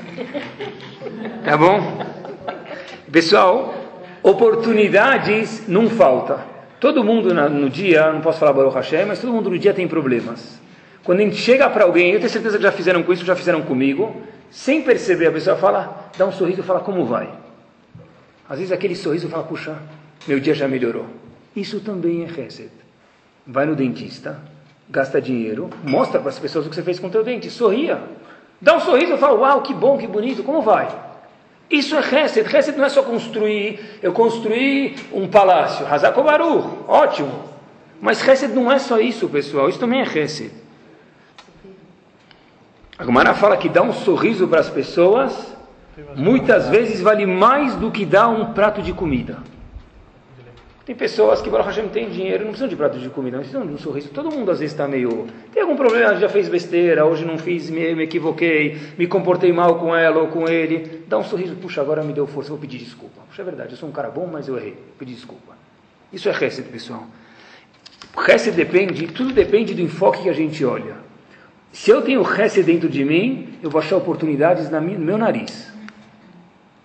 Tá 1.43 1.57
bom? 1.57 2.05
Pessoal, 3.11 3.73
oportunidades 4.23 5.67
não 5.67 5.89
falta. 5.89 6.45
Todo 6.79 7.03
mundo 7.03 7.33
no 7.33 7.69
dia, 7.69 8.11
não 8.11 8.21
posso 8.21 8.39
falar 8.39 8.53
Baruch 8.53 8.75
Hashem, 8.75 9.05
mas 9.05 9.19
todo 9.19 9.33
mundo 9.33 9.49
no 9.49 9.59
dia 9.59 9.73
tem 9.73 9.87
problemas. 9.87 10.59
Quando 11.03 11.19
a 11.19 11.23
gente 11.23 11.35
chega 11.35 11.69
para 11.69 11.83
alguém, 11.83 12.11
eu 12.11 12.19
tenho 12.19 12.29
certeza 12.29 12.57
que 12.57 12.63
já 12.63 12.71
fizeram 12.71 13.03
com 13.03 13.11
isso, 13.11 13.25
já 13.25 13.35
fizeram 13.35 13.61
comigo, 13.61 14.15
sem 14.49 14.81
perceber, 14.81 15.27
a 15.27 15.31
pessoa 15.31 15.57
fala, 15.57 16.09
dá 16.17 16.25
um 16.25 16.31
sorriso 16.31 16.61
e 16.61 16.63
fala, 16.63 16.79
como 16.79 17.05
vai? 17.05 17.29
Às 18.47 18.59
vezes 18.59 18.71
aquele 18.71 18.95
sorriso 18.95 19.27
fala, 19.27 19.43
puxa, 19.43 19.75
meu 20.27 20.39
dia 20.39 20.53
já 20.53 20.67
melhorou. 20.67 21.05
Isso 21.55 21.79
também 21.79 22.23
é 22.23 22.27
Hesed. 22.27 22.71
Vai 23.45 23.65
no 23.65 23.75
dentista, 23.75 24.39
gasta 24.89 25.21
dinheiro, 25.21 25.69
mostra 25.83 26.19
para 26.19 26.29
as 26.29 26.39
pessoas 26.39 26.65
o 26.65 26.69
que 26.69 26.75
você 26.75 26.83
fez 26.83 26.99
com 26.99 27.07
o 27.07 27.09
teu 27.09 27.23
dente, 27.23 27.49
sorria. 27.49 28.01
Dá 28.61 28.75
um 28.75 28.79
sorriso 28.79 29.13
e 29.13 29.17
fala, 29.17 29.39
uau, 29.39 29.61
que 29.61 29.73
bom, 29.73 29.97
que 29.97 30.07
bonito, 30.07 30.43
como 30.43 30.61
vai? 30.61 30.87
Isso 31.69 31.95
é 31.95 31.99
Hesed. 31.99 32.55
Hesed 32.55 32.77
não 32.77 32.85
é 32.85 32.89
só 32.89 33.03
construir, 33.03 33.79
eu 34.01 34.11
construí 34.11 34.95
um 35.13 35.27
palácio, 35.27 35.85
Hazakobaru, 35.85 36.85
ótimo. 36.87 37.45
Mas 38.01 38.25
Hesed 38.25 38.53
não 38.53 38.71
é 38.71 38.79
só 38.79 38.99
isso, 38.99 39.27
pessoal, 39.29 39.69
isso 39.69 39.79
também 39.79 40.01
é 40.01 40.03
Hesed. 40.03 40.51
A 42.97 43.05
Gomara 43.05 43.33
fala 43.33 43.55
que 43.55 43.69
dá 43.69 43.81
um 43.81 43.93
sorriso 43.93 44.47
para 44.47 44.59
as 44.59 44.69
pessoas, 44.69 45.55
muitas 46.15 46.67
vezes 46.67 46.99
vale 46.99 47.25
mais 47.25 47.75
do 47.75 47.91
que 47.91 48.05
dar 48.05 48.27
um 48.27 48.53
prato 48.53 48.81
de 48.81 48.91
comida. 48.91 49.37
Tem 50.89 50.95
pessoas 50.95 51.39
que, 51.39 51.51
Baruch 51.51 51.67
Hashem, 51.67 51.87
tem 51.89 52.09
dinheiro, 52.09 52.39
não 52.39 52.47
precisam 52.47 52.67
de 52.67 52.75
prato 52.75 52.97
de 52.97 53.07
comida, 53.09 53.37
não 53.37 53.43
precisam 53.43 53.63
de 53.63 53.71
um 53.71 53.77
sorriso. 53.77 54.09
Todo 54.09 54.31
mundo 54.31 54.49
às 54.49 54.57
vezes 54.57 54.73
está 54.73 54.87
meio. 54.87 55.27
Tem 55.53 55.61
algum 55.61 55.75
problema, 55.75 56.15
já 56.15 56.27
fez 56.27 56.49
besteira, 56.49 57.05
hoje 57.05 57.23
não 57.25 57.37
fiz, 57.37 57.69
me, 57.69 57.93
me, 57.93 58.05
equivoquei, 58.05 58.75
me 58.97 59.05
comportei 59.05 59.53
mal 59.53 59.77
com 59.77 59.95
ela 59.95 60.19
ou 60.19 60.29
com 60.29 60.49
ele. 60.49 61.03
Dá 61.07 61.19
um 61.19 61.23
sorriso, 61.23 61.55
puxa, 61.57 61.79
agora 61.79 62.01
me 62.03 62.11
deu 62.11 62.25
força, 62.25 62.49
vou 62.49 62.57
pedir 62.57 62.79
desculpa. 62.79 63.21
Puxa, 63.29 63.43
é 63.43 63.45
verdade, 63.45 63.73
eu 63.73 63.77
sou 63.77 63.87
um 63.87 63.91
cara 63.91 64.09
bom, 64.09 64.25
mas 64.25 64.47
eu 64.47 64.57
errei, 64.57 64.77
pedi 64.97 65.13
desculpa. 65.13 65.53
Isso 66.11 66.27
é 66.27 66.31
Hesed, 66.31 66.67
pessoal. 66.69 67.05
Hesed 68.27 68.55
depende, 68.55 69.05
tudo 69.09 69.31
depende 69.31 69.75
do 69.75 69.83
enfoque 69.83 70.23
que 70.23 70.29
a 70.29 70.33
gente 70.33 70.65
olha. 70.65 70.95
Se 71.71 71.91
eu 71.91 72.01
tenho 72.01 72.23
Hesed 72.23 72.63
dentro 72.63 72.89
de 72.89 73.05
mim, 73.05 73.59
eu 73.61 73.69
vou 73.69 73.77
achar 73.77 73.95
oportunidades 73.95 74.71
no 74.71 74.81
meu 74.81 75.19
nariz. 75.19 75.71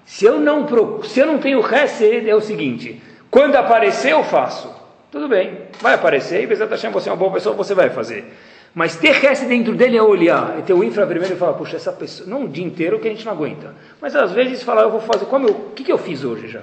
Se 0.05 0.27
eu 0.27 0.39
não, 0.39 0.69
se 1.05 1.21
eu 1.21 1.27
não 1.27 1.39
tenho 1.39 1.61
Hesed, 1.61 2.29
é 2.29 2.35
o 2.35 2.41
seguinte. 2.43 3.01
Quando 3.35 3.57
aparecer, 3.57 4.13
eu 4.13 4.23
faço. 4.23 4.73
Tudo 5.11 5.27
bem, 5.27 5.63
vai 5.81 5.95
aparecer, 5.95 6.41
e 6.41 6.47
Bezat 6.47 6.71
Hashem, 6.71 6.93
você 6.93 7.09
é 7.09 7.13
uma 7.13 7.19
boa 7.19 7.33
pessoa, 7.33 7.53
você 7.53 7.75
vai 7.75 7.91
fazer. 7.91 8.33
Mas 8.73 8.95
ter 8.95 9.11
resto 9.11 9.47
dentro 9.47 9.75
dele 9.75 9.97
é 9.97 10.03
olhar, 10.03 10.57
é 10.57 10.63
ter 10.63 10.73
o 10.73 10.85
infra 10.85 11.05
primeiro 11.05 11.35
e 11.35 11.37
falar, 11.37 11.55
puxa, 11.55 11.75
essa 11.75 11.91
pessoa, 11.91 12.31
não 12.31 12.45
o 12.45 12.49
dia 12.49 12.65
inteiro 12.65 13.01
que 13.01 13.09
a 13.09 13.11
gente 13.11 13.27
não 13.27 13.33
aguenta, 13.33 13.75
mas 14.01 14.15
às 14.15 14.31
vezes 14.31 14.63
falar, 14.63 14.83
eu 14.83 14.91
vou 14.93 15.01
fazer, 15.01 15.25
como 15.25 15.49
eu, 15.49 15.53
o 15.53 15.71
que, 15.73 15.83
que 15.83 15.91
eu 15.91 15.99
fiz 15.99 16.23
hoje 16.23 16.47
já? 16.47 16.61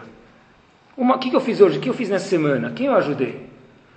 O 0.96 1.18
que, 1.18 1.30
que 1.30 1.36
eu 1.36 1.42
fiz 1.42 1.60
hoje? 1.60 1.78
O 1.78 1.82
que 1.82 1.90
eu 1.90 1.94
fiz 1.94 2.08
nessa 2.08 2.30
semana? 2.30 2.72
Quem 2.74 2.86
eu 2.86 2.96
ajudei? 2.96 3.50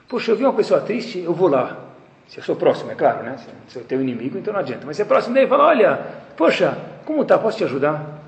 Poxa, 0.08 0.32
eu 0.32 0.36
vi 0.36 0.42
uma 0.42 0.52
pessoa 0.52 0.80
triste, 0.80 1.20
eu 1.20 1.32
vou 1.32 1.46
lá. 1.46 1.78
Se 2.26 2.38
eu 2.38 2.42
sou 2.42 2.56
próximo, 2.56 2.90
é 2.90 2.96
claro, 2.96 3.22
né? 3.22 3.36
Se 3.68 3.78
eu 3.78 3.84
tenho 3.84 4.00
inimigo, 4.00 4.36
então 4.36 4.52
não 4.52 4.58
adianta. 4.58 4.84
Mas 4.84 4.96
se 4.96 5.02
é 5.02 5.04
próximo 5.04 5.32
dele, 5.32 5.46
fala, 5.46 5.66
olha, 5.66 6.00
poxa, 6.36 6.76
como 7.04 7.24
tá? 7.24 7.38
Posso 7.38 7.56
te 7.56 7.62
ajudar? 7.62 8.20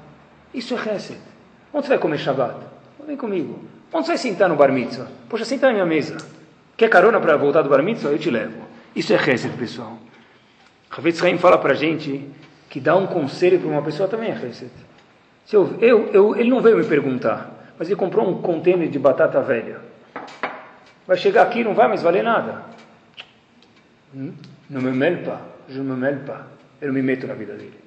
Isso 0.54 0.72
é 0.74 0.76
reset. 0.76 1.18
Onde 1.74 1.86
você 1.86 1.88
vai 1.90 1.98
comer 1.98 2.18
Shabbat? 2.18 2.54
Vem 3.04 3.16
comigo. 3.16 3.75
Onde 3.92 4.06
você 4.06 4.12
vai 4.12 4.18
sentar 4.18 4.48
no 4.48 4.56
bar 4.56 4.72
mitzvah? 4.72 5.06
Poxa, 5.28 5.44
senta 5.44 5.66
na 5.68 5.72
minha 5.72 5.86
mesa. 5.86 6.16
Quer 6.76 6.88
carona 6.90 7.20
para 7.20 7.36
voltar 7.36 7.62
do 7.62 7.68
bar 7.68 7.82
mitzvah? 7.82 8.10
Eu 8.10 8.18
te 8.18 8.30
levo. 8.30 8.62
Isso 8.94 9.12
é 9.12 9.16
Hesed, 9.16 9.56
pessoal. 9.56 9.98
Ravetz 10.90 11.22
Haim 11.22 11.38
fala 11.38 11.58
para 11.58 11.74
gente 11.74 12.28
que 12.68 12.80
dar 12.80 12.96
um 12.96 13.06
conselho 13.06 13.58
para 13.58 13.68
uma 13.68 13.82
pessoa 13.82 14.08
também 14.08 14.30
é. 14.30 14.36
Se 14.52 14.70
eu, 15.52 15.76
eu, 15.80 16.08
eu, 16.12 16.36
ele 16.36 16.50
não 16.50 16.60
veio 16.60 16.76
me 16.76 16.84
perguntar, 16.84 17.72
mas 17.78 17.88
ele 17.88 17.96
comprou 17.96 18.28
um 18.28 18.40
contêiner 18.40 18.88
de 18.88 18.98
batata 18.98 19.40
velha. 19.40 19.80
Vai 21.06 21.16
chegar 21.16 21.42
aqui 21.42 21.62
não 21.62 21.74
vai 21.74 21.86
mais 21.86 22.02
valer 22.02 22.24
nada. 22.24 22.62
Hum? 24.14 24.32
Não 24.68 24.80
me 24.80 24.90
melpa, 24.90 25.40
não 25.68 25.84
me 25.84 25.96
melpa. 25.96 26.46
Eu 26.80 26.88
não 26.88 26.94
me 26.94 27.02
meto 27.02 27.26
na 27.26 27.34
vida 27.34 27.54
dele. 27.54 27.78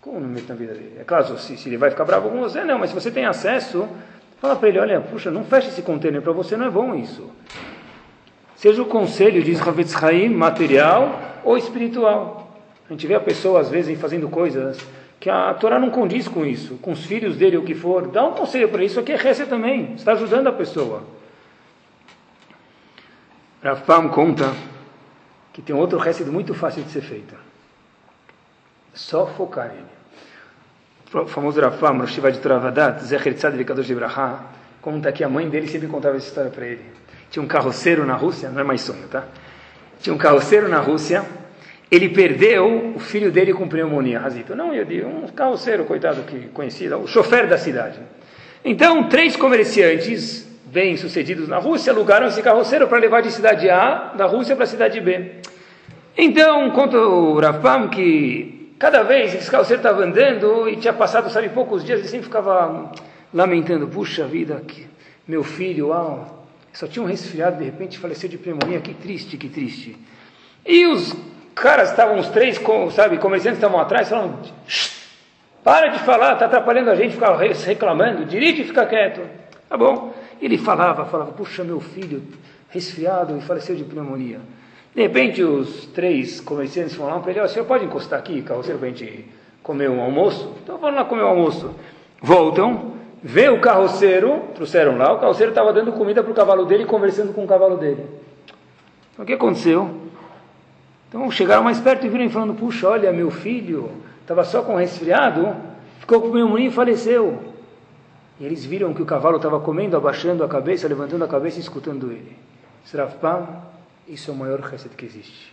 Como 0.00 0.20
não 0.20 0.28
me 0.28 0.34
meto 0.34 0.48
na 0.50 0.54
vida 0.54 0.74
dele? 0.74 0.96
É 1.00 1.04
claro, 1.04 1.38
se, 1.38 1.56
se 1.56 1.68
ele 1.68 1.76
vai 1.76 1.90
ficar 1.90 2.04
bravo 2.04 2.28
com 2.30 2.38
você, 2.40 2.62
não, 2.64 2.78
mas 2.78 2.90
se 2.90 2.94
você 2.94 3.10
tem 3.10 3.24
acesso, 3.24 3.88
Fala 4.40 4.54
para 4.54 4.68
ele, 4.68 4.78
olha, 4.78 5.00
puxa, 5.00 5.30
não 5.30 5.44
feche 5.44 5.68
esse 5.68 5.82
container 5.82 6.22
para 6.22 6.32
você, 6.32 6.56
não 6.56 6.66
é 6.66 6.70
bom 6.70 6.94
isso. 6.94 7.30
Seja 8.54 8.82
o 8.82 8.86
conselho, 8.86 9.42
diz 9.42 9.58
Ravetz 9.58 10.00
Haim, 10.02 10.28
material 10.28 11.20
ou 11.44 11.56
espiritual. 11.56 12.56
A 12.88 12.92
gente 12.92 13.06
vê 13.06 13.14
a 13.14 13.20
pessoa, 13.20 13.60
às 13.60 13.68
vezes, 13.68 14.00
fazendo 14.00 14.28
coisas 14.28 14.78
que 15.18 15.28
a 15.28 15.52
Torá 15.54 15.80
não 15.80 15.90
condiz 15.90 16.28
com 16.28 16.46
isso, 16.46 16.76
com 16.76 16.92
os 16.92 17.04
filhos 17.04 17.36
dele, 17.36 17.56
o 17.56 17.64
que 17.64 17.74
for. 17.74 18.06
Dá 18.08 18.24
um 18.24 18.32
conselho 18.32 18.68
para 18.68 18.84
isso, 18.84 19.00
aqui 19.00 19.12
é 19.12 19.16
reza 19.16 19.44
também, 19.46 19.94
está 19.94 20.12
ajudando 20.12 20.46
a 20.46 20.52
pessoa. 20.52 21.02
Rav 23.62 23.82
Pam 23.82 24.08
conta 24.08 24.54
que 25.52 25.60
tem 25.60 25.74
outro 25.74 25.98
resto 25.98 26.24
muito 26.26 26.54
fácil 26.54 26.84
de 26.84 26.90
ser 26.90 27.00
feito. 27.00 27.34
Só 28.94 29.26
focar 29.26 29.68
nele 29.68 29.97
o 31.14 31.26
famoso 31.26 31.60
Rafam, 31.60 31.98
Rosh 31.98 32.14
de 32.14 32.38
Travadat, 32.38 33.02
Zecher 33.02 33.34
Tzad 33.34 33.64
Kadosh 33.64 33.86
de 33.86 33.94
Braha, 33.94 34.44
conta 34.80 35.10
que 35.10 35.24
a 35.24 35.28
mãe 35.28 35.48
dele 35.48 35.66
sempre 35.66 35.88
contava 35.88 36.16
essa 36.16 36.28
história 36.28 36.50
para 36.50 36.66
ele. 36.66 36.84
Tinha 37.30 37.42
um 37.42 37.46
carroceiro 37.46 38.04
na 38.04 38.14
Rússia, 38.14 38.50
não 38.50 38.60
é 38.60 38.64
mais 38.64 38.82
sonho, 38.82 39.06
tá? 39.10 39.24
Tinha 40.00 40.14
um 40.14 40.18
carroceiro 40.18 40.68
na 40.68 40.80
Rússia, 40.80 41.24
ele 41.90 42.10
perdeu 42.10 42.92
o 42.94 42.98
filho 42.98 43.32
dele 43.32 43.54
com 43.54 43.66
pneumonia, 43.66 44.18
Razito. 44.18 44.54
Não, 44.54 44.74
eu 44.74 44.84
digo, 44.84 45.08
um 45.08 45.26
carroceiro, 45.28 45.84
coitado, 45.84 46.22
que 46.22 46.48
conhecido, 46.48 46.98
o 46.98 47.06
chofer 47.06 47.48
da 47.48 47.56
cidade. 47.56 47.98
Então, 48.64 49.08
três 49.08 49.34
comerciantes 49.36 50.46
bem-sucedidos 50.66 51.48
na 51.48 51.56
Rússia 51.56 51.92
alugaram 51.92 52.26
esse 52.26 52.42
carroceiro 52.42 52.86
para 52.86 52.98
levar 52.98 53.22
de 53.22 53.30
cidade 53.30 53.70
A, 53.70 54.12
da 54.14 54.26
Rússia, 54.26 54.54
para 54.54 54.64
a 54.64 54.68
cidade 54.68 55.00
B. 55.00 55.32
Então, 56.16 56.70
conta 56.70 56.98
o 56.98 57.38
Rafam 57.40 57.88
que 57.88 58.57
Cada 58.78 59.02
vez 59.02 59.34
esse 59.34 59.50
carroceiro 59.50 59.80
estava 59.80 60.04
andando 60.04 60.68
e 60.68 60.76
tinha 60.76 60.92
passado, 60.92 61.28
sabe, 61.30 61.48
poucos 61.48 61.84
dias, 61.84 61.98
ele 61.98 62.08
sempre 62.08 62.26
ficava 62.26 62.92
lamentando: 63.34 63.88
puxa 63.88 64.24
vida, 64.24 64.62
que 64.66 64.86
meu 65.26 65.42
filho, 65.42 65.88
uau, 65.88 66.46
só 66.72 66.86
tinha 66.86 67.02
um 67.02 67.06
resfriado, 67.06 67.58
de 67.58 67.64
repente 67.64 67.98
faleceu 67.98 68.28
de 68.28 68.38
pneumonia, 68.38 68.80
que 68.80 68.94
triste, 68.94 69.36
que 69.36 69.48
triste. 69.48 69.96
E 70.64 70.86
os 70.86 71.12
caras 71.54 71.90
estavam, 71.90 72.18
os 72.18 72.28
três, 72.28 72.60
sabe, 72.92 73.18
comerciantes 73.18 73.58
estavam 73.58 73.80
atrás, 73.80 74.08
falando: 74.08 74.48
para 75.64 75.88
de 75.88 75.98
falar, 75.98 76.34
está 76.34 76.46
atrapalhando 76.46 76.90
a 76.90 76.94
gente, 76.94 77.14
ficava 77.14 77.36
reclamando, 77.36 78.24
dirige 78.24 78.62
e 78.62 78.64
fica 78.64 78.86
quieto. 78.86 79.22
Tá 79.68 79.76
bom. 79.76 80.14
Ele 80.40 80.56
falava, 80.56 81.04
falava: 81.04 81.32
puxa, 81.32 81.64
meu 81.64 81.80
filho, 81.80 82.22
resfriado 82.70 83.36
e 83.36 83.40
faleceu 83.40 83.74
de 83.74 83.82
pneumonia. 83.82 84.40
De 84.98 85.02
repente, 85.02 85.44
os 85.44 85.86
três 85.86 86.40
comerciantes 86.40 86.96
falaram 86.96 87.20
para 87.20 87.30
ele: 87.30 87.40
o 87.40 87.46
senhor 87.46 87.64
pode 87.66 87.84
encostar 87.84 88.18
aqui, 88.18 88.42
carroceiro, 88.42 88.80
para 88.80 88.88
a 88.88 88.90
gente 88.90 89.26
comer 89.62 89.88
um 89.88 90.00
almoço? 90.00 90.52
Então 90.60 90.76
vamos 90.76 90.96
lá 90.96 91.04
comer 91.04 91.22
um 91.22 91.28
almoço. 91.28 91.72
Voltam, 92.20 92.94
vê 93.22 93.48
o 93.48 93.60
carroceiro, 93.60 94.40
trouxeram 94.56 94.98
lá, 94.98 95.12
o 95.12 95.20
carroceiro 95.20 95.52
estava 95.52 95.72
dando 95.72 95.92
comida 95.92 96.20
para 96.20 96.32
o 96.32 96.34
cavalo 96.34 96.64
dele 96.64 96.82
e 96.82 96.86
conversando 96.86 97.32
com 97.32 97.44
o 97.44 97.46
cavalo 97.46 97.76
dele. 97.76 98.08
Então, 99.12 99.22
o 99.22 99.24
que 99.24 99.34
aconteceu? 99.34 99.88
Então 101.08 101.30
chegaram 101.30 101.62
mais 101.62 101.78
perto 101.78 102.04
e 102.04 102.08
viram 102.08 102.28
falando, 102.28 102.54
puxa, 102.54 102.88
olha, 102.88 103.12
meu 103.12 103.30
filho 103.30 103.92
estava 104.20 104.42
só 104.42 104.62
com 104.62 104.74
resfriado, 104.74 105.54
ficou 106.00 106.20
com 106.20 106.32
pneumonia 106.32 106.66
e 106.66 106.72
faleceu. 106.72 107.38
E 108.40 108.44
eles 108.44 108.64
viram 108.64 108.92
que 108.92 109.00
o 109.00 109.06
cavalo 109.06 109.36
estava 109.36 109.60
comendo, 109.60 109.96
abaixando 109.96 110.42
a 110.42 110.48
cabeça, 110.48 110.88
levantando 110.88 111.22
a 111.22 111.28
cabeça 111.28 111.58
e 111.58 111.60
escutando 111.60 112.10
ele. 112.10 112.36
Sravpam, 112.84 113.46
isso 114.08 114.30
é 114.30 114.34
o 114.34 114.36
maior 114.36 114.60
reset 114.60 114.94
que 114.96 115.04
existe. 115.04 115.52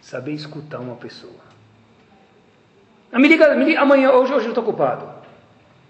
Saber 0.00 0.32
escutar 0.32 0.78
uma 0.78 0.94
pessoa. 0.94 1.48
Ah, 3.12 3.18
me 3.18 3.28
liga, 3.28 3.54
me 3.54 3.64
liga 3.64 3.80
amanhã, 3.80 4.12
hoje, 4.12 4.32
hoje 4.32 4.46
eu 4.46 4.50
estou 4.50 4.62
ocupado. 4.62 5.08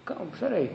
Calma, 0.05 0.27
peraí. 0.39 0.71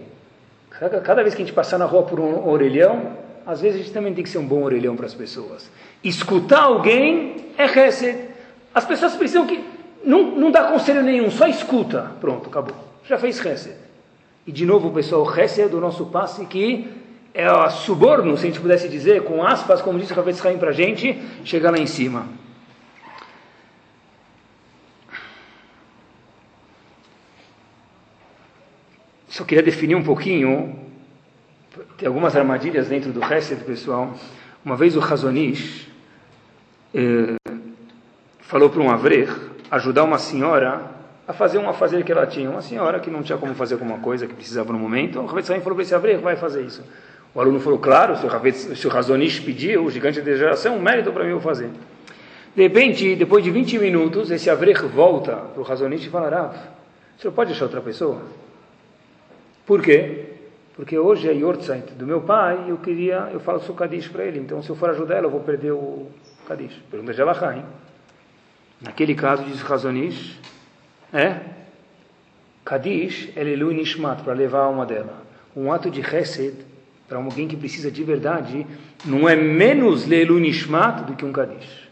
Cada, 0.70 1.24
vez 1.24 1.36
que 1.36 1.42
a 1.42 1.46
gente 1.46 1.54
passar 1.54 1.78
na 1.78 1.86
rua 1.86 2.04
por 2.04 2.20
um 2.20 2.48
orelhão, 2.48 3.18
às 3.46 3.62
vezes 3.62 3.80
a 3.80 3.84
gente 3.84 3.94
também 3.94 4.14
tem 4.14 4.24
que 4.24 4.30
ser 4.30 4.38
um 4.38 4.46
bom 4.46 4.64
orelhão 4.64 4.96
para 4.96 5.06
as 5.06 5.14
pessoas. 5.14 5.70
Escutar 6.04 6.64
alguém 6.64 7.36
é 7.58 7.66
reset. 7.66 8.30
As 8.74 8.86
pessoas 8.86 9.16
precisam 9.16 9.46
que. 9.46 9.64
Não, 10.04 10.36
não 10.36 10.52
dá 10.52 10.66
conselho 10.66 11.02
nenhum, 11.02 11.32
só 11.32 11.48
escuta. 11.48 12.12
Pronto, 12.20 12.50
acabou. 12.50 12.76
Já 13.06 13.18
fez 13.18 13.40
reset. 13.40 13.78
E 14.46 14.52
de 14.52 14.66
novo, 14.66 14.92
pessoal, 14.92 15.24
reset 15.24 15.70
do 15.70 15.80
nosso 15.80 16.08
passe 16.08 16.46
que 16.46 17.03
é 17.34 17.52
o 17.52 17.70
suborno, 17.70 18.38
se 18.38 18.44
a 18.44 18.48
gente 18.48 18.60
pudesse 18.60 18.88
dizer, 18.88 19.24
com 19.24 19.44
aspas, 19.44 19.82
como 19.82 19.98
disse 19.98 20.14
o 20.14 20.16
Rafael 20.16 20.36
Israim 20.36 20.58
para 20.58 20.70
a 20.70 20.74
gente, 20.74 21.20
chegar 21.44 21.72
lá 21.72 21.78
em 21.78 21.88
cima. 21.88 22.28
Só 29.28 29.44
queria 29.44 29.64
definir 29.64 29.96
um 29.96 30.04
pouquinho, 30.04 30.80
tem 31.98 32.08
algumas 32.08 32.36
armadilhas 32.36 32.88
dentro 32.88 33.12
do 33.12 33.24
Hesed, 33.24 33.64
pessoal. 33.64 34.14
Uma 34.64 34.76
vez 34.76 34.96
o 34.96 35.00
Razonish 35.00 35.90
eh, 36.94 37.36
falou 38.42 38.70
para 38.70 38.82
um 38.82 38.92
Avrer 38.92 39.36
ajudar 39.72 40.04
uma 40.04 40.20
senhora 40.20 40.94
a 41.28 41.34
fazer 41.34 41.58
uma 41.58 41.74
fazer 41.74 42.04
que 42.04 42.12
ela 42.12 42.28
tinha. 42.28 42.48
Uma 42.48 42.62
senhora 42.62 43.00
que 43.00 43.10
não 43.10 43.24
tinha 43.24 43.38
como 43.38 43.56
fazer 43.56 43.74
alguma 43.74 43.98
coisa 43.98 44.28
que 44.28 44.36
precisava 44.36 44.72
no 44.72 44.78
momento. 44.78 45.20
O 45.20 45.26
Rav 45.26 45.42
falou 45.44 45.74
para 45.74 45.82
esse 45.82 45.96
Avrer, 45.96 46.20
vai 46.20 46.36
fazer 46.36 46.62
isso. 46.62 46.84
O 47.34 47.42
aluno 47.42 47.60
falou, 47.60 47.80
claro, 47.80 48.16
se 48.76 48.88
o 48.88 48.90
Razonish 48.90 49.40
pediu, 49.40 49.86
o 49.86 49.92
gigante 49.92 50.22
de 50.22 50.38
geração, 50.38 50.78
um 50.78 50.82
mérito 50.82 51.12
para 51.12 51.24
mim 51.24 51.32
eu 51.32 51.42
fazer. 51.42 51.70
De 52.56 52.62
repente, 52.62 53.16
depois 53.16 53.44
de 53.44 53.50
20 53.50 53.80
minutos, 53.80 54.30
esse 54.30 54.50
Avrer 54.50 54.86
volta 54.88 55.36
para 55.36 55.60
o 55.60 55.64
Razonish 55.64 56.06
e 56.06 56.10
fala, 56.10 56.30
Rav, 56.30 56.56
o 57.18 57.22
senhor 57.22 57.34
pode 57.34 57.50
deixar 57.50 57.66
outra 57.66 57.82
pessoa? 57.82 58.22
Por 59.66 59.82
quê? 59.82 60.26
Porque 60.76 60.98
hoje 60.98 61.30
é 61.30 61.34
Yortzeit 61.34 61.94
do 61.94 62.06
meu 62.06 62.22
pai 62.22 62.66
eu 62.68 62.78
queria, 62.78 63.30
eu 63.32 63.40
falo 63.40 63.62
o 63.68 63.74
Kadish 63.74 64.08
para 64.08 64.26
ele. 64.26 64.40
Então, 64.40 64.62
se 64.62 64.70
eu 64.70 64.76
for 64.76 64.90
ajudar 64.90 65.16
ela, 65.16 65.28
eu 65.28 65.32
vou 65.32 65.40
perder 65.40 65.72
o 65.72 66.08
Kadish. 66.48 66.76
Pergunta 66.90 67.14
de 67.14 67.22
Alahá, 67.22 67.56
hein? 67.56 67.66
Naquele 68.82 69.16
caso, 69.16 69.44
diz 69.44 69.62
Razonish, 69.62 70.40
é 71.14 71.40
Kadish 72.66 73.32
é 73.36 73.44
Leilu 73.44 73.72
Nishmat, 73.72 74.24
para 74.24 74.34
levar 74.34 74.60
a 74.60 74.64
alma 74.66 74.86
dela. 74.86 75.22
Um 75.56 75.72
ato 75.72 75.90
de 75.92 76.02
Hesed, 76.02 76.56
para 77.08 77.18
alguém 77.18 77.48
que 77.48 77.56
precisa 77.56 77.92
de 77.92 78.04
verdade, 78.04 78.66
não 79.06 79.28
é 79.28 79.36
menos 79.36 80.06
Leilu 80.06 80.40
Nishmat 80.40 81.04
do 81.04 81.16
que 81.16 81.26
um 81.26 81.32
Kadish. 81.32 81.90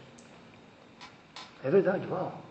É 1.64 1.70
verdade, 1.70 2.02
uau. 2.10 2.42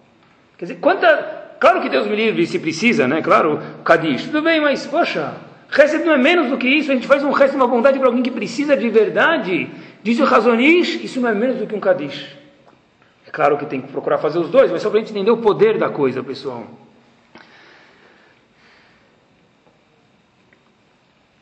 Quer 0.57 0.65
dizer, 0.65 0.79
quanta. 0.79 1.57
Claro 1.59 1.81
que 1.81 1.89
Deus 1.89 2.07
me 2.07 2.15
livre 2.15 2.45
se 2.47 2.57
precisa, 2.59 3.07
né? 3.07 3.21
Claro, 3.21 3.59
Kadish. 3.83 4.25
Tudo 4.25 4.41
bem, 4.41 4.59
mas, 4.61 4.85
poxa, 4.85 5.35
Hesed 5.77 6.03
não 6.05 6.13
é 6.13 6.17
menos 6.17 6.49
do 6.49 6.57
que 6.57 6.67
isso. 6.67 6.91
A 6.91 6.95
gente 6.95 7.07
faz 7.07 7.23
um 7.23 7.31
Hesed, 7.31 7.55
uma 7.55 7.67
bondade 7.67 7.97
para 7.99 8.07
alguém 8.07 8.23
que 8.23 8.31
precisa 8.31 8.75
de 8.75 8.89
verdade. 8.89 9.69
Diz 10.03 10.19
o 10.19 10.23
Razonish, 10.23 11.03
isso 11.03 11.19
não 11.19 11.29
é 11.29 11.33
menos 11.33 11.57
do 11.57 11.67
que 11.67 11.75
um 11.75 11.79
Kadish. 11.79 12.37
É 13.27 13.31
claro 13.31 13.57
que 13.57 13.65
tem 13.65 13.81
que 13.81 13.91
procurar 13.91 14.17
fazer 14.17 14.39
os 14.39 14.49
dois, 14.49 14.71
mas 14.71 14.81
só 14.81 14.89
para 14.89 14.99
a 14.99 15.01
gente 15.01 15.11
entender 15.11 15.31
o 15.31 15.37
poder 15.37 15.77
da 15.77 15.89
coisa, 15.89 16.23
pessoal. 16.23 16.65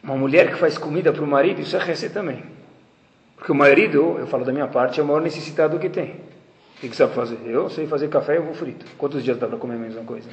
Uma 0.10 0.18
mulher 0.18 0.49
que 0.49 0.55
faz 0.55 0.76
comida 0.76 1.14
para 1.14 1.24
o 1.24 1.28
marido, 1.28 1.62
isso 1.62 1.78
é 1.78 1.91
Hesed 1.91 2.12
também. 2.12 2.41
Porque 3.38 3.51
o 3.51 3.55
marido, 3.55 4.18
eu 4.18 4.26
falo 4.26 4.43
da 4.43 4.51
minha 4.51 4.66
parte, 4.66 4.99
é 4.99 5.03
o 5.03 5.05
maior 5.05 5.22
necessitado 5.22 5.78
que 5.78 5.88
tem. 5.88 6.16
O 6.78 6.82
que, 6.82 6.89
que 6.89 6.95
sabe 6.95 7.14
fazer? 7.14 7.38
Eu 7.45 7.70
sei 7.70 7.86
fazer 7.86 8.07
café 8.07 8.34
e 8.34 8.38
eu 8.38 8.43
vou 8.43 8.55
frito. 8.55 8.88
Quantos 8.97 9.24
dias 9.24 9.38
dá 9.38 9.45
para 9.45 9.60
comer 9.60 9.76
a 9.76 9.78
mesma 9.78 10.03
coisa? 10.03 10.28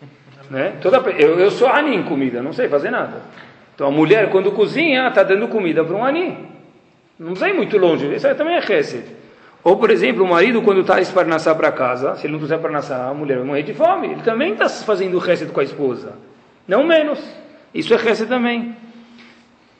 Né? 0.50 0.72
Toda, 0.82 0.96
eu, 1.10 1.38
eu 1.38 1.48
sou 1.52 1.68
ani 1.68 1.94
em 1.94 2.02
comida, 2.02 2.42
não 2.42 2.52
sei 2.52 2.68
fazer 2.68 2.90
nada. 2.90 3.22
Então 3.72 3.86
a 3.86 3.90
mulher, 3.90 4.30
quando 4.30 4.50
cozinha, 4.50 5.06
está 5.06 5.22
dando 5.22 5.46
comida 5.46 5.84
para 5.84 5.94
um 5.94 6.04
ani. 6.04 6.36
Não 7.16 7.36
sei 7.36 7.52
muito 7.52 7.78
longe, 7.78 8.12
isso 8.12 8.26
aí 8.26 8.34
também 8.34 8.56
é 8.56 8.58
Hesed. 8.58 9.04
Ou, 9.62 9.76
por 9.76 9.90
exemplo, 9.90 10.24
o 10.24 10.28
marido, 10.28 10.60
quando 10.62 10.80
está 10.80 11.00
esparnaçar 11.00 11.54
para 11.54 11.70
casa, 11.70 12.16
se 12.16 12.26
ele 12.26 12.32
não 12.32 12.40
quiser 12.40 12.56
esparnaçar, 12.56 13.10
a 13.10 13.14
mulher 13.14 13.36
vai 13.36 13.46
morrer 13.46 13.62
de 13.62 13.74
fome. 13.74 14.08
Ele 14.08 14.22
também 14.22 14.54
está 14.54 14.68
fazendo 14.68 15.18
Hesed 15.24 15.52
com 15.52 15.60
a 15.60 15.64
esposa. 15.64 16.14
Não 16.66 16.82
menos. 16.82 17.22
Isso 17.72 17.94
é 17.94 17.96
Hesed 17.96 18.26
também. 18.28 18.74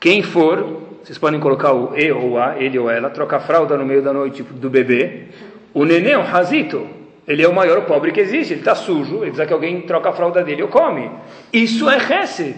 Quem 0.01 0.23
for, 0.23 0.81
vocês 1.03 1.19
podem 1.19 1.39
colocar 1.39 1.73
o 1.73 1.95
E 1.95 2.11
ou 2.11 2.39
A, 2.39 2.57
ele 2.57 2.79
ou 2.79 2.89
ela, 2.89 3.11
troca 3.11 3.39
fralda 3.39 3.77
no 3.77 3.85
meio 3.85 4.01
da 4.01 4.11
noite 4.11 4.41
do 4.41 4.67
bebê. 4.67 5.27
O 5.75 5.85
neném, 5.85 6.15
o 6.15 6.23
razito, 6.23 6.87
ele 7.27 7.43
é 7.43 7.47
o 7.47 7.53
maior 7.53 7.85
pobre 7.85 8.11
que 8.11 8.19
existe. 8.19 8.53
Ele 8.53 8.61
está 8.61 8.73
sujo, 8.73 9.17
ele 9.17 9.25
precisa 9.25 9.45
que 9.45 9.53
alguém 9.53 9.81
troca 9.81 10.09
a 10.09 10.11
fralda 10.13 10.43
dele 10.43 10.63
ou 10.63 10.69
come. 10.69 11.11
Isso 11.53 11.87
é 11.87 11.97
Hesed. 11.97 12.57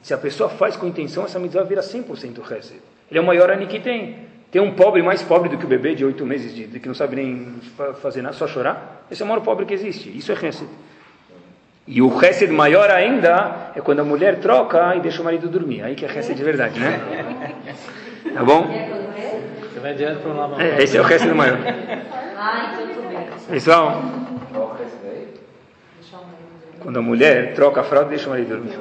Se 0.00 0.14
a 0.14 0.18
pessoa 0.18 0.48
faz 0.48 0.76
com 0.76 0.86
intenção, 0.86 1.24
essa 1.24 1.40
mitzvah 1.40 1.64
vira 1.64 1.82
100% 1.82 2.38
Hesed. 2.52 2.80
Ele 3.10 3.18
é 3.18 3.20
o 3.20 3.26
maior 3.26 3.50
ani 3.50 3.66
que 3.66 3.80
tem. 3.80 4.30
Tem 4.52 4.62
um 4.62 4.74
pobre 4.74 5.02
mais 5.02 5.24
pobre 5.24 5.48
do 5.48 5.58
que 5.58 5.64
o 5.64 5.68
bebê 5.68 5.96
de 5.96 6.04
oito 6.04 6.24
meses, 6.24 6.54
de, 6.54 6.68
de, 6.68 6.78
que 6.78 6.86
não 6.86 6.94
sabe 6.94 7.16
nem 7.16 7.54
fazer 8.00 8.22
nada, 8.22 8.36
só 8.36 8.46
chorar. 8.46 9.06
Esse 9.10 9.22
é 9.22 9.24
o 9.24 9.28
maior 9.28 9.40
pobre 9.40 9.66
que 9.66 9.74
existe. 9.74 10.16
Isso 10.16 10.30
é 10.30 10.36
Hesed. 10.36 10.68
E 11.86 12.00
o 12.00 12.24
Hesed 12.24 12.52
maior 12.52 12.90
ainda 12.90 13.72
é 13.74 13.80
quando 13.80 14.00
a 14.00 14.04
mulher 14.04 14.38
troca 14.38 14.94
e 14.96 15.00
deixa 15.00 15.20
o 15.20 15.24
marido 15.24 15.48
dormir. 15.48 15.82
Aí 15.82 15.94
que 15.94 16.04
é 16.04 16.08
Hesed 16.08 16.36
de 16.36 16.44
verdade, 16.44 16.78
né? 16.78 17.54
Tá 18.32 18.42
bom? 18.42 18.66
Você 19.60 19.80
vai 19.80 19.94
direto 19.94 20.20
para 20.20 20.30
o 20.30 20.36
lado. 20.36 20.60
É, 20.60 20.82
esse 20.82 20.96
é 20.96 21.02
o 21.02 21.06
Hesed 21.06 21.34
maior. 21.34 21.58
Ah, 22.38 22.72
então 22.72 22.86
tudo 22.86 23.08
bem. 23.08 23.26
Pessoal, 23.50 24.02
quando 26.82 26.98
a 26.98 27.02
mulher 27.02 27.54
troca 27.54 27.80
a 27.80 27.84
fralda 27.84 28.08
e 28.08 28.10
deixa 28.10 28.26
o 28.26 28.30
marido 28.30 28.48
dormir. 28.48 28.78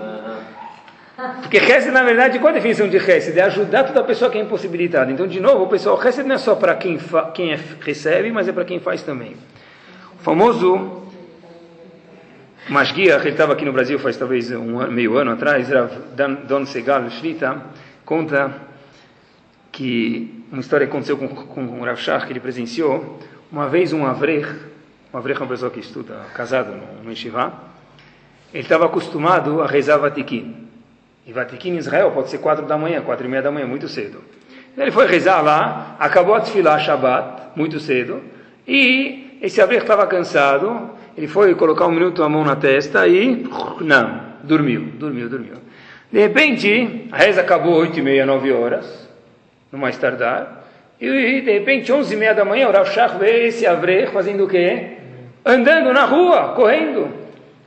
Porque 1.42 1.58
Hesed, 1.58 1.92
na 1.92 2.04
verdade, 2.04 2.40
qual 2.40 2.52
a 2.52 2.54
definição 2.54 2.88
de 2.88 2.98
Hesed? 2.98 3.38
É 3.38 3.44
ajudar 3.44 3.84
toda 3.84 4.04
pessoa 4.04 4.32
que 4.32 4.38
é 4.38 4.42
impossibilitada. 4.42 5.12
Então, 5.12 5.28
de 5.28 5.40
novo, 5.40 5.68
pessoal, 5.68 6.02
Hesed 6.02 6.26
não 6.26 6.36
é 6.36 6.38
só 6.38 6.56
para 6.56 6.76
quem, 6.76 7.00
quem 7.34 7.52
é, 7.52 7.60
recebe, 7.82 8.32
mas 8.32 8.48
é 8.48 8.52
para 8.52 8.64
quem 8.64 8.80
faz 8.80 9.04
também. 9.04 9.36
O 10.20 10.24
famoso 10.24 11.01
Mashgiach, 12.70 13.22
ele 13.22 13.32
estava 13.32 13.54
aqui 13.54 13.66
no 13.66 13.74
Brasil 13.74 13.98
faz 13.98 14.16
talvez 14.18 14.52
um 14.52 14.80
ano, 14.80 14.92
meio 14.92 15.18
ano 15.18 15.32
atrás, 15.32 15.68
Don 16.48 16.66
Segal 16.66 17.08
Shlita, 17.10 17.66
conta 18.06 18.54
que 19.72 20.46
uma 20.52 20.62
história 20.62 20.86
aconteceu 20.86 21.18
com, 21.18 21.28
com 21.28 21.80
o 21.80 21.84
Rav 21.84 21.98
Shach, 21.98 22.26
que 22.26 22.34
ele 22.34 22.40
presenciou, 22.40 23.20
uma 23.52 23.68
vez 23.68 23.94
um 23.94 24.06
Avrech, 24.06 24.48
um 25.14 25.18
Avrech 25.18 25.40
é 25.40 25.44
uma 25.44 25.50
pessoa 25.50 25.72
que 25.72 25.80
estuda, 25.80 26.26
casado 26.36 26.72
no, 26.72 27.04
no 27.04 27.12
ele 28.54 28.64
estava 28.64 28.86
acostumado 28.86 29.62
a 29.62 29.68
rezar 29.68 29.98
Vatikin. 29.98 30.68
E 31.26 31.32
Vatikin 31.32 31.72
em 31.72 31.78
Israel 31.78 32.12
pode 32.12 32.30
ser 32.30 32.40
quatro 32.40 32.66
da 32.66 32.78
manhã, 32.78 33.02
quatro 33.02 33.26
e 33.26 33.30
meia 33.30 33.42
da 33.42 33.50
manhã, 33.50 33.66
muito 33.66 33.88
cedo. 33.88 34.22
Ele 34.78 34.92
foi 34.92 35.08
rezar 35.08 35.42
lá, 35.42 35.96
acabou 36.00 36.36
a 36.36 36.40
desfilar 36.40 36.80
Shabbat, 36.80 37.58
muito 37.58 37.80
cedo, 37.80 38.22
e 38.68 39.38
esse 39.42 39.62
Avrech 39.62 39.84
estava 39.84 40.06
cansado, 40.06 40.92
ele 41.18 41.28
foi 41.28 41.54
colocar 41.56 41.88
um 41.88 41.92
minuto 41.92 42.24
a 42.24 42.30
mão 42.30 42.44
na 42.44 42.56
testa 42.56 43.08
e, 43.08 43.46
não, 43.82 44.22
dormiu, 44.44 44.82
dormiu, 44.98 45.30
dormiu. 45.30 45.56
De 46.12 46.20
repente, 46.20 47.08
a 47.12 47.18
reza 47.18 47.42
acabou 47.42 47.74
oito 47.76 48.00
e 48.00 48.02
meia, 48.02 48.26
nove 48.26 48.52
horas, 48.52 49.10
no 49.72 49.78
mais 49.80 49.98
tardar, 49.98 50.66
e 51.00 51.42
de 51.42 51.52
repente, 51.52 51.92
onze 51.92 52.14
e 52.14 52.18
meia 52.18 52.34
da 52.34 52.46
manhã, 52.46 52.68
o 52.68 52.72
Rav 52.72 52.88
Shach 52.90 53.18
vê 53.18 53.48
esse 53.48 53.66
Avrech 53.66 54.12
fazendo 54.12 54.44
o 54.44 54.48
quê? 54.48 54.98
Andando 55.44 55.92
na 55.94 56.06
rua, 56.06 56.54
correndo. 56.54 57.10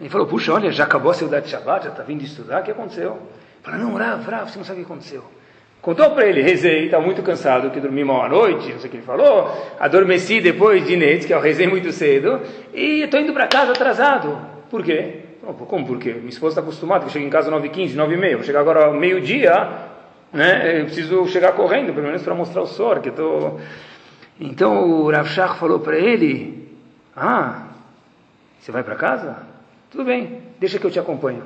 Ele 0.01 0.09
falou, 0.09 0.27
puxa, 0.27 0.53
olha, 0.53 0.71
já 0.71 0.85
acabou 0.85 1.11
a 1.11 1.15
saudade 1.15 1.47
de 1.47 1.51
Shabbat, 1.51 1.85
já 1.85 1.91
está 1.91 2.03
vindo 2.03 2.23
estudar, 2.23 2.61
o 2.61 2.65
que 2.65 2.71
aconteceu? 2.71 3.19
Falou, 3.63 3.81
não, 3.81 3.95
Rav, 3.95 4.23
Rav, 4.29 4.51
você 4.51 4.59
não 4.59 4.65
sabe 4.65 4.83
o 4.83 4.85
que 4.85 4.93
aconteceu. 4.93 5.25
Contou 5.85 6.13
para 6.13 6.27
ele, 6.27 6.41
rezei, 6.41 6.87
está 6.87 6.99
muito 6.99 7.23
cansado, 7.23 7.71
que 7.71 7.79
dormi 7.79 8.03
mal 8.03 8.23
à 8.23 8.29
noite, 8.31 8.73
não 8.73 8.79
sei 8.79 8.89
o 8.89 8.91
que 8.91 8.97
ele 8.97 9.05
falou, 9.05 9.55
adormeci 9.79 10.41
depois 10.41 10.83
de 10.87 10.97
Netz, 10.97 11.27
que 11.27 11.35
eu 11.35 11.39
rezei 11.39 11.67
muito 11.67 11.93
cedo, 11.93 12.41
e 12.73 13.03
estou 13.03 13.21
indo 13.21 13.35
para 13.35 13.47
casa 13.47 13.73
atrasado. 13.73 14.35
Por 14.71 14.83
quê? 14.83 15.17
Como 15.43 15.87
por 15.87 15.99
quê? 15.99 16.15
Minha 16.15 16.31
esposa 16.31 16.53
está 16.53 16.63
acostumada, 16.63 17.05
que 17.05 17.13
chega 17.13 17.27
em 17.27 17.29
casa 17.29 17.55
às 17.55 17.63
9h15, 17.63 17.97
9h30, 17.97 18.35
vou 18.37 18.45
chegar 18.45 18.61
agora 18.61 18.87
ao 18.87 18.95
meio-dia, 18.95 19.73
né? 20.33 20.81
eu 20.81 20.87
preciso 20.87 21.27
chegar 21.27 21.53
correndo, 21.53 21.93
pelo 21.93 22.07
menos 22.07 22.23
para 22.23 22.35
mostrar 22.35 22.63
o 22.63 22.67
sor, 22.67 23.01
que 23.01 23.11
estou... 23.11 23.61
Então 24.41 24.91
o 24.91 25.11
Rav 25.11 25.29
Shach 25.29 25.59
falou 25.59 25.81
para 25.81 25.99
ele, 25.99 26.67
ah, 27.15 27.65
você 28.59 28.73
vai 28.73 28.83
para 28.83 28.95
casa? 28.95 29.37
Tudo 29.91 30.05
bem, 30.05 30.41
deixa 30.59 30.79
que 30.79 30.87
eu 30.87 30.91
te 30.91 30.99
acompanho. 30.99 31.45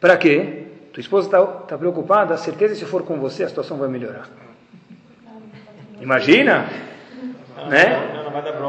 Para 0.00 0.16
quê? 0.16 0.59
Tua 1.00 1.06
esposa 1.06 1.28
está 1.28 1.42
tá 1.42 1.78
preocupada, 1.78 2.36
certeza 2.36 2.74
se 2.74 2.84
for 2.84 3.02
com 3.02 3.18
você 3.18 3.44
a 3.44 3.48
situação 3.48 3.78
vai 3.78 3.88
melhorar. 3.88 4.28
Imagina? 5.98 6.66
Né? 7.68 8.02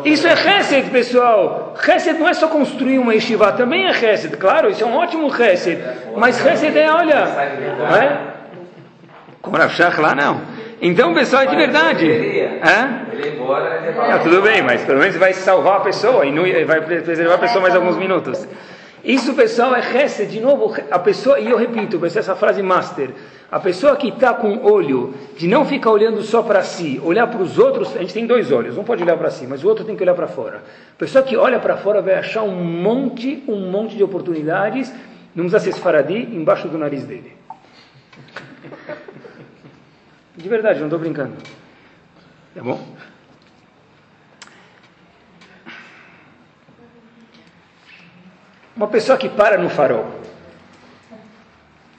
Isso 0.06 0.26
é 0.28 0.32
Hesed, 0.32 0.90
pessoal. 0.92 1.76
Hesed 1.86 2.18
não 2.18 2.30
é 2.30 2.34
só 2.34 2.48
construir 2.48 3.00
uma 3.00 3.14
yeshiva, 3.14 3.52
também 3.52 3.86
é 3.86 3.92
Hesed. 3.92 4.38
Claro, 4.38 4.70
isso 4.70 4.82
é 4.82 4.88
um 4.88 4.96
ótimo 4.96 5.28
Hesed. 5.28 5.84
Mas 6.16 6.44
Hesed 6.46 6.78
é, 6.78 6.90
olha, 6.90 7.28
é? 8.00 9.70
Shach 9.70 10.00
lá, 10.00 10.16
não. 10.16 10.40
Então, 10.82 11.14
pessoal, 11.14 11.44
é 11.44 11.48
de 11.48 11.56
verdade. 11.58 12.10
Ah, 12.62 14.20
tudo 14.24 14.42
bem, 14.42 14.62
mas 14.62 14.86
pelo 14.86 15.00
menos 15.00 15.18
vai 15.18 15.34
salvar 15.34 15.78
a 15.78 15.82
pessoa 15.82 16.26
e 16.26 16.64
vai 16.64 16.80
preservar 16.80 17.36
a 17.36 17.40
pessoa 17.40 17.62
mais 17.62 17.76
alguns 17.76 17.98
minutos. 17.98 18.48
Isso, 19.04 19.34
pessoal, 19.34 19.76
é 19.76 19.80
Hesed. 19.80 20.32
De 20.32 20.40
novo, 20.40 20.76
a 20.90 21.00
pessoa, 21.00 21.40
e 21.40 21.50
eu 21.50 21.58
repito, 21.58 22.00
pessoal, 22.00 22.20
essa 22.20 22.36
frase 22.36 22.62
master. 22.62 23.12
A 23.52 23.60
pessoa 23.60 23.96
que 23.98 24.08
está 24.08 24.34
com 24.34 24.64
olho, 24.64 25.14
de 25.36 25.48
não 25.48 25.66
ficar 25.66 25.92
olhando 25.92 26.22
só 26.22 26.42
para 26.42 26.64
si, 26.64 27.02
olhar 27.04 27.28
para 27.28 27.42
os 27.42 27.60
outros, 27.60 27.96
a 27.98 28.00
gente 28.00 28.14
tem 28.14 28.26
dois 28.26 28.50
olhos, 28.52 28.78
um 28.78 28.84
pode 28.84 29.04
olhar 29.04 29.18
para 29.18 29.30
si, 29.30 29.46
mas 29.46 29.62
o 29.62 29.68
outro 29.68 29.84
tem 29.84 29.96
que 29.96 30.02
olhar 30.04 30.16
para 30.16 30.28
fora. 30.28 30.64
A 30.94 30.98
pessoa 30.98 31.22
que 31.22 31.36
olha 31.36 31.60
para 31.60 31.76
fora 31.76 32.02
vai 32.02 32.14
achar 32.14 32.44
um 32.44 32.64
monte, 32.64 33.44
um 33.48 33.70
monte 33.70 33.98
de 33.98 34.04
oportunidades, 34.04 34.94
não 35.36 35.50
precisa 35.50 35.60
ser 35.60 35.78
Sfaradi, 35.78 36.34
embaixo 36.34 36.70
do 36.70 36.78
nariz 36.78 37.04
dele. 37.04 37.34
De 40.38 40.48
verdade, 40.48 40.80
não 40.80 40.88
estou 40.88 41.00
brincando. 41.00 41.34
Tá 42.56 42.64
bom? 42.64 42.80
Uma 48.82 48.88
pessoa 48.88 49.16
que 49.16 49.30
para 49.30 49.60
no 49.60 49.70
farol. 49.70 50.08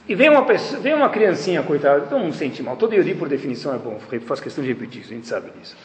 E 0.09 0.17
vem 0.17 0.29
uma, 0.29 0.45
pessoa, 0.45 0.81
vem 0.81 0.93
uma 0.93 1.09
criancinha, 1.11 1.63
coitada, 1.63 2.01
todo 2.01 2.19
mundo 2.19 2.35
sente 2.35 2.61
mal. 2.61 2.77
Todo 2.77 2.93
Yodi, 2.93 3.15
por 3.15 3.29
definição, 3.29 3.73
é 3.73 3.79
bom. 3.79 4.01
Faço 4.27 4.43
questão 4.43 4.65
de 4.65 4.71
repetir 4.71 5.03
isso, 5.03 5.13
a 5.13 5.15
gente 5.15 5.29
sabe 5.29 5.53
disso. 5.57 5.77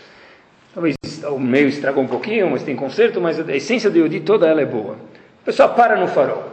Talvez 0.73 0.95
o 1.29 1.37
meio 1.37 1.67
estragou 1.67 2.03
um 2.03 2.07
pouquinho, 2.07 2.49
mas 2.49 2.63
tem 2.63 2.75
conserto, 2.75 3.21
mas 3.21 3.39
a 3.39 3.55
essência 3.55 3.91
do 3.91 3.99
Yodi 3.99 4.21
toda 4.21 4.47
ela 4.47 4.59
é 4.59 4.65
boa. 4.65 4.97
A 5.43 5.45
pessoa 5.45 5.69
para 5.69 5.97
no 5.97 6.07
farol. 6.07 6.43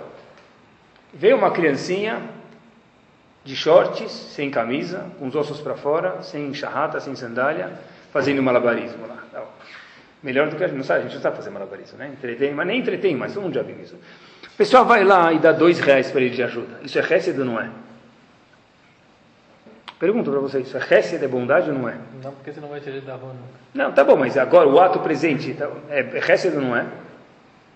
Vem 1.14 1.32
uma 1.32 1.50
criancinha 1.50 2.20
de 3.44 3.56
shorts, 3.56 4.12
sem 4.12 4.50
camisa, 4.50 5.06
com 5.18 5.26
os 5.26 5.34
ossos 5.34 5.58
para 5.62 5.74
fora, 5.74 6.20
sem 6.20 6.52
charrata, 6.52 7.00
sem 7.00 7.16
sandália, 7.16 7.72
fazendo 8.12 8.42
malabarismo 8.42 9.06
lá. 9.06 9.24
Melhor 10.24 10.48
do 10.48 10.56
que 10.56 10.64
a 10.64 10.66
gente 10.66 10.78
não 10.78 10.84
sabe, 10.84 11.00
a 11.00 11.02
gente 11.02 11.16
não 11.16 11.20
sabe 11.20 11.36
fazer 11.36 11.50
malabarismo, 11.50 11.98
né? 11.98 12.08
Entretém, 12.08 12.54
mas 12.54 12.66
nem 12.66 12.80
entretém, 12.80 13.14
mas 13.14 13.34
todo 13.34 13.42
mundo 13.42 13.54
já 13.54 13.62
viu 13.62 13.76
isso. 13.82 13.94
O 14.54 14.56
pessoal 14.56 14.84
vai 14.84 15.02
lá 15.02 15.32
e 15.32 15.40
dá 15.40 15.50
dois 15.50 15.80
reais 15.80 16.12
para 16.12 16.20
ele 16.20 16.30
de 16.34 16.42
ajuda. 16.42 16.78
Isso 16.82 16.96
é 16.96 17.02
Hesed 17.02 17.36
ou 17.40 17.44
não 17.44 17.60
é? 17.60 17.68
Pergunto 19.98 20.30
para 20.30 20.38
vocês, 20.38 20.68
isso 20.68 20.76
é 20.76 20.98
Hesed, 20.98 21.24
é 21.24 21.28
bondade 21.28 21.70
ou 21.70 21.76
não 21.78 21.88
é? 21.88 21.96
Não, 22.22 22.30
porque 22.32 22.52
você 22.52 22.60
não 22.60 22.68
vai 22.68 22.78
tirar 22.78 23.00
da 23.00 23.14
rua 23.14 23.32
nunca. 23.32 23.54
Não, 23.74 23.90
tá 23.92 24.04
bom, 24.04 24.16
mas 24.16 24.38
agora 24.38 24.68
o 24.68 24.78
ato 24.80 25.00
presente 25.00 25.54
tá- 25.54 25.68
é, 25.90 26.00
é 26.00 26.32
Hesed 26.32 26.54
ou 26.54 26.62
não 26.62 26.76
é? 26.76 26.86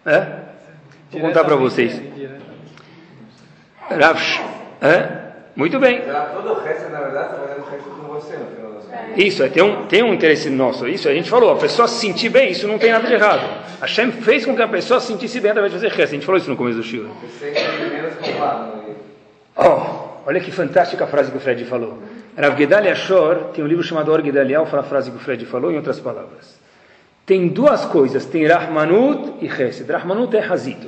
É? 0.07 0.39
Vou 1.11 1.21
contar 1.21 1.45
para 1.45 1.57
vocês. 1.57 2.01
Rav, 3.91 4.19
é? 4.81 5.18
Muito 5.59 5.81
bem. 5.81 6.03
Todo 6.03 6.53
o 6.53 6.61
resto, 6.61 6.89
na 6.89 7.01
verdade, 7.01 7.33
está 7.33 7.41
fazendo 7.41 7.67
o 7.67 7.69
resto 7.69 7.91
com 7.91 8.03
você, 8.15 8.37
no 8.37 8.47
final 8.47 8.73
das 8.75 8.85
contas. 8.85 9.17
Isso, 9.17 9.43
é, 9.43 9.49
tem, 9.49 9.61
um, 9.61 9.87
tem 9.87 10.05
um 10.05 10.15
interesse 10.15 10.49
nosso. 10.49 10.87
Isso 10.87 11.09
a 11.09 11.13
gente 11.13 11.29
falou, 11.29 11.51
a 11.51 11.57
pessoa 11.57 11.89
se 11.89 11.99
sentir 12.07 12.29
bem, 12.29 12.53
isso 12.53 12.69
não 12.69 12.79
tem 12.79 12.93
nada 12.93 13.09
de 13.09 13.15
errado. 13.15 13.43
Hashem 13.81 14.13
fez 14.13 14.47
com 14.47 14.55
que 14.55 14.63
a 14.63 14.69
pessoa 14.69 15.01
se 15.01 15.09
sentisse 15.09 15.41
bem 15.41 15.51
através 15.51 15.73
de 15.73 15.81
fazer 15.81 15.93
resto. 15.93 16.13
A 16.13 16.15
gente 16.15 16.25
falou 16.25 16.39
isso 16.39 16.49
no 16.49 16.57
começo 16.57 16.77
do 16.77 16.85
Shiro. 16.85 17.11
Você 17.23 17.51
que 17.51 17.91
menos 17.91 18.15
culpado. 18.15 18.77
né? 18.77 18.95
Oh, 19.57 20.29
olha 20.29 20.39
que 20.39 20.53
fantástica 20.53 21.03
a 21.03 21.09
frase 21.09 21.33
que 21.33 21.37
o 21.37 21.41
Fred 21.41 21.65
falou. 21.65 21.99
Rav 22.37 22.57
Gedalia 22.57 22.95
Shor 22.95 23.47
tem 23.53 23.65
um 23.65 23.67
livro 23.67 23.83
chamado 23.83 24.13
Or 24.13 24.25
Gedaliah, 24.25 24.65
fala 24.65 24.85
a 24.85 24.87
frase 24.87 25.11
que 25.11 25.17
o 25.17 25.21
Fred 25.21 25.45
falou 25.45 25.73
em 25.73 25.77
outras 25.77 25.99
palavras. 25.99 26.57
Tem 27.27 27.49
duas 27.49 27.85
coisas, 27.85 28.25
tem 28.27 28.47
Rahmanut 28.47 29.45
e 29.45 29.51
Chesed. 29.51 29.91
Rahmanut 29.91 30.37
é 30.37 30.41
Hazito. 30.41 30.87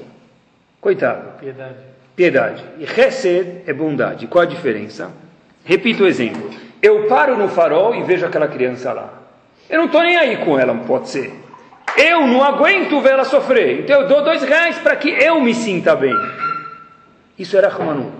Coitado. 0.80 1.40
Piedade. 1.40 1.89
Piedade. 2.16 2.64
E 2.78 2.86
Chesed 2.86 3.62
é 3.66 3.72
bondade. 3.72 4.26
Qual 4.26 4.42
a 4.42 4.46
diferença? 4.46 5.10
Repito 5.64 6.04
o 6.04 6.06
exemplo. 6.06 6.50
Eu 6.82 7.06
paro 7.06 7.36
no 7.36 7.48
farol 7.48 7.94
e 7.94 8.02
vejo 8.02 8.26
aquela 8.26 8.48
criança 8.48 8.92
lá. 8.92 9.14
Eu 9.68 9.78
não 9.78 9.86
estou 9.86 10.02
nem 10.02 10.16
aí 10.16 10.38
com 10.38 10.58
ela, 10.58 10.74
pode 10.74 11.08
ser. 11.08 11.32
Eu 11.96 12.26
não 12.26 12.42
aguento 12.42 13.00
ver 13.00 13.12
ela 13.12 13.24
sofrer. 13.24 13.80
Então 13.80 14.02
eu 14.02 14.08
dou 14.08 14.22
dois 14.24 14.42
reais 14.42 14.78
para 14.78 14.96
que 14.96 15.08
eu 15.10 15.40
me 15.40 15.54
sinta 15.54 15.94
bem. 15.94 16.14
Isso 17.38 17.56
era 17.56 17.68
Rahmanut. 17.68 18.14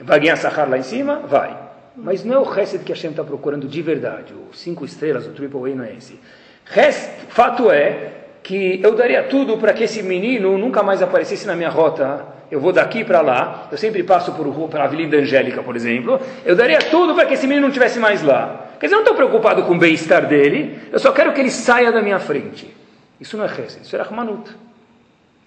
Vai 0.00 0.20
ganhar 0.20 0.36
Sahar 0.36 0.68
lá 0.68 0.76
em 0.78 0.82
cima? 0.82 1.20
Vai. 1.26 1.56
Mas 1.96 2.22
não 2.24 2.34
é 2.34 2.38
o 2.38 2.54
Chesed 2.54 2.84
que 2.84 2.92
a 2.92 2.94
Hashem 2.94 3.10
está 3.10 3.24
procurando 3.24 3.66
de 3.66 3.80
verdade. 3.82 4.32
O 4.34 4.54
cinco 4.54 4.84
estrelas, 4.84 5.26
o 5.26 5.30
triple 5.30 5.72
A 5.72 5.74
não 5.74 5.84
é 5.84 5.94
esse. 5.94 6.20
Res- 6.66 7.10
fato 7.30 7.70
é 7.70 8.10
que 8.46 8.78
eu 8.80 8.94
daria 8.94 9.24
tudo 9.24 9.58
para 9.58 9.72
que 9.72 9.82
esse 9.82 10.04
menino 10.04 10.56
nunca 10.56 10.80
mais 10.80 11.02
aparecesse 11.02 11.48
na 11.48 11.56
minha 11.56 11.68
rota. 11.68 12.24
Eu 12.48 12.60
vou 12.60 12.72
daqui 12.72 13.02
para 13.02 13.20
lá, 13.20 13.66
eu 13.72 13.76
sempre 13.76 14.04
passo 14.04 14.30
por 14.34 14.46
rua, 14.46 14.68
pela 14.68 14.84
Avenida 14.84 15.16
Angélica, 15.16 15.64
por 15.64 15.74
exemplo. 15.74 16.20
Eu 16.44 16.54
daria 16.54 16.78
tudo 16.78 17.12
para 17.12 17.26
que 17.26 17.34
esse 17.34 17.44
menino 17.44 17.62
não 17.62 17.70
estivesse 17.70 17.98
mais 17.98 18.22
lá. 18.22 18.68
Quer 18.78 18.86
dizer, 18.86 18.94
eu 18.94 18.98
não 18.98 19.02
estou 19.02 19.16
preocupado 19.16 19.64
com 19.64 19.74
o 19.74 19.78
bem-estar 19.78 20.26
dele, 20.26 20.78
eu 20.92 20.98
só 21.00 21.10
quero 21.10 21.32
que 21.32 21.40
ele 21.40 21.50
saia 21.50 21.90
da 21.90 22.00
minha 22.00 22.20
frente. 22.20 22.72
Isso 23.20 23.36
não 23.36 23.44
é 23.44 23.48
Chesed, 23.48 23.82
isso 23.82 23.96
é 23.96 24.00
Rahmanut. 24.00 24.48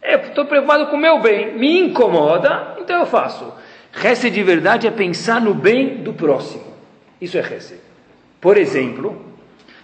Eu 0.04 0.20
estou 0.20 0.44
preocupado 0.44 0.88
com 0.88 0.98
o 0.98 1.00
meu 1.00 1.22
bem, 1.22 1.54
me 1.58 1.80
incomoda, 1.80 2.76
então 2.82 3.00
eu 3.00 3.06
faço. 3.06 3.54
Hesed 4.04 4.34
de 4.34 4.44
verdade 4.44 4.88
é 4.88 4.92
pensar 4.92 5.40
no 5.40 5.54
bem 5.54 6.04
do 6.04 6.12
próximo. 6.12 6.74
Isso 7.22 7.38
é 7.38 7.40
Hesed. 7.40 7.80
Por 8.42 8.58
exemplo, 8.58 9.12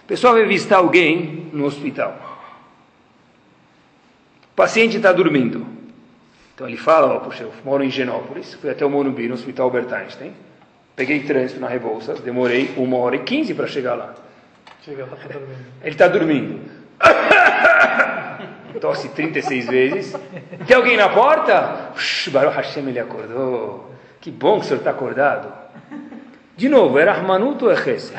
o 0.04 0.06
pessoal 0.06 0.34
vai 0.34 0.44
visitar 0.44 0.76
alguém 0.76 1.48
no 1.50 1.64
hospital. 1.64 2.35
O 4.56 4.62
paciente 4.64 4.96
está 4.96 5.12
dormindo. 5.12 5.66
Então 6.54 6.66
ele 6.66 6.78
fala, 6.78 7.14
oh, 7.14 7.20
puxa, 7.20 7.42
eu 7.42 7.52
moro 7.62 7.84
em 7.84 7.90
Genópolis, 7.90 8.54
fui 8.54 8.70
até 8.70 8.86
o 8.86 8.88
Morumbi, 8.88 9.28
no 9.28 9.34
Hospital 9.34 9.66
Albert 9.66 9.92
Einstein, 9.92 10.32
peguei 10.96 11.20
trânsito 11.24 11.60
na 11.60 11.68
Rebouças, 11.68 12.20
demorei 12.20 12.72
uma 12.78 12.96
hora 12.96 13.16
e 13.16 13.18
quinze 13.18 13.52
para 13.52 13.66
chegar 13.66 13.94
lá. 13.94 14.14
Chega 14.82 15.04
lá, 15.04 15.14
tá 15.14 15.28
dormindo. 15.28 15.66
Ele 15.82 15.90
está 15.90 16.08
dormindo. 16.08 16.60
Tosse 18.80 19.10
36 19.10 19.66
vezes. 19.66 20.16
Tem 20.66 20.74
alguém 20.74 20.96
na 20.96 21.10
porta? 21.10 21.90
Shhh, 21.94 22.30
Baruch 22.30 22.56
Hashem, 22.56 22.88
ele 22.88 22.98
acordou. 22.98 23.92
Que 24.22 24.30
bom 24.30 24.58
que 24.58 24.64
o 24.64 24.68
senhor 24.68 24.78
está 24.78 24.90
acordado. 24.92 25.52
De 26.56 26.70
novo, 26.70 26.94
ou 26.94 27.70
é 27.70 27.76
Chesed? 27.76 28.16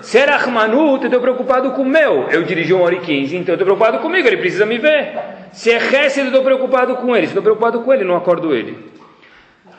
Se 0.00 0.18
é 0.18 0.24
Rahmanut, 0.24 1.02
eu 1.02 1.06
estou 1.06 1.20
preocupado 1.20 1.70
com 1.72 1.82
o 1.82 1.86
meu. 1.86 2.28
Eu 2.28 2.42
dirigi 2.42 2.72
uma 2.72 2.84
hora 2.84 2.94
e 2.94 3.00
quinze, 3.00 3.36
então 3.36 3.54
eu 3.54 3.56
estou 3.56 3.66
preocupado 3.66 3.98
comigo, 3.98 4.26
ele 4.26 4.36
precisa 4.36 4.66
me 4.66 4.78
ver. 4.78 5.18
Se 5.52 5.70
é 5.70 5.80
Chesed, 5.80 6.20
eu 6.20 6.26
estou 6.26 6.42
preocupado 6.42 6.96
com 6.96 7.16
ele. 7.16 7.26
Se 7.26 7.30
estou 7.30 7.42
preocupado 7.42 7.80
com 7.80 7.92
ele, 7.92 8.04
não 8.04 8.16
acordo 8.16 8.54
ele. 8.54 8.92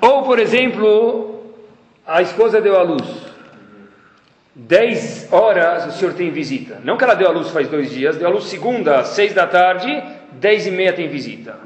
Ou, 0.02 0.24
por 0.24 0.40
exemplo, 0.40 1.44
a 2.06 2.22
esposa 2.22 2.60
deu 2.60 2.78
à 2.78 2.82
luz. 2.82 3.04
10 4.56 5.30
horas 5.32 5.88
o 5.88 5.92
senhor 5.92 6.14
tem 6.14 6.30
visita. 6.30 6.80
Não 6.84 6.96
que 6.96 7.04
ela 7.04 7.16
deu 7.16 7.28
a 7.28 7.32
luz 7.32 7.50
faz 7.50 7.68
dois 7.68 7.90
dias, 7.90 8.18
deu 8.18 8.28
a 8.28 8.32
luz 8.32 8.46
segunda, 8.46 9.00
às 9.00 9.08
6 9.10 9.34
da 9.34 9.48
tarde, 9.48 10.04
10 10.34 10.68
e 10.68 10.72
meia 10.72 10.94
tem 10.94 11.08
visita. 11.08 11.58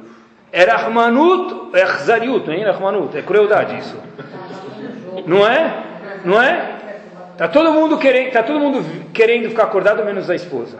É 0.52 0.64
Rahmanut, 0.64 1.76
é 1.76 1.86
Chzariut, 1.86 2.48
não 2.48 2.54
é 2.54 2.72
Rahmanut, 2.72 3.18
é 3.18 3.22
crueldade 3.22 3.78
isso. 3.78 3.98
Não 5.26 5.46
é? 5.46 5.84
Não 6.24 6.42
é? 6.42 6.77
Tá 7.38 7.48
todo 7.48 7.72
mundo 7.72 8.00
querendo, 8.00 8.32
tá 8.32 8.42
todo 8.42 8.60
mundo 8.60 8.84
querendo 9.14 9.50
ficar 9.50 9.64
acordado 9.64 10.04
menos 10.04 10.30
a 10.30 10.36
esposa. 10.36 10.80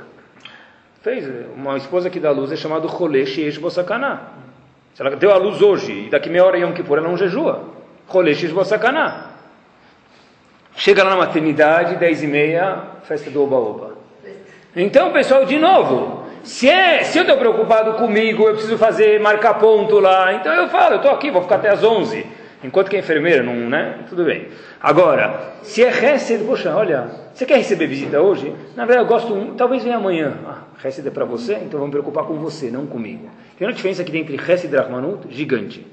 Fez 1.04 1.26
uma 1.56 1.78
esposa 1.78 2.10
que 2.10 2.20
dá 2.20 2.32
luz 2.32 2.52
é 2.52 2.56
chamada 2.56 2.88
Cholesh 2.88 3.38
Yesh 3.38 3.58
Bosakaná. 3.60 4.30
Se 4.96 5.02
ela 5.02 5.16
deu 5.16 5.32
a 5.32 5.38
luz 5.38 5.62
hoje 5.62 6.08
e 6.08 6.10
daqui 6.10 6.30
meia 6.30 6.44
hora 6.44 6.58
Yom 6.58 6.74
Kippur 6.74 6.98
ela 6.98 7.08
não 7.08 7.16
jejua. 7.16 7.64
Cholesh 8.12 8.42
Yesh 8.42 8.52
Bosakaná. 8.52 9.34
Chega 10.76 11.04
lá 11.04 11.12
na 11.12 11.16
maternidade, 11.18 11.96
10 11.96 12.24
e 12.24 12.28
meia, 12.28 12.84
festa 13.04 13.30
do 13.30 13.44
Oba-Oba. 13.44 13.98
Então, 14.76 15.12
pessoal, 15.12 15.46
de 15.46 15.58
novo, 15.58 16.26
se, 16.44 16.70
é, 16.70 17.04
se 17.04 17.18
eu 17.18 17.24
estou 17.24 17.38
preocupado 17.38 17.94
comigo, 17.94 18.44
eu 18.44 18.54
preciso 18.54 18.78
fazer, 18.78 19.20
marcar 19.20 19.56
ponto 19.56 20.00
lá, 20.00 20.34
então 20.34 20.54
eu 20.54 20.68
falo, 20.70 20.94
eu 20.94 20.98
estou 20.98 21.12
aqui, 21.12 21.32
vou 21.32 21.42
ficar 21.42 21.56
até 21.56 21.70
as 21.70 21.84
11. 21.84 22.26
Enquanto 22.68 22.90
que 22.90 22.98
a 22.98 23.00
enfermeira 23.00 23.42
não, 23.42 23.70
né? 23.70 24.00
Tudo 24.10 24.26
bem. 24.26 24.50
Agora, 24.82 25.54
se 25.64 25.82
é 25.82 25.88
Hesed, 25.88 26.44
poxa, 26.44 26.76
olha, 26.76 27.10
você 27.34 27.46
quer 27.46 27.56
receber 27.56 27.88
visita 27.88 28.22
hoje? 28.22 28.54
Na 28.76 28.86
verdade, 28.86 29.08
eu 29.08 29.10
gosto, 29.10 29.54
talvez 29.58 29.86
venha 29.86 29.96
amanhã. 29.96 30.38
Ah, 30.46 30.64
é 30.84 31.10
para 31.10 31.24
você, 31.24 31.54
então 31.54 31.80
vamos 31.80 31.92
preocupar 31.92 32.26
com 32.26 32.34
você, 32.36 32.70
não 32.70 32.86
comigo. 32.86 33.30
Tem 33.58 33.66
uma 33.66 33.74
diferença 33.74 34.02
aqui 34.02 34.18
entre 34.18 34.36
Hesed 34.36 34.74
e 34.74 34.76
Rahmanut? 34.76 35.34
Gigante. 35.34 35.88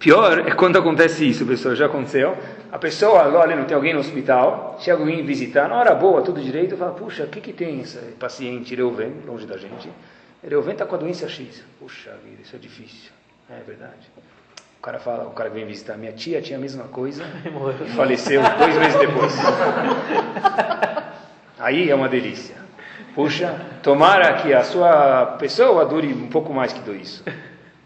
Pior 0.00 0.40
é 0.40 0.50
quando 0.50 0.76
acontece 0.76 1.28
isso, 1.28 1.46
pessoal, 1.46 1.76
já 1.76 1.86
aconteceu. 1.86 2.36
A 2.72 2.78
pessoa, 2.78 3.28
olha, 3.38 3.54
não 3.54 3.66
tem 3.66 3.76
alguém 3.76 3.94
no 3.94 4.00
hospital, 4.00 4.76
chega 4.80 4.98
alguém 4.98 5.24
visitar, 5.24 5.68
na 5.68 5.76
hora 5.76 5.94
boa, 5.94 6.22
tudo 6.22 6.40
direito, 6.40 6.76
fala, 6.76 6.90
puxa, 6.90 7.22
o 7.22 7.28
que, 7.28 7.40
que 7.40 7.52
tem 7.52 7.82
esse 7.82 7.98
paciente 8.18 8.74
Reuven, 8.74 9.12
longe 9.24 9.46
da 9.46 9.56
gente? 9.56 9.88
Reuven 10.48 10.72
está 10.72 10.84
com 10.84 10.94
a 10.94 10.98
doença 10.98 11.28
X. 11.28 11.62
Puxa 11.78 12.10
vida, 12.24 12.42
isso 12.42 12.56
é 12.56 12.58
difícil. 12.58 13.10
É 13.48 13.60
verdade. 13.66 14.10
cara 14.82 14.98
fala, 14.98 15.24
o 15.24 15.30
cara 15.30 15.50
vem 15.50 15.64
visitar 15.64 15.96
minha 15.96 16.12
tia, 16.12 16.42
tinha 16.42 16.58
a 16.58 16.60
mesma 16.60 16.84
coisa, 16.84 17.24
e 17.86 17.90
faleceu 17.90 18.42
dois 18.58 18.76
meses 18.76 18.98
depois. 18.98 19.34
Aí 21.58 21.90
é 21.90 21.94
uma 21.94 22.08
delícia. 22.08 22.56
Puxa, 23.14 23.54
tomara 23.82 24.32
que 24.34 24.52
a 24.52 24.64
sua 24.64 25.36
pessoa 25.38 25.84
dure 25.84 26.12
um 26.12 26.28
pouco 26.28 26.52
mais 26.52 26.72
que 26.72 26.80
do 26.80 26.94
isso. 26.94 27.22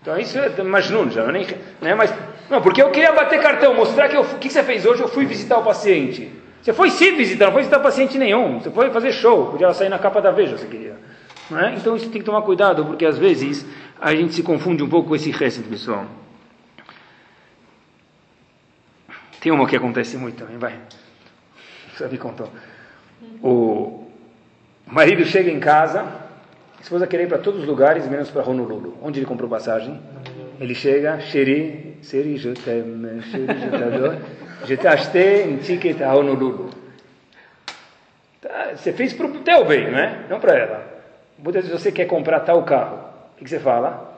Então 0.00 0.16
isso 0.18 0.38
é 0.38 0.62
Majnun 0.62 1.10
já, 1.10 1.22
não 1.22 1.30
é, 1.30 1.32
nem, 1.32 1.46
não 1.80 1.90
é 1.90 1.94
mais... 1.94 2.14
Não, 2.48 2.62
porque 2.62 2.80
eu 2.80 2.90
queria 2.90 3.12
bater 3.12 3.40
cartão, 3.42 3.74
mostrar 3.74 4.08
que. 4.08 4.16
O 4.16 4.24
que 4.38 4.48
você 4.48 4.62
fez 4.62 4.86
hoje? 4.86 5.02
Eu 5.02 5.08
fui 5.08 5.26
visitar 5.26 5.58
o 5.58 5.64
paciente. 5.64 6.30
Você 6.62 6.72
foi 6.72 6.90
sim 6.90 7.16
visitar, 7.16 7.46
não 7.46 7.52
foi 7.52 7.62
visitar 7.62 7.80
paciente 7.80 8.16
nenhum. 8.16 8.60
Você 8.60 8.70
foi 8.70 8.88
fazer 8.90 9.12
show, 9.12 9.50
podia 9.50 9.72
sair 9.74 9.88
na 9.88 9.98
capa 9.98 10.22
da 10.22 10.30
Veja 10.30 10.56
se 10.56 10.66
queria. 10.66 10.94
É? 11.52 11.74
Então 11.74 11.96
isso 11.96 12.10
tem 12.10 12.20
que 12.20 12.26
tomar 12.26 12.42
cuidado, 12.42 12.84
porque 12.84 13.06
às 13.06 13.18
vezes 13.18 13.64
a 14.00 14.14
gente 14.14 14.34
se 14.34 14.42
confunde 14.42 14.82
um 14.82 14.88
pouco 14.88 15.10
com 15.10 15.16
esse 15.16 15.30
resto, 15.30 15.62
pessoal. 15.62 16.06
Tem 19.40 19.52
uma 19.52 19.66
que 19.66 19.76
acontece 19.76 20.16
muito 20.16 20.36
também, 20.36 20.58
vai. 20.58 20.74
Você 21.94 22.08
me 22.08 22.18
contou. 22.18 22.50
O 23.42 24.10
marido 24.86 25.24
chega 25.24 25.50
em 25.50 25.60
casa, 25.60 26.02
a 26.02 26.82
esposa 26.82 27.06
quer 27.06 27.20
ir 27.20 27.28
para 27.28 27.38
todos 27.38 27.60
os 27.60 27.66
lugares, 27.66 28.08
menos 28.08 28.28
para 28.28 28.42
Honolulu. 28.42 28.98
Onde 29.00 29.20
ele 29.20 29.26
comprou 29.26 29.48
passagem? 29.48 30.00
Ele 30.60 30.74
chega, 30.74 31.20
Sheri, 31.20 31.98
Sheri, 32.02 32.38
je 32.38 32.54
t'aime, 32.54 33.22
Sheri, 33.22 33.46
je 33.60 33.70
t'adore, 33.70 34.18
je 34.64 34.76
t'ai 34.76 35.58
ticket 35.62 36.02
a 36.02 36.14
Honolulu. 36.14 36.70
Tá, 38.40 38.72
Você 38.74 38.92
fez 38.92 39.12
para 39.12 39.26
o 39.26 39.38
teu 39.40 39.64
bem, 39.64 39.90
não 39.90 39.98
é? 39.98 40.38
Para 40.40 40.58
ela. 40.58 40.95
Muitas 41.38 41.64
vezes 41.64 41.82
você 41.82 41.92
quer 41.92 42.06
comprar 42.06 42.40
tal 42.40 42.62
carro. 42.62 42.98
O 43.40 43.44
que 43.44 43.50
você 43.50 43.60
fala? 43.60 44.16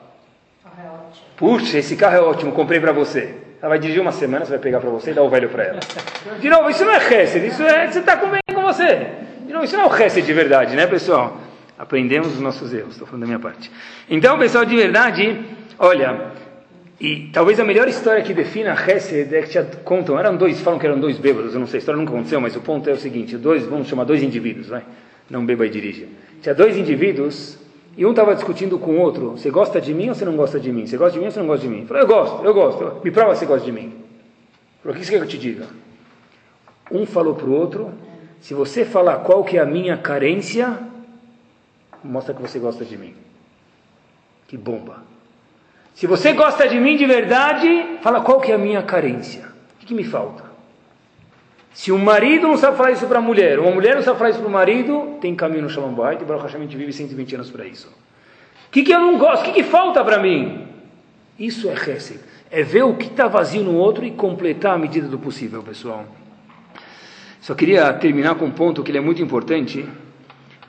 Puxa, 1.37 1.79
esse 1.79 1.97
carro 1.97 2.17
é 2.17 2.21
ótimo, 2.21 2.53
comprei 2.53 2.81
para 2.81 2.93
você. 2.93 3.35
Ela 3.61 3.71
vai 3.71 3.79
dirigir 3.79 4.01
uma 4.01 4.13
semana, 4.13 4.45
você 4.45 4.53
vai 4.53 4.61
pegar 4.61 4.81
para 4.81 4.91
você 4.91 5.11
e 5.11 5.15
dar 5.15 5.23
o 5.23 5.29
velho 5.29 5.49
para 5.49 5.65
ela. 5.65 5.81
De 6.41 6.49
novo, 6.49 6.71
isso 6.71 6.85
não 6.85 6.93
é 6.93 6.97
Hesed, 6.97 7.47
isso 7.47 7.63
é 7.63 7.87
você 7.89 7.99
está 7.99 8.17
com 8.17 8.29
bem 8.29 8.41
com 8.55 8.63
você. 8.63 9.09
De 9.47 9.53
novo, 9.53 9.65
isso 9.65 9.77
não 9.77 9.85
é 9.85 9.89
o 9.89 9.97
Hesed 9.97 10.25
de 10.25 10.33
verdade, 10.33 10.77
né, 10.77 10.87
pessoal? 10.87 11.39
Aprendemos 11.77 12.35
os 12.35 12.41
nossos 12.41 12.73
erros, 12.73 12.93
estou 12.93 13.07
falando 13.07 13.23
da 13.23 13.27
minha 13.27 13.39
parte. 13.39 13.71
Então, 14.09 14.39
pessoal, 14.39 14.65
de 14.65 14.77
verdade, 14.77 15.45
olha, 15.79 16.33
e 17.01 17.31
talvez 17.33 17.59
a 17.59 17.65
melhor 17.65 17.89
história 17.89 18.23
que 18.23 18.35
defina 18.35 18.75
Hesed 18.75 19.35
é 19.35 19.43
que 19.43 19.49
te 19.49 19.77
contam, 19.79 20.19
eram 20.19 20.37
dois, 20.37 20.61
falam 20.61 20.79
que 20.79 20.87
eram 20.87 20.99
dois 20.99 21.19
bêbados, 21.19 21.55
eu 21.55 21.61
não 21.61 21.67
sei, 21.67 21.79
a 21.79 21.81
história 21.81 21.99
nunca 21.99 22.13
aconteceu, 22.13 22.41
mas 22.41 22.55
o 22.57 22.61
ponto 22.61 22.89
é 22.89 22.93
o 22.93 22.97
seguinte, 22.97 23.37
dois, 23.37 23.65
vamos 23.65 23.89
chamar 23.89 24.05
dois 24.05 24.23
indivíduos, 24.23 24.69
vai? 24.69 24.83
Não 25.29 25.45
beba 25.45 25.67
e 25.67 25.71
dirija. 25.71 26.07
Tinha 26.41 26.55
dois 26.55 26.77
indivíduos 26.77 27.59
e 27.97 28.07
um 28.07 28.11
estava 28.11 28.35
discutindo 28.35 28.79
com 28.79 28.93
o 28.93 29.01
outro: 29.01 29.33
Você 29.33 29.51
gosta 29.51 29.81
de 29.81 29.93
mim 29.93 30.09
ou 30.09 30.15
você 30.15 30.25
não 30.25 30.37
gosta 30.37 30.59
de 30.59 30.73
mim? 30.73 30.87
Você 30.87 30.97
gosta 30.97 31.13
de 31.13 31.19
mim 31.19 31.27
ou 31.27 31.31
você 31.31 31.41
não 31.41 31.47
gosta 31.47 31.67
de 31.67 31.69
mim? 31.69 31.79
Ele 31.79 31.87
falou: 31.87 32.03
Eu 32.03 32.07
gosto, 32.07 32.45
eu 32.45 32.55
gosto. 32.55 33.05
Me 33.05 33.11
prova 33.11 33.35
se 33.35 33.41
você 33.41 33.47
gosta 33.47 33.65
de 33.65 33.73
mim. 33.73 33.93
O 34.85 34.93
que 34.95 35.05
você 35.05 35.11
quer 35.11 35.19
que 35.19 35.25
eu 35.25 35.29
te 35.29 35.39
diga? 35.39 35.67
Um 36.91 37.05
falou 37.05 37.35
para 37.35 37.47
o 37.47 37.53
outro: 37.53 37.93
Se 38.41 38.55
você 38.55 38.85
falar 38.85 39.19
qual 39.19 39.45
que 39.45 39.59
é 39.59 39.61
a 39.61 39.67
minha 39.67 39.97
carência, 39.97 40.79
mostra 42.03 42.33
que 42.33 42.41
você 42.41 42.59
gosta 42.59 42.85
de 42.85 42.97
mim. 42.97 43.15
Que 44.47 44.57
bomba. 44.57 45.03
Se 45.95 46.07
você 46.07 46.33
gosta 46.33 46.69
de 46.69 46.79
mim 46.79 46.97
de 46.97 47.05
verdade, 47.05 47.99
fala 48.01 48.21
qual 48.21 48.41
que 48.41 48.53
é 48.53 48.55
a 48.55 48.59
minha 48.59 48.83
carência. 48.83 49.47
O 49.75 49.81
que, 49.81 49.87
que 49.87 49.95
me 49.95 50.05
falta? 50.05 50.48
Se 51.73 51.93
um 51.93 51.99
marido 51.99 52.49
não 52.49 52.57
sabe 52.57 52.77
falar 52.77 52.93
isso 52.93 53.07
para 53.07 53.19
a 53.19 53.23
mulher, 53.23 53.59
uma 53.59 53.71
mulher 53.71 53.95
não 53.95 54.03
sabe 54.03 54.19
falar 54.19 54.31
isso 54.31 54.41
para 54.41 54.49
o 54.49 54.53
marido, 54.53 55.19
tem 55.21 55.35
caminho 55.35 55.63
no 55.63 55.71
Shalom 55.71 55.93
Bait, 55.93 56.21
e 56.21 56.25
Baruch 56.25 56.45
Hashem 56.45 56.61
a 56.61 56.65
gente 56.65 56.77
vive 56.77 56.93
120 56.93 57.35
anos 57.37 57.51
para 57.51 57.67
isso. 57.67 57.89
O 58.69 58.71
que, 58.71 58.83
que 58.83 58.93
eu 58.93 59.01
não 59.01 59.19
gosto? 59.19 59.43
O 59.43 59.45
que, 59.47 59.53
que 59.53 59.63
falta 59.63 60.05
para 60.05 60.19
mim? 60.19 60.67
Isso 61.39 61.69
é 61.69 61.75
Hesed. 61.75 62.21
É 62.51 62.63
ver 62.63 62.83
o 62.83 62.95
que 62.95 63.07
está 63.07 63.29
vazio 63.29 63.63
no 63.63 63.75
outro 63.75 64.05
e 64.05 64.11
completar 64.11 64.75
à 64.75 64.79
medida 64.79 65.07
do 65.07 65.19
possível, 65.19 65.63
pessoal. 65.63 66.05
Só 67.41 67.55
queria 67.55 67.93
terminar 67.95 68.35
com 68.35 68.47
um 68.47 68.51
ponto 68.51 68.83
que 68.83 68.91
ele 68.91 68.99
é 68.99 69.01
muito 69.01 69.23
importante, 69.23 69.87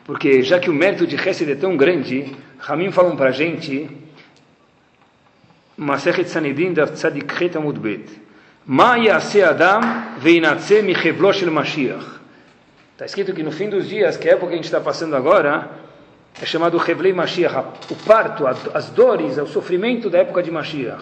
porque 0.05 0.43
já 0.43 0.59
que 0.59 0.69
o 0.69 0.73
mérito 0.73 1.07
de 1.07 1.15
Hesed 1.15 1.51
é 1.51 1.55
tão 1.55 1.75
grande, 1.75 2.35
Ramim 2.59 2.91
falam 2.91 3.15
para 3.15 3.29
a 3.29 3.31
gente, 3.31 3.89
Masechet 5.75 6.29
Sanedin 6.29 6.73
da 6.73 6.85
Tzadik 6.85 7.25
Bet. 7.79 8.28
Adam. 8.71 9.81
Está 12.91 13.05
escrito 13.05 13.33
que 13.33 13.41
no 13.41 13.51
fim 13.51 13.67
dos 13.67 13.89
dias, 13.89 14.15
que 14.15 14.27
é 14.29 14.33
a 14.33 14.35
época 14.35 14.49
que 14.49 14.53
a 14.53 14.57
gente 14.57 14.65
está 14.65 14.79
passando 14.79 15.15
agora, 15.15 15.71
é 16.39 16.45
chamado 16.45 16.77
Revlei 16.77 17.11
Mashiach, 17.11 17.55
o 17.89 17.95
parto, 17.95 18.45
as 18.45 18.89
dores, 18.91 19.39
o 19.39 19.47
sofrimento 19.47 20.07
da 20.07 20.19
época 20.19 20.43
de 20.43 20.51
Mashiach. 20.51 21.01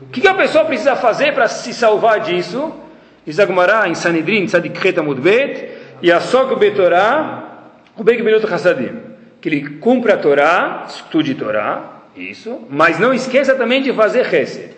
O 0.00 0.06
que, 0.06 0.26
a 0.26 0.32
pessoa 0.32 0.64
precisa 0.64 0.96
fazer 0.96 1.34
para 1.34 1.48
se 1.48 1.74
salvar 1.74 2.20
disso? 2.20 2.72
Diz 3.26 3.36
em 3.38 3.94
Sanedrin, 3.94 4.46
Tzadik 4.46 4.78
Het 4.82 4.98
Amud 4.98 5.20
Bet, 5.20 5.68
Yasog 6.02 6.56
Betorá, 6.56 7.68
o 7.94 8.02
Beg 8.02 8.22
Benot 8.22 8.46
Hassadim. 8.46 9.00
Que 9.38 9.50
ele 9.50 9.70
cumpra 9.80 10.14
a 10.14 10.16
Torá, 10.16 10.86
estude 10.88 11.34
Torá, 11.34 12.04
isso, 12.16 12.66
mas 12.70 12.98
não 12.98 13.12
esqueça 13.12 13.54
também 13.54 13.82
de 13.82 13.92
fazer 13.92 14.32
Hesed. 14.32 14.74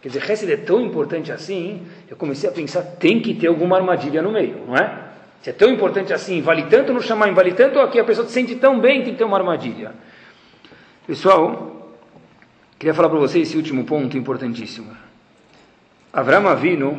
Quer 0.00 0.08
dizer, 0.08 0.30
Hesed 0.30 0.52
é 0.52 0.56
tão 0.56 0.80
importante 0.80 1.30
assim, 1.30 1.86
eu 2.08 2.16
comecei 2.16 2.48
a 2.48 2.52
pensar, 2.52 2.82
tem 2.82 3.20
que 3.20 3.34
ter 3.34 3.48
alguma 3.48 3.76
armadilha 3.76 4.22
no 4.22 4.32
meio, 4.32 4.64
não 4.66 4.76
é? 4.76 5.10
Se 5.42 5.50
é 5.50 5.52
tão 5.52 5.70
importante 5.70 6.12
assim, 6.12 6.40
vale 6.40 6.64
tanto 6.64 6.92
no 6.92 7.02
chamar, 7.02 7.32
vale 7.32 7.52
tanto 7.52 7.78
aqui, 7.80 7.98
a 7.98 8.04
pessoa 8.04 8.26
se 8.26 8.32
sente 8.32 8.54
tão 8.56 8.80
bem, 8.80 9.02
tem 9.02 9.12
que 9.12 9.18
ter 9.18 9.24
uma 9.24 9.36
armadilha. 9.36 9.92
Pessoal, 11.06 11.96
queria 12.78 12.94
falar 12.94 13.08
para 13.08 13.18
vocês 13.18 13.48
esse 13.48 13.56
último 13.56 13.84
ponto 13.84 14.16
importantíssimo. 14.16 14.96
Avram 16.12 16.48
Avinu 16.48 16.98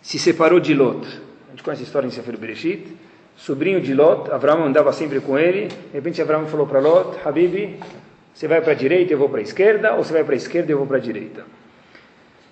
se 0.00 0.18
separou 0.18 0.58
de 0.58 0.74
Lot. 0.74 1.06
A 1.46 1.50
gente 1.50 1.62
conhece 1.62 1.82
a 1.82 1.86
história 1.86 2.06
em 2.06 2.10
Sefer 2.10 2.36
Bereshit. 2.36 2.96
Sobrinho 3.36 3.80
de 3.80 3.94
Lot, 3.94 4.30
Avram 4.30 4.64
andava 4.64 4.92
sempre 4.92 5.20
com 5.20 5.38
ele. 5.38 5.68
De 5.68 5.92
repente, 5.92 6.20
Avram 6.20 6.46
falou 6.46 6.66
para 6.66 6.80
Lot: 6.80 7.18
Habibi, 7.24 7.78
você 8.40 8.48
vai 8.48 8.62
para 8.62 8.72
a 8.72 8.74
direita, 8.74 9.12
eu 9.12 9.18
vou 9.18 9.28
para 9.28 9.40
a 9.40 9.42
esquerda, 9.42 9.92
ou 9.92 10.02
você 10.02 10.14
vai 10.14 10.24
para 10.24 10.32
a 10.32 10.36
esquerda, 10.36 10.72
eu 10.72 10.78
vou 10.78 10.86
para 10.86 10.96
a 10.96 11.00
direita. 11.00 11.44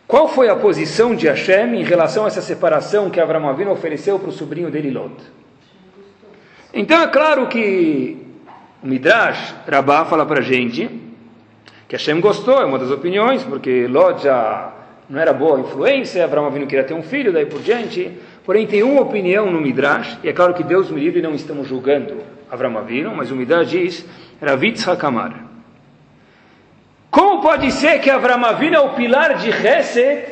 Qual 0.07 0.29
foi 0.29 0.51
a 0.51 0.55
posição 0.55 1.15
de 1.15 1.27
Hashem 1.27 1.81
em 1.81 1.83
relação 1.83 2.25
a 2.25 2.27
essa 2.27 2.43
separação 2.43 3.09
que 3.09 3.19
Avram 3.19 3.49
Avinu 3.49 3.71
ofereceu 3.71 4.19
para 4.19 4.29
o 4.29 4.33
sobrinho 4.33 4.71
dele, 4.71 4.91
Lot? 4.91 5.15
Então, 6.75 7.01
é 7.01 7.07
claro 7.07 7.47
que 7.47 8.19
o 8.83 8.87
Midrash, 8.87 9.55
Rabá, 9.67 10.05
fala 10.05 10.27
para 10.27 10.41
a 10.41 10.43
gente 10.43 10.91
que 11.89 11.97
Hashem 11.97 12.21
gostou, 12.21 12.61
é 12.61 12.67
uma 12.67 12.79
das 12.79 12.91
opiniões, 12.91 13.43
porque 13.45 13.87
Lot 13.87 14.25
já 14.25 14.71
não 15.09 15.19
era 15.19 15.33
boa 15.33 15.59
influência, 15.59 16.23
Avram 16.23 16.45
Avinu 16.45 16.67
queria 16.67 16.85
ter 16.85 16.93
um 16.93 17.03
filho, 17.03 17.33
daí 17.33 17.47
por 17.47 17.63
diante. 17.63 18.13
Porém, 18.45 18.67
tem 18.67 18.83
uma 18.83 19.01
opinião 19.01 19.51
no 19.51 19.59
Midrash, 19.59 20.19
e 20.23 20.29
é 20.29 20.35
claro 20.35 20.53
que 20.53 20.63
Deus 20.63 20.91
me 20.91 21.01
livre, 21.01 21.23
não 21.23 21.33
estamos 21.33 21.67
julgando 21.67 22.19
Avram 22.51 22.77
Avinu, 22.77 23.17
mas 23.17 23.31
o 23.31 23.35
Midrash 23.35 23.71
diz, 23.71 24.07
Ravitz 24.39 24.87
Hakamar. 24.87 25.48
Como 27.11 27.41
pode 27.41 27.73
ser 27.73 28.01
que 28.01 28.11
Avram 28.11 28.45
Avinu 28.45 28.77
é 28.77 28.81
o 28.81 28.95
pilar 28.95 29.35
de 29.35 29.49
Hesed, 29.49 30.27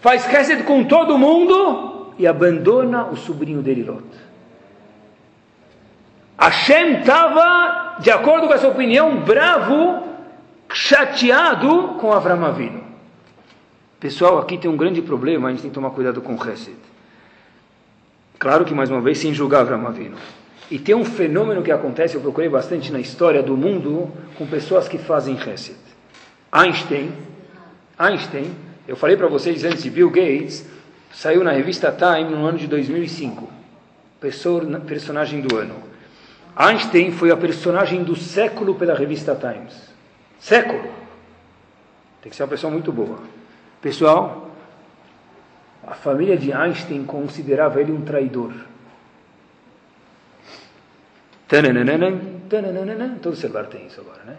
faz 0.00 0.32
Hesed 0.32 0.62
com 0.62 0.84
todo 0.84 1.18
mundo 1.18 2.14
e 2.18 2.26
abandona 2.26 3.06
o 3.06 3.16
sobrinho 3.16 3.62
dele, 3.62 3.82
Lot? 3.82 4.04
Hashem 6.38 7.00
estava, 7.00 7.96
de 8.00 8.10
acordo 8.10 8.46
com 8.46 8.54
essa 8.54 8.68
opinião, 8.68 9.20
bravo, 9.20 10.08
chateado 10.72 11.96
com 12.00 12.12
Avram 12.12 12.44
Avinu. 12.46 12.82
Pessoal, 13.98 14.38
aqui 14.38 14.56
tem 14.56 14.70
um 14.70 14.76
grande 14.76 15.02
problema, 15.02 15.48
a 15.48 15.50
gente 15.50 15.60
tem 15.60 15.70
que 15.70 15.74
tomar 15.74 15.90
cuidado 15.90 16.22
com 16.22 16.34
Hesed. 16.34 16.78
Claro 18.38 18.64
que, 18.64 18.72
mais 18.72 18.90
uma 18.90 19.02
vez, 19.02 19.18
sem 19.18 19.34
julgar 19.34 19.60
Avram 19.60 19.86
Avinu. 19.86 20.16
E 20.70 20.78
tem 20.78 20.94
um 20.94 21.04
fenômeno 21.04 21.62
que 21.62 21.72
acontece, 21.72 22.14
eu 22.14 22.22
procurei 22.22 22.48
bastante 22.48 22.90
na 22.90 23.00
história 23.00 23.42
do 23.42 23.54
mundo, 23.54 24.10
com 24.38 24.46
pessoas 24.46 24.88
que 24.88 24.96
fazem 24.96 25.36
Hesed. 25.36 25.89
Einstein, 26.52 27.12
Einstein, 27.96 28.56
eu 28.88 28.96
falei 28.96 29.16
para 29.16 29.28
vocês 29.28 29.62
antes 29.62 29.86
Bill 29.86 30.10
Gates, 30.10 30.66
saiu 31.12 31.44
na 31.44 31.52
revista 31.52 31.92
Time 31.92 32.30
no 32.30 32.44
ano 32.44 32.58
de 32.58 32.66
2005. 32.66 33.48
Pessoa, 34.20 34.80
personagem 34.80 35.40
do 35.40 35.56
ano. 35.56 35.76
Einstein 36.56 37.12
foi 37.12 37.30
a 37.30 37.36
personagem 37.36 38.02
do 38.02 38.16
século 38.16 38.74
pela 38.74 38.94
revista 38.94 39.34
Times. 39.34 39.74
Século. 40.38 40.90
Tem 42.20 42.30
que 42.30 42.36
ser 42.36 42.42
uma 42.42 42.48
pessoa 42.48 42.70
muito 42.70 42.90
boa. 42.90 43.20
Pessoal, 43.80 44.50
a 45.86 45.94
família 45.94 46.36
de 46.36 46.52
Einstein 46.52 47.04
considerava 47.04 47.80
ele 47.80 47.92
um 47.92 48.02
traidor. 48.02 48.52
Tananana, 51.48 52.20
tananana, 52.48 53.18
todo 53.22 53.36
celular 53.36 53.66
tem 53.66 53.86
isso 53.86 54.00
agora, 54.00 54.22
né? 54.24 54.36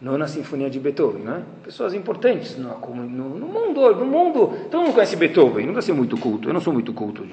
Nona 0.00 0.28
Sinfonia 0.28 0.68
de 0.68 0.78
Beethoven, 0.78 1.22
né? 1.22 1.42
Pessoas 1.62 1.94
importantes 1.94 2.56
no, 2.56 2.78
no, 2.78 3.28
no, 3.28 3.46
mundo, 3.46 3.94
no 3.94 4.04
mundo. 4.04 4.68
Todo 4.70 4.82
mundo 4.82 4.94
conhece 4.94 5.16
Beethoven, 5.16 5.66
não 5.66 5.72
vai 5.72 5.82
ser 5.82 5.92
muito 5.92 6.16
culto. 6.18 6.48
Eu 6.48 6.52
não 6.52 6.60
sou 6.60 6.72
muito 6.72 6.92
culto, 6.92 7.26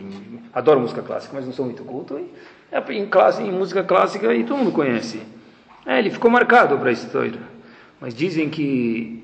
adoro 0.53 0.79
música 0.79 1.01
clássica, 1.01 1.33
mas 1.35 1.45
não 1.45 1.53
sou 1.53 1.65
muito 1.65 1.83
culto. 1.83 2.17
E, 2.17 2.25
é, 2.71 2.93
em, 2.93 3.05
classe, 3.05 3.43
em 3.43 3.51
música 3.51 3.83
clássica 3.83 4.33
e 4.33 4.43
todo 4.43 4.57
mundo 4.57 4.71
conhece. 4.71 5.21
É, 5.85 5.99
ele 5.99 6.09
ficou 6.09 6.31
marcado 6.31 6.77
para 6.77 6.89
a 6.89 6.93
história. 6.93 7.39
Mas 7.99 8.13
dizem 8.13 8.49
que 8.49 9.23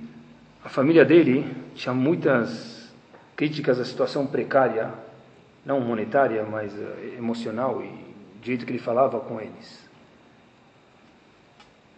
a 0.63 0.69
a 0.69 0.71
família 0.71 1.03
dele 1.03 1.51
tinha 1.73 1.95
muitas 1.95 2.93
críticas 3.35 3.79
à 3.79 3.85
situação 3.85 4.27
precária, 4.27 4.93
não 5.65 5.81
monetária, 5.81 6.43
mas 6.43 6.71
eh, 6.79 7.15
emocional 7.17 7.81
e 7.81 7.87
do 8.39 8.45
jeito 8.45 8.67
que 8.67 8.71
ele 8.71 8.77
falava 8.77 9.19
com 9.19 9.41
eles. 9.41 9.89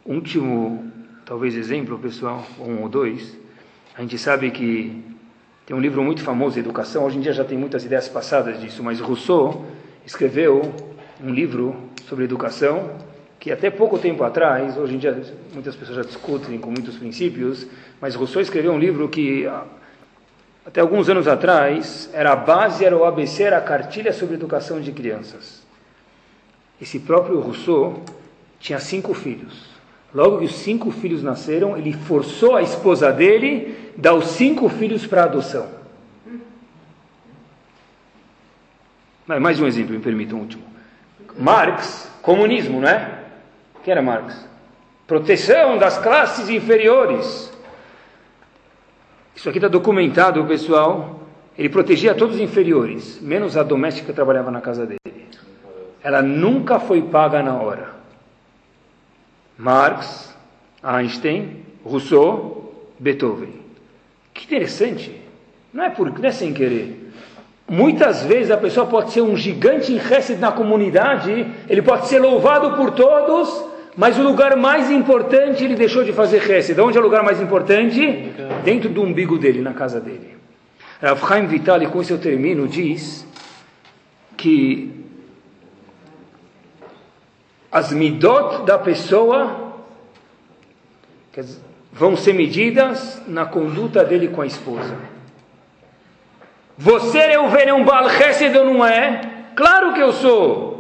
Último, 0.06 0.90
talvez 1.32 1.56
exemplo, 1.56 1.98
pessoal, 1.98 2.46
um 2.60 2.82
ou 2.82 2.90
dois, 2.90 3.38
a 3.96 4.02
gente 4.02 4.18
sabe 4.18 4.52
que 4.52 5.02
tem 5.66 5.74
um 5.74 5.80
livro 5.80 6.04
muito 6.04 6.22
famoso, 6.24 6.60
Educação, 6.60 7.06
hoje 7.06 7.18
em 7.18 7.22
dia 7.22 7.32
já 7.32 7.46
tem 7.46 7.58
muitas 7.58 7.86
ideias 7.86 8.10
passadas 8.10 8.60
disso, 8.60 8.84
mas 8.84 9.00
Rousseau 9.00 9.66
escreveu 10.06 10.74
um 11.24 11.30
livro 11.30 11.74
sobre 12.06 12.26
educação 12.26 12.98
que 13.40 13.50
até 13.50 13.70
pouco 13.70 13.98
tempo 13.98 14.26
atrás, 14.26 14.78
hoje 14.78 14.96
em 14.96 14.98
dia 14.98 15.24
muitas 15.54 15.74
pessoas 15.74 16.00
já 16.00 16.04
discutem 16.04 16.60
com 16.60 16.70
muitos 16.70 16.98
princípios, 16.98 17.66
mas 18.02 18.14
Rousseau 18.14 18.42
escreveu 18.42 18.74
um 18.74 18.78
livro 18.78 19.08
que 19.08 19.48
ah, 19.48 19.64
até 20.66 20.82
alguns 20.82 21.08
anos 21.08 21.30
atrás 21.30 22.10
era 22.12 22.34
a 22.34 22.36
base, 22.36 22.84
era 22.84 22.98
o 22.98 23.06
ABC, 23.06 23.44
era 23.44 23.58
a 23.58 23.62
cartilha 23.62 24.12
sobre 24.12 24.36
educação 24.36 24.82
de 24.82 24.92
crianças. 24.92 25.66
Esse 26.82 27.00
próprio 27.00 27.40
Rousseau 27.40 28.04
tinha 28.60 28.82
cinco 28.82 29.14
filhos. 29.14 29.71
Logo 30.14 30.40
que 30.40 30.46
os 30.46 30.56
cinco 30.56 30.92
filhos 30.92 31.24
nasceram, 31.24 31.78
ele 31.78 31.94
forçou 31.94 32.56
a 32.56 32.62
esposa 32.62 33.12
dele 33.12 33.94
dar 33.96 34.14
os 34.14 34.26
cinco 34.28 34.68
filhos 34.68 35.08
para 35.08 35.24
adoção. 35.24 35.68
Mais 39.26 39.60
um 39.60 39.66
exemplo, 39.66 39.94
me 39.94 40.02
permita, 40.02 40.36
um 40.36 40.40
último. 40.40 40.64
Marx, 41.40 42.12
comunismo, 42.22 42.82
não 42.82 42.90
é? 42.90 43.20
Quem 43.84 43.94
era 43.94 44.02
Marx? 44.02 44.46
Proteção 45.08 45.78
das 45.78 45.98
classes 45.98 46.50
inferiores. 46.50 47.52
Isso 49.34 49.48
aqui 49.48 49.58
está 49.58 49.70
documentado, 49.70 50.46
pessoal. 50.46 51.22
Ele 51.58 51.70
protegia 51.70 52.14
todos 52.14 52.36
os 52.36 52.42
inferiores, 52.42 53.20
menos 53.22 53.56
a 53.56 53.64
doméstica 53.64 54.08
que 54.08 54.14
trabalhava 54.14 54.52
na 54.52 54.60
casa 54.60 54.86
dele. 54.86 55.00
Ela 56.04 56.22
nunca 56.22 56.80
foi 56.80 57.02
paga 57.02 57.42
na 57.42 57.56
hora. 57.56 57.91
Marx, 59.62 60.36
Einstein, 60.82 61.58
Rousseau, 61.86 62.74
Beethoven. 62.98 63.54
Que 64.34 64.46
interessante. 64.46 65.22
Não 65.72 65.84
é, 65.84 65.90
por, 65.92 66.12
não 66.12 66.28
é 66.28 66.32
sem 66.32 66.52
querer. 66.52 67.12
Muitas 67.70 68.24
vezes 68.24 68.50
a 68.50 68.58
pessoa 68.58 68.88
pode 68.88 69.12
ser 69.12 69.22
um 69.22 69.38
gigante 69.38 69.94
em 69.94 69.98
Hesed 69.98 70.40
na 70.40 70.52
comunidade, 70.52 71.46
ele 71.70 71.82
pode 71.84 72.08
ser 72.08 72.20
louvado 72.20 72.76
por 72.76 72.92
todos, 72.92 73.64
mas 73.96 74.18
o 74.18 74.24
lugar 74.24 74.58
mais 74.58 74.90
importante 74.90 75.64
ele 75.64 75.76
deixou 75.76 76.04
de 76.04 76.12
fazer 76.12 76.42
Hesed. 76.50 76.82
Onde 76.82 76.98
é 76.98 77.00
o 77.00 77.04
lugar 77.04 77.24
mais 77.24 77.40
importante? 77.40 78.32
Dentro 78.64 78.90
do 78.90 79.04
umbigo 79.04 79.38
dele, 79.38 79.62
na 79.62 79.74
casa 79.74 80.02
dele. 80.02 80.38
Rav 81.00 81.20
Chaim 81.28 81.46
Vital, 81.46 81.84
e 81.84 81.86
com 81.86 82.02
isso 82.02 82.14
eu 82.14 82.18
termino, 82.18 82.68
diz 82.68 83.28
que 84.36 85.02
as 87.72 87.92
midot 87.92 88.64
da 88.66 88.78
pessoa 88.78 89.72
vão 91.92 92.18
ser 92.18 92.34
medidas 92.34 93.22
na 93.28 93.46
conduta 93.46 94.04
dele 94.04 94.28
com 94.28 94.42
a 94.42 94.46
esposa. 94.46 94.96
Você 96.78 97.20
é 97.20 97.40
o 97.40 97.84
Baal 97.86 98.10
Chesed 98.10 98.58
ou 98.58 98.66
não 98.66 98.86
é? 98.86 99.22
Claro 99.56 99.94
que 99.94 100.02
eu 100.02 100.12
sou. 100.12 100.72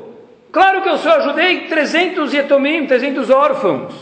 Claro 0.52 0.82
que 0.82 0.89
eu 0.89 0.98
sou, 0.98 1.12
ajudei 1.14 1.68
300 1.68 2.34
yetomim, 2.34 2.86
300 2.86 3.30
órfãos. 3.30 3.94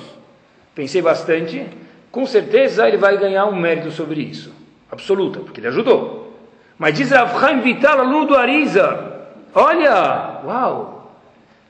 Pensei 0.74 1.02
bastante, 1.02 1.68
com 2.12 2.26
certeza 2.26 2.88
ele 2.88 2.98
vai 2.98 3.18
ganhar 3.18 3.46
um 3.46 3.56
mérito 3.56 3.92
sobre 3.92 4.22
isso. 4.22 4.52
Absoluta, 4.92 5.40
porque 5.42 5.60
ele 5.60 5.68
ajudou. 5.68 6.34
Mas 6.78 6.96
diz 6.96 7.12
Avchaim 7.12 7.60
Vital, 7.60 8.00
aluno 8.00 8.26
do 8.26 8.36
Ariza, 8.36 9.28
olha, 9.54 10.40
uau, 10.44 10.99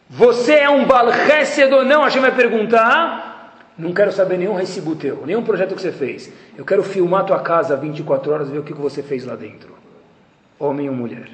você 0.09 0.55
é 0.55 0.69
um 0.69 0.85
balchesed 0.85 1.71
ou 1.71 1.85
não? 1.85 2.03
A 2.03 2.09
gente 2.09 2.21
vai 2.21 2.35
perguntar, 2.35 3.53
não 3.77 3.93
quero 3.93 4.11
saber 4.11 4.39
nenhum 4.39 4.55
recibo 4.55 4.95
teu, 4.95 5.23
nenhum 5.23 5.43
projeto 5.43 5.75
que 5.75 5.81
você 5.81 5.91
fez. 5.91 6.33
Eu 6.57 6.65
quero 6.65 6.81
filmar 6.81 7.25
tua 7.25 7.39
casa 7.41 7.77
24 7.77 8.31
horas 8.31 8.49
e 8.49 8.51
ver 8.51 8.57
o 8.57 8.63
que 8.63 8.73
você 8.73 9.03
fez 9.03 9.23
lá 9.23 9.35
dentro. 9.35 9.77
Homem 10.57 10.89
ou 10.89 10.95
mulher. 10.95 11.29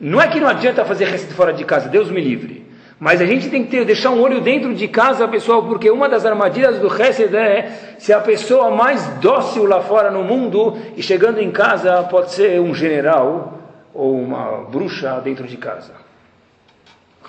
Não 0.00 0.22
é 0.22 0.28
que 0.28 0.38
não 0.38 0.46
adianta 0.46 0.84
fazer 0.84 1.06
resto 1.06 1.34
fora 1.34 1.52
de 1.52 1.64
casa, 1.64 1.88
Deus 1.88 2.08
me 2.08 2.20
livre. 2.20 2.64
Mas 3.00 3.20
a 3.20 3.26
gente 3.26 3.50
tem 3.50 3.64
que 3.64 3.70
ter, 3.70 3.84
deixar 3.84 4.10
um 4.10 4.20
olho 4.20 4.40
dentro 4.40 4.72
de 4.72 4.86
casa, 4.86 5.26
pessoal, 5.26 5.64
porque 5.64 5.90
uma 5.90 6.08
das 6.08 6.24
armadilhas 6.24 6.78
do 6.78 6.86
Hesed 6.86 7.34
é 7.34 7.96
se 7.98 8.12
a 8.12 8.20
pessoa 8.20 8.70
mais 8.70 9.04
dócil 9.20 9.66
lá 9.66 9.80
fora 9.80 10.08
no 10.10 10.22
mundo 10.22 10.78
e 10.96 11.02
chegando 11.02 11.40
em 11.40 11.50
casa 11.50 12.00
pode 12.04 12.30
ser 12.30 12.60
um 12.60 12.72
general 12.72 13.58
ou 13.92 14.20
uma 14.20 14.64
bruxa 14.70 15.20
dentro 15.20 15.48
de 15.48 15.56
casa. 15.56 16.07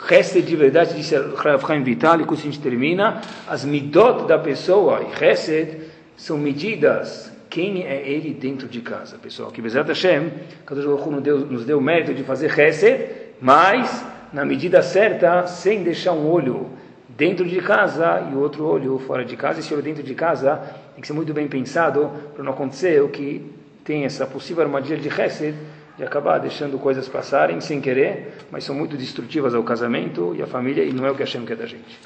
Hesed 0.10 0.46
de 0.46 0.56
verdade, 0.56 0.96
disse 0.96 1.16
Rav 1.16 1.66
Chaim 1.66 1.84
Vital, 1.84 2.22
e 2.22 2.26
com 2.26 2.34
isso 2.34 2.44
a 2.44 2.52
gente 2.52 2.62
termina, 2.62 3.22
as 3.48 3.66
midot 3.66 4.28
da 4.28 4.38
pessoa 4.38 5.02
e 5.04 5.90
são 6.16 6.38
medidas 6.38 7.32
quem 7.50 7.84
é 7.84 8.08
ele 8.08 8.34
dentro 8.34 8.68
de 8.68 8.82
casa, 8.82 9.18
pessoal. 9.18 9.52
Que 9.52 9.62
Bezat 9.62 9.88
Hashem, 9.88 10.32
Kadosh 10.66 10.86
Baruch 10.86 11.10
nos 11.10 11.24
deu, 11.24 11.40
deu 11.66 11.82
mérito 11.82 12.14
de 12.14 12.24
fazer 12.24 12.58
Hesed, 12.58 13.10
mas 13.42 14.06
na 14.32 14.46
medida 14.46 14.84
certa, 14.84 15.48
sem 15.48 15.84
deixar 15.84 16.14
um 16.14 16.30
olho 16.30 16.70
dentro 17.10 17.46
de 17.46 17.60
casa 17.62 18.30
e 18.32 18.36
outro 18.36 18.66
olho 18.66 19.00
fora 19.00 19.26
de 19.26 19.36
casa. 19.36 19.60
Esse 19.60 19.74
olho 19.74 19.82
dentro 19.82 20.04
de 20.04 20.14
casa 20.14 20.62
tem 20.94 21.02
que 21.02 21.08
ser 21.08 21.14
muito 21.14 21.34
bem 21.34 21.48
pensado 21.48 22.12
para 22.36 22.44
não 22.44 22.54
acontecer 22.54 23.02
o 23.02 23.10
que 23.10 23.52
tem 23.84 24.06
essa 24.06 24.28
possível 24.28 24.64
armadilha 24.64 24.98
de 24.98 25.10
Hesed, 25.10 25.56
de 26.00 26.06
acabar 26.06 26.40
deixando 26.40 26.80
coisas 26.80 27.10
passarem 27.10 27.60
sem 27.60 27.82
querer, 27.82 28.38
mas 28.50 28.64
são 28.64 28.74
muito 28.74 28.96
destrutivas 28.96 29.54
ao 29.54 29.62
casamento 29.64 30.34
e 30.34 30.42
à 30.42 30.48
família, 30.48 30.82
e 30.82 30.94
não 30.94 31.06
é 31.06 31.12
o 31.12 31.16
que 31.16 31.24
Hashem 31.24 31.46
quer 31.46 31.58
da 31.58 31.66
gente. 31.66 32.00